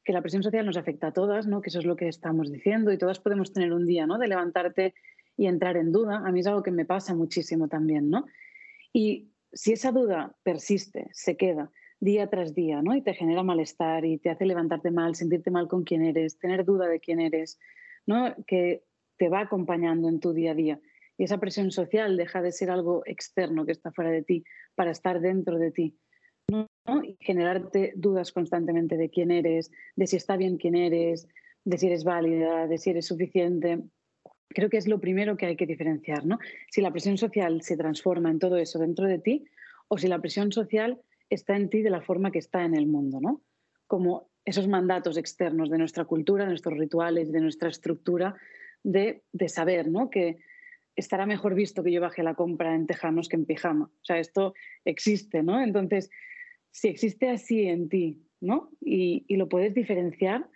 que 0.04 0.12
la 0.12 0.20
presión 0.20 0.42
social 0.42 0.66
nos 0.66 0.76
afecta 0.76 1.08
a 1.08 1.12
todas, 1.12 1.46
¿no? 1.46 1.60
Que 1.60 1.70
eso 1.70 1.78
es 1.78 1.86
lo 1.86 1.96
que 1.96 2.08
estamos 2.08 2.52
diciendo 2.52 2.92
y 2.92 2.98
todas 2.98 3.20
podemos 3.20 3.52
tener 3.52 3.72
un 3.72 3.86
día, 3.86 4.06
¿no? 4.06 4.18
De 4.18 4.28
levantarte 4.28 4.94
y 5.36 5.46
entrar 5.46 5.76
en 5.76 5.92
duda. 5.92 6.22
A 6.24 6.30
mí 6.30 6.40
es 6.40 6.46
algo 6.46 6.62
que 6.62 6.70
me 6.70 6.84
pasa 6.84 7.14
muchísimo 7.14 7.68
también, 7.68 8.10
¿no? 8.10 8.26
Y 8.92 9.30
si 9.52 9.72
esa 9.72 9.92
duda 9.92 10.36
persiste, 10.42 11.08
se 11.12 11.36
queda 11.36 11.70
día 12.00 12.28
tras 12.28 12.54
día, 12.54 12.82
¿no? 12.82 12.94
Y 12.94 13.02
te 13.02 13.14
genera 13.14 13.42
malestar 13.42 14.04
y 14.04 14.18
te 14.18 14.30
hace 14.30 14.44
levantarte 14.44 14.90
mal, 14.90 15.14
sentirte 15.14 15.50
mal 15.50 15.68
con 15.68 15.84
quién 15.84 16.02
eres, 16.02 16.38
tener 16.38 16.64
duda 16.64 16.86
de 16.86 17.00
quién 17.00 17.20
eres, 17.20 17.58
¿no? 18.06 18.34
Que 18.46 18.84
te 19.16 19.28
va 19.28 19.40
acompañando 19.40 20.08
en 20.08 20.20
tu 20.20 20.32
día 20.32 20.52
a 20.52 20.54
día. 20.54 20.80
Y 21.16 21.24
esa 21.24 21.38
presión 21.38 21.70
social 21.70 22.16
deja 22.16 22.42
de 22.42 22.52
ser 22.52 22.70
algo 22.70 23.02
externo 23.06 23.64
que 23.64 23.72
está 23.72 23.92
fuera 23.92 24.10
de 24.10 24.22
ti 24.22 24.44
para 24.74 24.90
estar 24.90 25.20
dentro 25.20 25.58
de 25.58 25.70
ti. 25.70 25.96
¿No? 26.86 27.02
Y 27.02 27.16
generarte 27.20 27.92
dudas 27.96 28.32
constantemente 28.32 28.96
de 28.96 29.10
quién 29.10 29.30
eres, 29.30 29.70
de 29.96 30.06
si 30.06 30.16
está 30.16 30.36
bien 30.36 30.56
quién 30.56 30.74
eres, 30.74 31.28
de 31.64 31.78
si 31.78 31.86
eres 31.86 32.04
válida, 32.04 32.66
de 32.66 32.78
si 32.78 32.90
eres 32.90 33.06
suficiente 33.06 33.82
creo 34.54 34.70
que 34.70 34.78
es 34.78 34.88
lo 34.88 35.00
primero 35.00 35.36
que 35.36 35.46
hay 35.46 35.56
que 35.56 35.66
diferenciar, 35.66 36.24
¿no? 36.24 36.38
Si 36.70 36.80
la 36.80 36.92
presión 36.92 37.18
social 37.18 37.60
se 37.60 37.76
transforma 37.76 38.30
en 38.30 38.38
todo 38.38 38.56
eso 38.56 38.78
dentro 38.78 39.06
de 39.06 39.18
ti 39.18 39.44
o 39.88 39.98
si 39.98 40.08
la 40.08 40.20
presión 40.20 40.52
social 40.52 41.00
está 41.28 41.56
en 41.56 41.68
ti 41.68 41.82
de 41.82 41.90
la 41.90 42.00
forma 42.00 42.30
que 42.30 42.38
está 42.38 42.64
en 42.64 42.74
el 42.74 42.86
mundo, 42.86 43.20
¿no? 43.20 43.42
Como 43.86 44.30
esos 44.44 44.68
mandatos 44.68 45.18
externos 45.18 45.70
de 45.70 45.78
nuestra 45.78 46.04
cultura, 46.04 46.44
de 46.44 46.50
nuestros 46.50 46.78
rituales, 46.78 47.32
de 47.32 47.40
nuestra 47.40 47.68
estructura, 47.68 48.36
de, 48.82 49.24
de 49.32 49.48
saber, 49.48 49.90
¿no? 49.90 50.08
Que 50.08 50.38
estará 50.96 51.26
mejor 51.26 51.54
visto 51.54 51.82
que 51.82 51.92
yo 51.92 52.00
baje 52.00 52.22
la 52.22 52.34
compra 52.34 52.74
en 52.74 52.86
tejanos 52.86 53.28
que 53.28 53.36
en 53.36 53.46
pijama. 53.46 53.86
O 53.86 54.04
sea, 54.04 54.18
esto 54.18 54.54
existe, 54.84 55.42
¿no? 55.42 55.60
Entonces, 55.60 56.10
si 56.74 56.88
existe 56.88 57.30
así 57.30 57.68
en 57.68 57.88
ti, 57.88 58.20
¿no? 58.40 58.68
Y, 58.80 59.24
lo 59.36 59.48
puedes 59.48 59.74
diferenciar, 59.74 60.50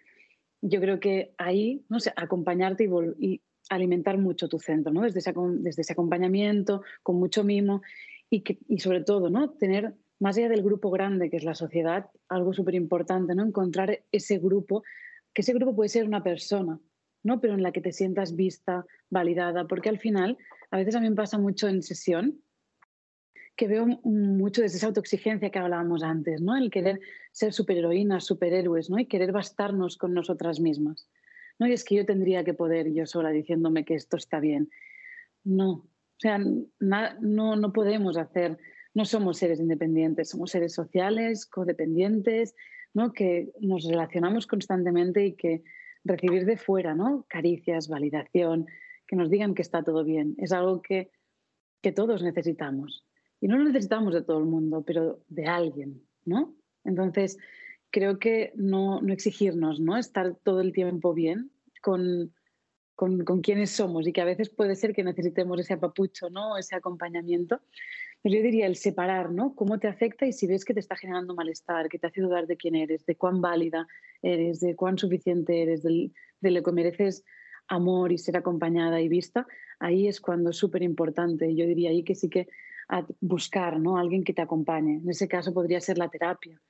yo 0.60 0.80
creo 0.80 0.98
que 0.98 1.32
ahí, 1.38 1.84
no 1.88 2.00
sé, 2.00 2.12
acompañarte 2.16 2.84
y, 2.84 2.88
y 3.24 3.42
alimentar 3.70 4.18
mucho 4.18 4.48
tu 4.48 4.58
centro, 4.58 4.92
¿no? 4.92 5.02
Desde 5.02 5.20
ese, 5.20 5.92
acompañamiento, 5.92 6.82
con 7.04 7.16
mucho 7.20 7.44
mimo 7.44 7.82
y 8.30 8.78
sobre 8.80 9.04
todo, 9.04 9.30
¿no? 9.30 9.50
Tener, 9.50 9.94
más 10.18 10.36
allá 10.36 10.48
del 10.48 10.64
grupo 10.64 10.90
grande 10.90 11.30
que 11.30 11.36
es 11.36 11.44
la 11.44 11.54
sociedad, 11.54 12.10
algo 12.28 12.52
súper 12.52 12.74
importante, 12.74 13.36
¿no? 13.36 13.44
Encontrar 13.44 14.00
ese 14.10 14.38
grupo, 14.38 14.82
que 15.32 15.42
ese 15.42 15.54
grupo 15.54 15.76
puede 15.76 15.88
ser 15.88 16.04
una 16.04 16.24
persona, 16.24 16.80
¿no? 17.22 17.40
Pero 17.40 17.54
en 17.54 17.62
la 17.62 17.70
que 17.70 17.80
te 17.80 17.92
sientas 17.92 18.34
vista, 18.34 18.84
validada, 19.08 19.68
porque 19.68 19.88
al 19.88 20.00
final, 20.00 20.36
a 20.72 20.78
veces 20.78 20.96
a 20.96 21.00
mí 21.00 21.08
me 21.08 21.14
pasa 21.14 21.38
mucho 21.38 21.68
en 21.68 21.84
sesión, 21.84 22.42
que 23.58 23.66
veo 23.66 23.86
mucho 24.04 24.62
desde 24.62 24.76
esa 24.78 24.86
autoexigencia 24.86 25.50
que 25.50 25.58
hablábamos 25.58 26.04
antes, 26.04 26.40
¿no? 26.40 26.56
El 26.56 26.70
querer 26.70 27.00
ser 27.32 27.52
superheroínas, 27.52 28.24
superhéroes, 28.24 28.88
¿no? 28.88 29.00
Y 29.00 29.06
querer 29.06 29.32
bastarnos 29.32 29.96
con 29.96 30.14
nosotras 30.14 30.60
mismas. 30.60 31.08
No, 31.58 31.66
y 31.66 31.72
es 31.72 31.82
que 31.82 31.96
yo 31.96 32.06
tendría 32.06 32.44
que 32.44 32.54
poder 32.54 32.92
yo 32.92 33.04
sola 33.04 33.30
diciéndome 33.30 33.84
que 33.84 33.96
esto 33.96 34.16
está 34.16 34.38
bien. 34.38 34.70
No, 35.42 35.70
o 35.70 36.20
sea, 36.20 36.38
no, 36.38 37.56
no 37.56 37.72
podemos 37.72 38.16
hacer, 38.16 38.58
no 38.94 39.04
somos 39.04 39.38
seres 39.38 39.58
independientes, 39.58 40.30
somos 40.30 40.52
seres 40.52 40.72
sociales, 40.72 41.44
codependientes, 41.44 42.54
¿no? 42.94 43.12
que 43.12 43.50
nos 43.60 43.84
relacionamos 43.84 44.46
constantemente 44.46 45.26
y 45.26 45.32
que 45.34 45.64
recibir 46.04 46.44
de 46.44 46.58
fuera 46.58 46.94
¿no? 46.94 47.26
caricias, 47.28 47.88
validación, 47.88 48.66
que 49.04 49.16
nos 49.16 49.30
digan 49.30 49.56
que 49.56 49.62
está 49.62 49.82
todo 49.82 50.04
bien, 50.04 50.36
es 50.38 50.52
algo 50.52 50.80
que, 50.80 51.10
que 51.82 51.90
todos 51.90 52.22
necesitamos. 52.22 53.07
Y 53.40 53.48
no 53.48 53.56
lo 53.56 53.64
necesitamos 53.64 54.14
de 54.14 54.22
todo 54.22 54.38
el 54.38 54.46
mundo, 54.46 54.82
pero 54.86 55.20
de 55.28 55.46
alguien, 55.46 56.02
¿no? 56.24 56.54
Entonces, 56.84 57.38
creo 57.90 58.18
que 58.18 58.52
no, 58.56 59.00
no 59.00 59.12
exigirnos, 59.12 59.80
¿no? 59.80 59.96
Estar 59.96 60.34
todo 60.42 60.60
el 60.60 60.72
tiempo 60.72 61.14
bien 61.14 61.50
con, 61.82 62.34
con, 62.94 63.24
con, 63.24 63.40
quienes 63.40 63.70
somos 63.70 64.06
y 64.06 64.12
que 64.12 64.20
a 64.20 64.24
veces 64.24 64.50
puede 64.50 64.74
ser 64.74 64.92
que 64.92 65.04
necesitemos 65.04 65.60
ese 65.60 65.74
apapucho, 65.74 66.30
¿no? 66.30 66.56
Ese 66.56 66.74
acompañamiento. 66.74 67.60
Pero 68.22 68.36
yo 68.36 68.42
diría 68.42 68.66
el 68.66 68.76
separar, 68.76 69.30
¿no? 69.30 69.54
Cómo 69.54 69.78
te 69.78 69.86
afecta 69.86 70.26
y 70.26 70.32
si 70.32 70.46
ves 70.46 70.64
que 70.64 70.74
te 70.74 70.80
está 70.80 70.96
generando 70.96 71.34
malestar, 71.34 71.88
que 71.88 71.98
te 71.98 72.08
hace 72.08 72.20
dudar 72.20 72.46
de 72.46 72.56
quién 72.56 72.74
eres, 72.74 73.06
de 73.06 73.14
cuán 73.14 73.40
válida 73.40 73.86
eres, 74.22 74.60
de 74.60 74.74
cuán 74.74 74.98
suficiente 74.98 75.62
eres, 75.62 75.82
de, 75.82 76.10
de 76.40 76.50
lo 76.50 76.62
que 76.62 76.72
mereces 76.72 77.24
amor 77.68 78.12
y 78.12 78.18
ser 78.18 78.36
acompañada 78.36 79.00
y 79.00 79.08
vista, 79.08 79.46
ahí 79.78 80.08
es 80.08 80.20
cuando 80.20 80.50
es 80.50 80.56
súper 80.56 80.82
importante. 80.82 81.54
Yo 81.54 81.66
diría 81.66 81.90
ahí 81.90 82.02
que 82.02 82.14
sí 82.14 82.28
que 82.28 82.48
buscar, 83.20 83.78
¿no? 83.78 83.98
Alguien 83.98 84.24
que 84.24 84.32
te 84.32 84.42
acompañe. 84.42 84.96
En 84.96 85.08
ese 85.08 85.28
caso 85.28 85.52
podría 85.52 85.80
ser 85.80 85.98
la 85.98 86.08
terapia, 86.08 86.60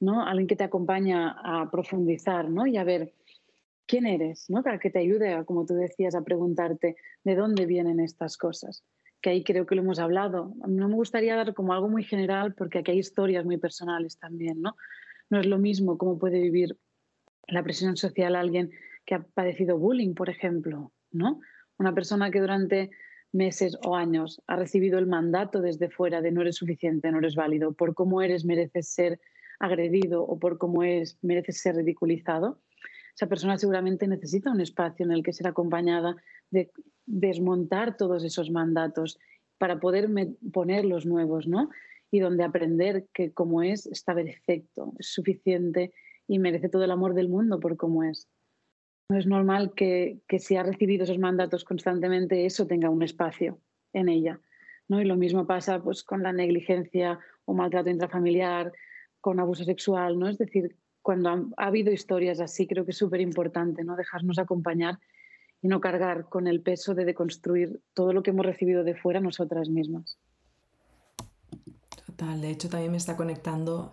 ¿no? 0.00 0.24
Alguien 0.24 0.46
que 0.46 0.56
te 0.56 0.64
acompaña 0.64 1.36
a 1.42 1.70
profundizar, 1.70 2.48
¿no? 2.48 2.66
Y 2.66 2.76
a 2.76 2.84
ver 2.84 3.12
quién 3.86 4.06
eres, 4.06 4.48
¿no? 4.48 4.62
Para 4.62 4.78
que 4.78 4.90
te 4.90 5.00
ayude, 5.00 5.44
como 5.44 5.66
tú 5.66 5.74
decías, 5.74 6.14
a 6.14 6.22
preguntarte 6.22 6.96
de 7.24 7.34
dónde 7.34 7.66
vienen 7.66 8.00
estas 8.00 8.36
cosas. 8.36 8.84
Que 9.20 9.30
ahí 9.30 9.42
creo 9.42 9.66
que 9.66 9.74
lo 9.74 9.82
hemos 9.82 9.98
hablado. 9.98 10.54
No 10.66 10.88
me 10.88 10.94
gustaría 10.94 11.34
dar 11.34 11.54
como 11.54 11.72
algo 11.72 11.88
muy 11.88 12.04
general 12.04 12.54
porque 12.54 12.78
aquí 12.78 12.92
hay 12.92 12.98
historias 12.98 13.44
muy 13.44 13.56
personales 13.56 14.18
también, 14.18 14.60
¿no? 14.60 14.76
No 15.30 15.40
es 15.40 15.46
lo 15.46 15.58
mismo 15.58 15.98
cómo 15.98 16.18
puede 16.18 16.40
vivir 16.40 16.78
la 17.48 17.62
presión 17.62 17.96
social 17.96 18.36
alguien 18.36 18.70
que 19.04 19.14
ha 19.14 19.22
padecido 19.22 19.78
bullying, 19.78 20.14
por 20.14 20.28
ejemplo, 20.28 20.92
¿no? 21.10 21.40
Una 21.78 21.94
persona 21.94 22.30
que 22.30 22.40
durante 22.40 22.90
meses 23.32 23.76
o 23.84 23.94
años 23.94 24.42
ha 24.46 24.56
recibido 24.56 24.98
el 24.98 25.06
mandato 25.06 25.60
desde 25.60 25.90
fuera 25.90 26.20
de 26.22 26.32
no 26.32 26.40
eres 26.40 26.56
suficiente, 26.56 27.10
no 27.10 27.18
eres 27.18 27.34
válido, 27.34 27.72
por 27.72 27.94
cómo 27.94 28.22
eres 28.22 28.44
mereces 28.44 28.88
ser 28.88 29.20
agredido 29.58 30.22
o 30.22 30.38
por 30.38 30.58
cómo 30.58 30.82
eres 30.82 31.18
mereces 31.22 31.60
ser 31.60 31.76
ridiculizado, 31.76 32.60
esa 33.18 33.26
persona 33.26 33.58
seguramente 33.58 34.06
necesita 34.06 34.52
un 34.52 34.60
espacio 34.60 35.04
en 35.04 35.10
el 35.10 35.24
que 35.24 35.32
ser 35.32 35.48
acompañada 35.48 36.14
de 36.52 36.70
desmontar 37.04 37.96
todos 37.96 38.22
esos 38.22 38.48
mandatos 38.48 39.18
para 39.58 39.80
poder 39.80 40.08
poner 40.52 40.84
los 40.84 41.04
nuevos, 41.04 41.48
¿no? 41.48 41.68
Y 42.12 42.20
donde 42.20 42.44
aprender 42.44 43.08
que 43.12 43.32
como 43.32 43.64
es 43.64 43.86
está 43.86 44.14
perfecto, 44.14 44.92
es 45.00 45.08
suficiente 45.08 45.92
y 46.28 46.38
merece 46.38 46.68
todo 46.68 46.84
el 46.84 46.92
amor 46.92 47.14
del 47.14 47.28
mundo 47.28 47.58
por 47.58 47.76
cómo 47.76 48.04
es. 48.04 48.28
No 49.08 49.18
es 49.18 49.26
normal 49.26 49.72
que, 49.74 50.20
que 50.28 50.38
si 50.38 50.56
ha 50.56 50.62
recibido 50.62 51.04
esos 51.04 51.18
mandatos 51.18 51.64
constantemente 51.64 52.44
eso 52.44 52.66
tenga 52.66 52.90
un 52.90 53.02
espacio 53.02 53.58
en 53.92 54.08
ella. 54.08 54.40
¿no? 54.88 55.00
Y 55.00 55.04
lo 55.04 55.16
mismo 55.16 55.46
pasa 55.46 55.80
pues, 55.82 56.02
con 56.02 56.22
la 56.22 56.32
negligencia 56.32 57.18
o 57.44 57.54
maltrato 57.54 57.90
intrafamiliar, 57.90 58.72
con 59.20 59.40
abuso 59.40 59.64
sexual, 59.64 60.18
¿no? 60.18 60.28
Es 60.28 60.38
decir, 60.38 60.76
cuando 61.02 61.30
ha, 61.56 61.66
habido 61.66 61.92
historias 61.92 62.40
así, 62.40 62.66
creo 62.66 62.84
que 62.84 62.92
es 62.92 62.98
súper 62.98 63.20
importante, 63.20 63.84
¿no? 63.84 63.96
Dejarnos 63.96 64.38
acompañar 64.38 64.98
y 65.60 65.68
no 65.68 65.80
cargar 65.80 66.28
con 66.28 66.46
el 66.46 66.60
peso 66.62 66.94
de 66.94 67.04
deconstruir 67.04 67.80
todo 67.94 68.12
lo 68.12 68.22
que 68.22 68.30
hemos 68.30 68.46
recibido 68.46 68.84
de 68.84 68.94
fuera 68.94 69.20
nosotras 69.20 69.68
mismas. 69.68 70.18
Total, 72.06 72.40
de 72.40 72.50
hecho 72.50 72.68
también 72.68 72.92
me 72.92 72.96
está 72.96 73.16
conectando 73.16 73.92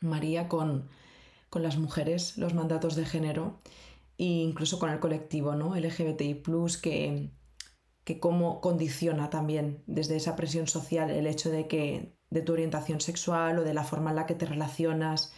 María 0.00 0.48
con, 0.48 0.88
con 1.50 1.62
las 1.62 1.78
mujeres, 1.78 2.36
los 2.36 2.54
mandatos 2.54 2.96
de 2.96 3.04
género 3.04 3.58
e 4.18 4.24
incluso 4.24 4.78
con 4.78 4.90
el 4.90 5.00
colectivo 5.00 5.54
¿no? 5.54 5.74
LGBTI, 5.74 6.42
que, 6.82 7.30
que 8.04 8.20
cómo 8.20 8.60
condiciona 8.60 9.30
también 9.30 9.82
desde 9.86 10.16
esa 10.16 10.36
presión 10.36 10.66
social 10.66 11.10
el 11.10 11.26
hecho 11.26 11.50
de 11.50 11.68
que 11.68 12.18
de 12.30 12.42
tu 12.42 12.52
orientación 12.52 13.00
sexual 13.00 13.58
o 13.58 13.64
de 13.64 13.74
la 13.74 13.84
forma 13.84 14.10
en 14.10 14.16
la 14.16 14.26
que 14.26 14.34
te 14.34 14.44
relacionas, 14.44 15.32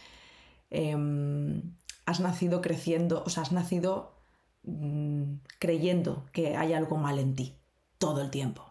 em, 0.69 1.77
has 2.05 2.19
nacido 2.19 2.61
creciendo, 2.61 3.23
o 3.25 3.29
sea, 3.29 3.43
has 3.43 3.51
nacido 3.51 4.17
mm, 4.63 5.35
creyendo 5.59 6.25
que 6.33 6.57
hay 6.57 6.73
algo 6.73 6.97
mal 6.97 7.19
en 7.19 7.35
ti 7.35 7.57
todo 7.97 8.21
el 8.21 8.31
tiempo. 8.31 8.70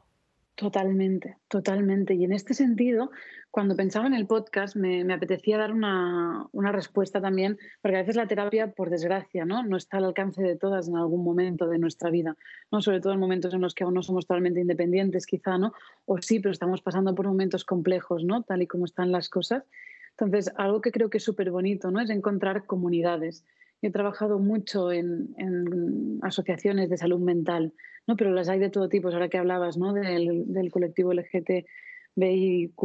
Totalmente, 0.61 1.38
totalmente. 1.49 2.12
Y 2.12 2.25
en 2.25 2.33
este 2.33 2.53
sentido, 2.53 3.11
cuando 3.51 3.75
pensaba 3.75 4.07
en 4.07 4.12
el 4.12 4.27
podcast, 4.27 4.77
me, 4.77 5.11
apetecía 5.11 5.57
dar 5.57 5.73
una, 5.73 6.49
una, 6.53 6.70
respuesta 6.70 7.18
también, 7.18 7.57
porque 7.81 7.96
a 7.96 8.01
veces 8.01 8.16
la 8.16 8.27
terapia, 8.27 8.70
por 8.70 8.90
desgracia, 8.90 9.46
¿no? 9.46 9.62
no 9.62 9.79
está 9.79 9.96
al 9.96 10.05
alcance 10.05 10.42
de 10.42 10.57
todas 10.57 10.87
en 10.87 10.96
algún 10.96 11.25
momento 11.25 11.66
de 11.66 11.79
nuestra 11.79 12.11
vida, 12.11 12.37
¿no? 12.70 12.83
sobre 12.83 13.01
todo 13.01 13.14
en 13.14 13.20
momentos 13.20 13.55
en 13.55 13.62
los 13.62 13.75
que 13.75 13.85
aún 13.85 13.94
no 13.94 14.03
somos 14.03 14.27
totalmente 14.27 14.61
independientes, 14.61 15.25
quizá, 15.25 15.57
¿no? 15.57 15.73
o 16.05 16.20
sí, 16.20 16.40
pero 16.40 16.53
estamos 16.53 16.83
pasando 16.83 17.14
por 17.14 17.27
momentos 17.27 17.64
complejos, 17.64 18.23
¿no? 18.23 18.42
tal 18.42 18.61
y 18.61 18.66
como 18.66 18.85
están 18.85 19.11
las 19.12 19.31
cosas. 19.31 19.64
Entonces, 20.11 20.53
algo 20.57 20.83
que 20.83 20.92
creo 20.92 21.09
que 21.09 21.16
es 21.16 21.25
súper 21.25 21.51
bonito 21.51 21.90
¿no? 21.90 22.03
es 22.03 22.11
encontrar 22.11 22.66
comunidades. 22.66 23.46
He 23.83 23.90
trabajado 23.90 24.38
mucho 24.38 24.93
en, 24.93 25.35
en 25.38 26.19
asociaciones 26.23 26.90
de 26.90 26.97
salud 26.97 27.21
mental 27.21 27.73
¿no? 28.07 28.16
pero 28.16 28.33
las 28.33 28.49
hay 28.49 28.59
de 28.59 28.71
todo 28.71 28.88
tipo. 28.88 29.09
Ahora 29.09 29.29
que 29.29 29.38
hablabas 29.38 29.77
¿no? 29.77 29.93
del, 29.93 30.53
del 30.53 30.71
colectivo 30.71 31.12
LGTBIQ, 31.12 32.81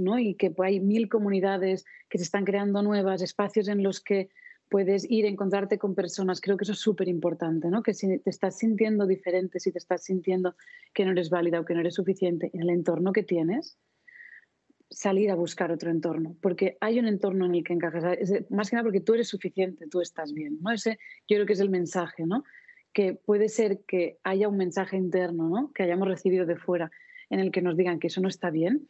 ¿no? 0.00 0.18
y 0.18 0.34
que 0.34 0.54
hay 0.58 0.80
mil 0.80 1.08
comunidades 1.08 1.84
que 2.08 2.18
se 2.18 2.24
están 2.24 2.44
creando 2.44 2.82
nuevas, 2.82 3.22
espacios 3.22 3.68
en 3.68 3.82
los 3.82 4.00
que 4.00 4.28
puedes 4.68 5.10
ir 5.10 5.24
a 5.24 5.28
encontrarte 5.28 5.78
con 5.78 5.94
personas. 5.94 6.40
Creo 6.40 6.56
que 6.56 6.64
eso 6.64 6.72
es 6.72 6.78
súper 6.78 7.08
importante, 7.08 7.68
¿no? 7.68 7.82
que 7.82 7.94
si 7.94 8.18
te 8.18 8.30
estás 8.30 8.58
sintiendo 8.58 9.06
diferente, 9.06 9.58
si 9.60 9.72
te 9.72 9.78
estás 9.78 10.04
sintiendo 10.04 10.54
que 10.94 11.04
no 11.04 11.12
eres 11.12 11.30
válida 11.30 11.60
o 11.60 11.64
que 11.64 11.74
no 11.74 11.80
eres 11.80 11.94
suficiente 11.94 12.50
en 12.52 12.60
el 12.62 12.70
entorno 12.70 13.12
que 13.12 13.22
tienes, 13.22 13.78
salir 14.90 15.30
a 15.30 15.36
buscar 15.36 15.70
otro 15.70 15.90
entorno, 15.90 16.36
porque 16.40 16.76
hay 16.80 16.98
un 16.98 17.06
entorno 17.06 17.46
en 17.46 17.54
el 17.54 17.64
que 17.64 17.72
encajas, 17.72 18.04
más 18.50 18.68
que 18.68 18.76
nada 18.76 18.84
porque 18.84 19.00
tú 19.00 19.14
eres 19.14 19.28
suficiente, 19.28 19.86
tú 19.86 20.00
estás 20.00 20.34
bien, 20.34 20.58
¿no? 20.60 20.72
Ese 20.72 20.98
yo 21.28 21.36
creo 21.36 21.46
que 21.46 21.52
es 21.52 21.60
el 21.60 21.70
mensaje, 21.70 22.26
¿no? 22.26 22.44
que 22.92 23.14
puede 23.14 23.48
ser 23.48 23.80
que 23.84 24.18
haya 24.24 24.48
un 24.48 24.56
mensaje 24.56 24.96
interno, 24.96 25.48
¿no? 25.48 25.72
que 25.72 25.82
hayamos 25.82 26.08
recibido 26.08 26.46
de 26.46 26.56
fuera, 26.56 26.90
en 27.28 27.40
el 27.40 27.52
que 27.52 27.62
nos 27.62 27.76
digan 27.76 28.00
que 28.00 28.08
eso 28.08 28.20
no 28.20 28.28
está 28.28 28.50
bien, 28.50 28.88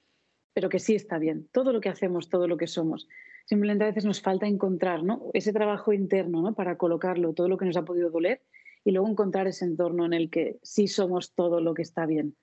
pero 0.54 0.68
que 0.68 0.78
sí 0.78 0.94
está 0.94 1.18
bien. 1.18 1.48
Todo 1.52 1.72
lo 1.72 1.80
que 1.80 1.90
hacemos, 1.90 2.28
todo 2.28 2.48
lo 2.48 2.56
que 2.56 2.66
somos. 2.66 3.08
Simplemente 3.44 3.84
a 3.84 3.88
veces 3.88 4.04
nos 4.04 4.22
falta 4.22 4.46
encontrar 4.46 5.02
¿no? 5.02 5.30
ese 5.34 5.52
trabajo 5.52 5.92
interno 5.92 6.42
¿no? 6.42 6.54
para 6.54 6.78
colocarlo, 6.78 7.34
todo 7.34 7.48
lo 7.48 7.58
que 7.58 7.66
nos 7.66 7.76
ha 7.76 7.84
podido 7.84 8.10
doler, 8.10 8.42
y 8.84 8.92
luego 8.92 9.08
encontrar 9.08 9.46
ese 9.46 9.66
entorno 9.66 10.06
en 10.06 10.14
el 10.14 10.30
que 10.30 10.58
sí 10.62 10.88
somos 10.88 11.34
todo 11.34 11.60
lo 11.60 11.74
que 11.74 11.82
está 11.82 12.06
bien. 12.06 12.34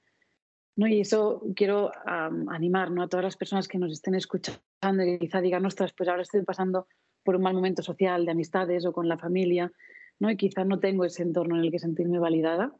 ¿No? 0.77 0.87
Y 0.87 1.01
eso 1.01 1.43
quiero 1.55 1.91
animar 2.05 2.91
¿no? 2.91 3.03
a 3.03 3.07
todas 3.09 3.25
las 3.25 3.35
personas 3.35 3.67
que 3.67 3.79
nos 3.79 3.91
estén 3.91 4.15
escuchando 4.15 5.03
y 5.03 5.19
quizá 5.19 5.41
digan, 5.41 5.65
ostras, 5.65 5.91
pues 5.91 6.07
ahora 6.07 6.21
estoy 6.21 6.43
pasando 6.43 6.87
por 7.23 7.35
un 7.35 7.41
mal 7.41 7.55
momento 7.55 7.81
social 7.81 8.25
de 8.25 8.31
amistades 8.31 8.85
o 8.85 8.93
con 8.93 9.09
la 9.09 9.17
familia, 9.17 9.71
¿no? 10.19 10.31
Y 10.31 10.37
quizá 10.37 10.63
no 10.63 10.79
tengo 10.79 11.03
ese 11.03 11.23
entorno 11.23 11.57
en 11.57 11.63
el 11.63 11.71
que 11.71 11.79
sentirme 11.79 12.19
validada. 12.19 12.73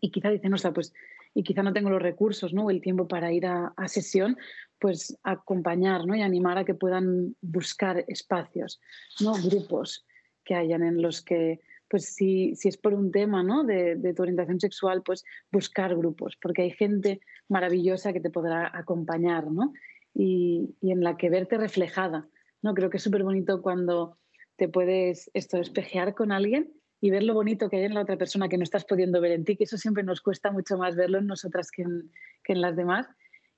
Y 0.00 0.10
quizá 0.10 0.30
dicen, 0.30 0.52
o 0.52 0.58
sea, 0.58 0.72
pues, 0.72 0.92
y 1.32 1.42
quizá 1.42 1.62
no 1.62 1.72
tengo 1.72 1.88
los 1.88 2.02
recursos, 2.02 2.52
¿no? 2.52 2.66
O 2.66 2.70
el 2.70 2.82
tiempo 2.82 3.08
para 3.08 3.32
ir 3.32 3.46
a, 3.46 3.72
sesión, 3.86 4.36
pues 4.78 5.18
acompañar, 5.22 6.06
¿no? 6.06 6.14
Y 6.14 6.22
animar 6.22 6.58
a 6.58 6.64
que 6.64 6.74
puedan 6.74 7.36
buscar 7.40 8.04
espacios, 8.08 8.80
¿no? 9.20 9.32
Grupos 9.34 10.04
que 10.44 10.54
hayan 10.54 10.82
en 10.82 11.00
los 11.00 11.22
que, 11.22 11.60
pues 11.92 12.06
si, 12.06 12.56
si 12.56 12.68
es 12.68 12.78
por 12.78 12.94
un 12.94 13.12
tema, 13.12 13.42
¿no? 13.42 13.64
De, 13.64 13.96
de 13.96 14.14
tu 14.14 14.22
orientación 14.22 14.58
sexual, 14.58 15.02
pues 15.02 15.26
buscar 15.50 15.94
grupos, 15.94 16.38
porque 16.40 16.62
hay 16.62 16.70
gente 16.70 17.20
maravillosa 17.50 18.14
que 18.14 18.20
te 18.20 18.30
podrá 18.30 18.70
acompañar, 18.72 19.50
¿no? 19.50 19.74
Y, 20.14 20.74
y 20.80 20.90
en 20.90 21.04
la 21.04 21.18
que 21.18 21.28
verte 21.28 21.58
reflejada, 21.58 22.26
¿no? 22.62 22.72
Creo 22.72 22.88
que 22.88 22.96
es 22.96 23.02
súper 23.02 23.24
bonito 23.24 23.60
cuando 23.60 24.16
te 24.56 24.68
puedes 24.68 25.30
esto 25.34 25.58
espejear 25.58 26.14
con 26.14 26.32
alguien 26.32 26.72
y 26.98 27.10
ver 27.10 27.24
lo 27.24 27.34
bonito 27.34 27.68
que 27.68 27.76
hay 27.76 27.84
en 27.84 27.92
la 27.92 28.00
otra 28.00 28.16
persona 28.16 28.48
que 28.48 28.56
no 28.56 28.64
estás 28.64 28.86
pudiendo 28.86 29.20
ver 29.20 29.32
en 29.32 29.44
ti, 29.44 29.58
que 29.58 29.64
eso 29.64 29.76
siempre 29.76 30.02
nos 30.02 30.22
cuesta 30.22 30.50
mucho 30.50 30.78
más 30.78 30.96
verlo 30.96 31.18
en 31.18 31.26
nosotras 31.26 31.70
que 31.70 31.82
en, 31.82 32.10
que 32.42 32.54
en 32.54 32.62
las 32.62 32.74
demás. 32.74 33.06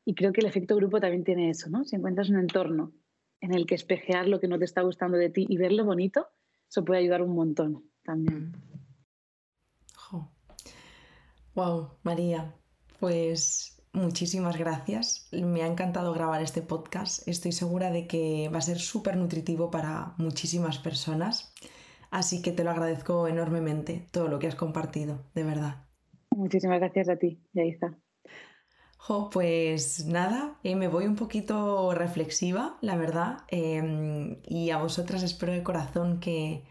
Y 0.05 0.17
creo 0.17 0.33
que 0.33 0.41
el 0.41 0.49
efecto 0.49 0.75
grupo 0.75 0.99
también 0.99 1.23
tiene 1.23 1.51
eso, 1.51 1.71
¿no? 1.71 1.85
Si 1.85 1.95
encuentras 1.95 2.31
un 2.31 2.41
entorno 2.41 2.95
en 3.41 3.55
el 3.55 3.65
que 3.65 3.77
espejear 3.77 4.27
lo 4.27 4.41
que 4.41 4.49
no 4.49 4.59
te 4.59 4.65
está 4.65 4.83
gustando 4.83 5.19
de 5.19 5.31
ti 5.31 5.47
y 5.49 5.57
ver 5.57 5.71
lo 5.71 5.85
bonito, 5.85 6.27
eso 6.69 6.85
puede 6.85 6.99
ayudar 6.99 7.23
un 7.23 7.37
montón 7.37 7.94
también. 8.05 8.53
Wow, 11.55 11.99
María, 12.03 12.53
pues 12.99 13.81
muchísimas 13.93 14.59
gracias. 14.59 15.29
Me 15.31 15.63
ha 15.63 15.69
encantado 15.69 16.13
grabar 16.13 16.43
este 16.43 16.63
podcast. 16.63 17.29
Estoy 17.29 17.53
segura 17.53 17.93
de 17.93 18.09
que 18.09 18.51
va 18.53 18.59
a 18.59 18.63
ser 18.63 18.81
súper 18.81 19.17
nutritivo 19.17 19.71
para 19.71 20.15
muchísimas 20.19 20.79
personas. 20.79 21.55
Así 22.11 22.43
que 22.43 22.51
te 22.51 22.65
lo 22.65 22.71
agradezco 22.71 23.29
enormemente 23.29 24.09
todo 24.11 24.27
lo 24.27 24.41
que 24.41 24.49
has 24.49 24.57
compartido, 24.57 25.23
de 25.37 25.45
verdad. 25.45 25.87
Muchísimas 26.31 26.81
gracias 26.81 27.09
a 27.09 27.17
ti, 27.17 27.41
Yaisa. 27.53 27.97
pues 29.31 30.07
nada, 30.07 30.59
eh, 30.65 30.75
me 30.75 30.89
voy 30.89 31.07
un 31.07 31.15
poquito 31.15 31.95
reflexiva, 31.95 32.79
la 32.81 32.97
verdad, 32.97 33.39
em, 33.49 34.39
y 34.45 34.71
a 34.71 34.79
vosotras 34.79 35.23
espero 35.23 35.53
de 35.53 35.63
corazón 35.63 36.19
que, 36.19 36.65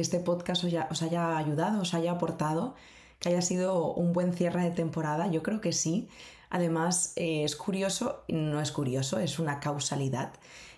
este 0.00 0.20
podcast 0.20 0.64
os 0.64 1.02
haya, 1.02 1.36
ayudado, 1.36 1.82
os 1.82 1.94
haya 1.94 2.12
aportado, 2.12 2.74
que 3.18 3.28
haya 3.28 3.42
sido 3.42 3.92
un 3.92 4.12
buen 4.12 4.32
cierre 4.32 4.62
de 4.62 4.70
temporada, 4.70 5.26
yo 5.28 5.42
creo 5.42 5.60
que 5.60 5.72
sí. 5.72 6.08
Además, 6.50 7.12
eh, 7.16 7.44
es 7.44 7.56
curioso, 7.56 8.24
no 8.28 8.60
es 8.60 8.72
curioso, 8.72 9.18
es 9.18 9.38
una 9.38 9.60
causalidad 9.60 10.32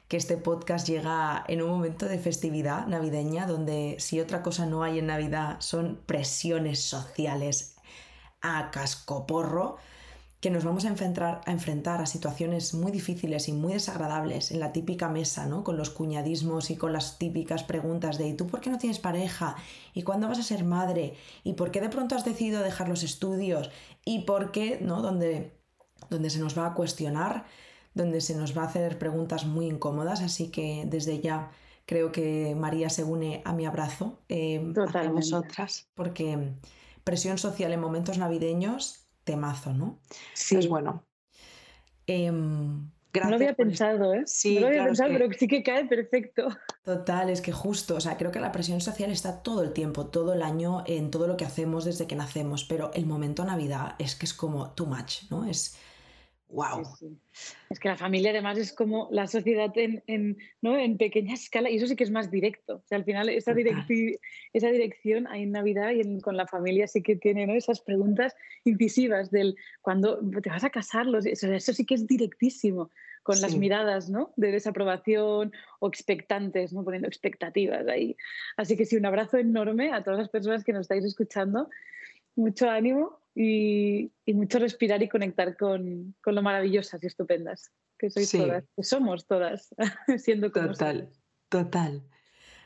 que 0.09 0.17
este 0.17 0.37
podcast 0.37 0.87
llega 0.87 1.45
en 1.49 1.63
un 1.63 1.71
momento 1.71 2.07
de 2.07 2.19
festividad 2.19 2.87
navideña, 2.87 3.47
donde 3.47 3.97
si 3.99 4.21
otra 4.21 4.43
cosa 4.43 4.67
no 4.67 4.83
hay 4.83 4.99
en 4.99 5.07
Navidad 5.07 5.57
son 5.61 6.01
presiones 6.07 6.81
sociales 6.83 7.77
a 8.43 8.71
cascoporro 8.71 9.79
que 10.45 10.51
nos 10.51 10.65
vamos 10.65 10.85
a 10.85 10.89
enfrentar, 10.89 11.41
a 11.47 11.53
enfrentar 11.53 12.03
a 12.03 12.07
situaciones 12.07 12.75
muy 12.75 12.93
difíciles 12.93 13.49
y 13.49 13.53
muy 13.55 13.73
desagradables 13.73 14.51
en 14.51 14.61
la 14.61 14.73
típica 14.73 15.09
mesa, 15.09 15.47
¿no? 15.47 15.65
Con 15.65 15.79
los 15.79 15.89
cuñadismos 15.89 16.71
y 16.71 16.77
con 16.77 16.93
las 16.93 17.17
típicas 17.17 17.63
preguntas 17.63 18.19
de 18.19 18.29
¿y 18.29 18.35
tú 18.35 18.47
por 18.47 18.61
qué 18.61 18.69
no 18.69 18.77
tienes 18.77 18.99
pareja? 18.99 19.57
¿Y 19.95 20.03
cuándo 20.03 20.29
vas 20.29 20.39
a 20.39 20.43
ser 20.43 20.63
madre? 20.63 21.15
¿Y 21.45 21.55
por 21.55 21.71
qué 21.71 21.81
de 21.81 21.89
pronto 21.89 22.15
has 22.15 22.27
decidido 22.27 22.63
dejar 22.63 22.91
los 22.91 23.05
estudios? 23.05 23.71
¿Y 24.05 24.25
por 24.27 24.53
qué, 24.53 24.81
¿no? 24.83 25.01
Donde, 25.01 25.57
donde 26.11 26.29
se 26.29 26.41
nos 26.41 26.59
va 26.59 26.67
a 26.67 26.75
cuestionar, 26.75 27.47
donde 27.95 28.21
se 28.21 28.37
nos 28.37 28.55
va 28.55 28.65
a 28.65 28.67
hacer 28.67 28.99
preguntas 28.99 29.47
muy 29.47 29.65
incómodas, 29.65 30.21
así 30.21 30.51
que 30.51 30.85
desde 30.87 31.21
ya 31.21 31.53
creo 31.87 32.13
que 32.13 32.55
María 32.55 32.91
se 32.91 33.03
une 33.03 33.41
a 33.47 33.55
mi 33.55 33.65
abrazo 33.65 34.19
eh, 34.29 34.75
a 34.93 35.09
vosotras, 35.09 35.89
porque 35.95 36.53
presión 37.03 37.39
social 37.39 37.73
en 37.73 37.81
momentos 37.81 38.19
navideños 38.19 39.04
temazo, 39.25 39.73
¿no? 39.73 39.99
Sí. 40.35 40.55
Pues 40.57 40.69
bueno. 40.69 41.05
Em, 42.07 42.91
no 43.23 43.31
lo 43.31 43.37
había 43.37 43.55
pensado, 43.55 44.13
¿eh? 44.13 44.23
Sí, 44.27 44.57
no 44.57 44.63
lo 44.63 44.67
había 44.69 44.85
pensado, 44.85 45.11
pero 45.13 45.29
sí 45.39 45.47
que 45.47 45.63
cae 45.63 45.85
perfecto. 45.85 46.49
Total, 46.85 47.31
es 47.31 47.41
que 47.41 47.53
justo, 47.53 47.97
o 47.97 48.01
sea, 48.01 48.17
creo 48.17 48.33
que 48.33 48.41
la 48.41 48.53
presión 48.53 48.81
social 48.81 49.11
está 49.11 49.43
todo 49.43 49.63
el 49.63 49.73
tiempo, 49.73 50.07
todo 50.07 50.33
el 50.33 50.43
año, 50.43 50.83
en 50.87 51.11
todo 51.11 51.27
lo 51.27 51.37
que 51.37 51.45
hacemos 51.45 51.85
desde 51.85 52.07
que 52.07 52.17
nacemos, 52.17 52.65
pero 52.65 52.91
el 52.95 53.07
momento 53.07 53.45
Navidad 53.45 53.95
es 53.99 54.17
que 54.17 54.27
es 54.27 54.35
como 54.35 54.71
too 54.73 54.87
much, 54.87 55.31
¿no? 55.31 55.45
Es 55.45 55.77
¡Wow! 56.55 56.85
Es 57.69 57.81
que 57.81 57.89
la 57.89 57.97
familia 57.97 58.31
además 58.31 58.59
es 58.59 58.73
como 58.73 59.09
la 59.11 59.27
sociedad 59.27 59.73
en, 59.75 60.39
¿no? 60.63 60.79
en 60.79 60.97
pequeña 60.97 61.35
escala 61.35 61.69
y 61.69 61.77
eso 61.77 61.89
sí 61.89 61.97
que 61.97 62.05
es 62.05 62.13
más 62.13 62.31
directo. 62.31 62.77
O 62.77 62.87
sea, 62.87 62.97
al 62.97 63.05
final 63.05 63.29
esa, 63.29 63.53
esa 64.53 64.69
dirección 64.71 65.27
ahí 65.27 65.43
en 65.43 65.51
Navidad 65.51 65.91
y 65.91 66.21
con 66.21 66.37
la 66.37 66.47
familia 66.47 66.87
sí 66.87 67.03
que 67.03 67.17
tiene 67.17 67.49
¿no? 67.49 67.55
esas 67.55 67.81
preguntas 67.81 68.37
incisivas 68.63 69.33
del 69.33 69.57
cuando 69.83 70.21
te 70.41 70.49
vas 70.49 70.63
a 70.63 70.71
casar, 70.71 71.07
eso, 71.25 71.53
eso 71.53 71.73
sí 71.73 71.85
que 71.85 71.95
es 71.95 72.07
directísimo 72.07 72.91
con 73.25 73.41
las 73.41 73.57
miradas 73.57 74.09
¿no? 74.09 74.33
de 74.37 74.53
desaprobación 74.53 75.53
o 75.81 75.89
expectantes, 75.89 76.73
¿no? 76.73 76.85
poniendo 76.85 77.09
expectativas 77.09 77.89
ahí. 77.89 78.17
Así 78.57 78.77
que 78.77 78.85
sí, 78.85 78.97
un 78.97 79.07
abrazo 79.07 79.39
enorme 79.39 79.93
a 79.93 80.05
todas 80.05 80.21
las 80.21 80.29
personas 80.29 80.63
que 80.63 80.73
nos 80.73 80.83
estáis 80.83 81.05
escuchando. 81.05 81.69
Mucho 82.37 82.71
ánimo 82.71 83.24
y, 83.35 84.13
mucho 84.27 84.59
respirar 84.59 85.03
y 85.03 85.09
conectar 85.09 85.57
con, 85.57 86.15
lo 86.25 86.43
maravillosas 86.43 87.03
y 87.03 87.07
estupendas 87.07 87.71
que 87.99 88.11
sois 88.11 88.31
todas, 88.31 88.65
que 88.77 88.83
somos 88.83 89.27
todas, 89.27 89.75
siendo 90.19 90.53
como 90.53 90.69
Total, 90.69 91.11
total. 91.49 92.03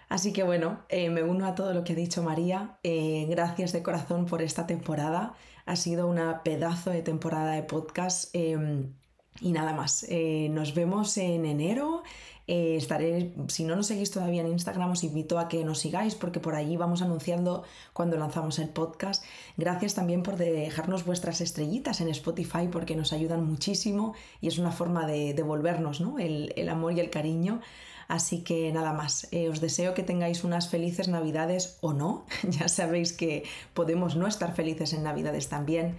Así 0.08 0.32
que 0.32 0.42
bueno, 0.42 0.84
eh, 0.88 1.10
me 1.10 1.22
uno 1.22 1.46
a 1.46 1.54
todo 1.54 1.74
lo 1.74 1.84
que 1.84 1.92
ha 1.92 1.96
dicho 1.96 2.22
María. 2.22 2.78
Eh, 2.82 3.26
gracias 3.28 3.72
de 3.72 3.82
corazón 3.82 4.24
por 4.26 4.40
esta 4.40 4.66
temporada. 4.66 5.34
Ha 5.66 5.76
sido 5.76 6.08
una 6.08 6.42
pedazo 6.42 6.90
de 6.90 7.02
temporada 7.02 7.52
de 7.52 7.62
podcast. 7.62 8.34
Em, 8.34 8.94
y 9.40 9.52
nada 9.52 9.74
más. 9.74 10.06
Eh, 10.08 10.48
nos 10.50 10.74
vemos 10.74 11.16
en 11.18 11.44
enero. 11.44 12.02
Eh, 12.50 12.76
estaré, 12.76 13.34
si 13.48 13.64
no 13.64 13.76
nos 13.76 13.88
seguís 13.88 14.10
todavía 14.10 14.40
en 14.40 14.48
Instagram, 14.48 14.90
os 14.90 15.04
invito 15.04 15.38
a 15.38 15.48
que 15.48 15.62
nos 15.64 15.80
sigáis 15.80 16.14
porque 16.14 16.40
por 16.40 16.54
allí 16.54 16.78
vamos 16.78 17.02
anunciando 17.02 17.62
cuando 17.92 18.16
lanzamos 18.16 18.58
el 18.58 18.70
podcast. 18.70 19.22
Gracias 19.58 19.94
también 19.94 20.22
por 20.22 20.38
dejarnos 20.38 21.04
vuestras 21.04 21.42
estrellitas 21.42 22.00
en 22.00 22.08
Spotify 22.08 22.66
porque 22.72 22.96
nos 22.96 23.12
ayudan 23.12 23.44
muchísimo 23.44 24.14
y 24.40 24.48
es 24.48 24.56
una 24.56 24.72
forma 24.72 25.06
de 25.06 25.34
devolvernos 25.34 26.02
el, 26.18 26.68
amor 26.70 26.94
y 26.94 27.00
el 27.00 27.10
cariño. 27.10 27.60
Así 28.08 28.42
que 28.42 28.72
nada 28.72 28.94
más, 28.94 29.28
eh, 29.30 29.50
os 29.50 29.60
deseo 29.60 29.92
que 29.92 30.02
tengáis 30.02 30.42
unas 30.42 30.70
felices 30.70 31.08
navidades 31.08 31.76
o 31.82 31.92
no. 31.92 32.24
ya 32.48 32.68
sabéis 32.68 33.12
que 33.12 33.44
podemos 33.74 34.16
no 34.16 34.26
estar 34.26 34.54
felices 34.54 34.94
en 34.94 35.02
navidades 35.02 35.50
también 35.50 35.96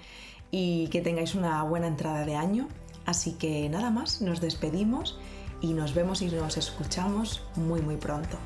y 0.49 0.87
que 0.87 1.01
tengáis 1.01 1.35
una 1.35 1.61
buena 1.61 1.85
entrada 1.85 2.25
de 2.25 2.35
año. 2.35 2.67
Así 3.05 3.33
que 3.33 3.69
nada 3.69 3.91
más, 3.91 4.21
nos 4.23 4.41
despedimos 4.41 5.19
y 5.61 5.73
nos 5.73 5.93
vemos 5.93 6.21
y 6.21 6.27
nos 6.27 6.57
escuchamos 6.57 7.41
muy 7.55 7.81
muy 7.81 7.97
pronto. 7.97 8.37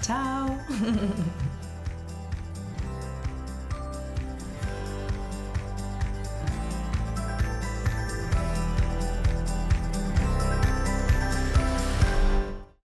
¡Chao! 0.00 0.48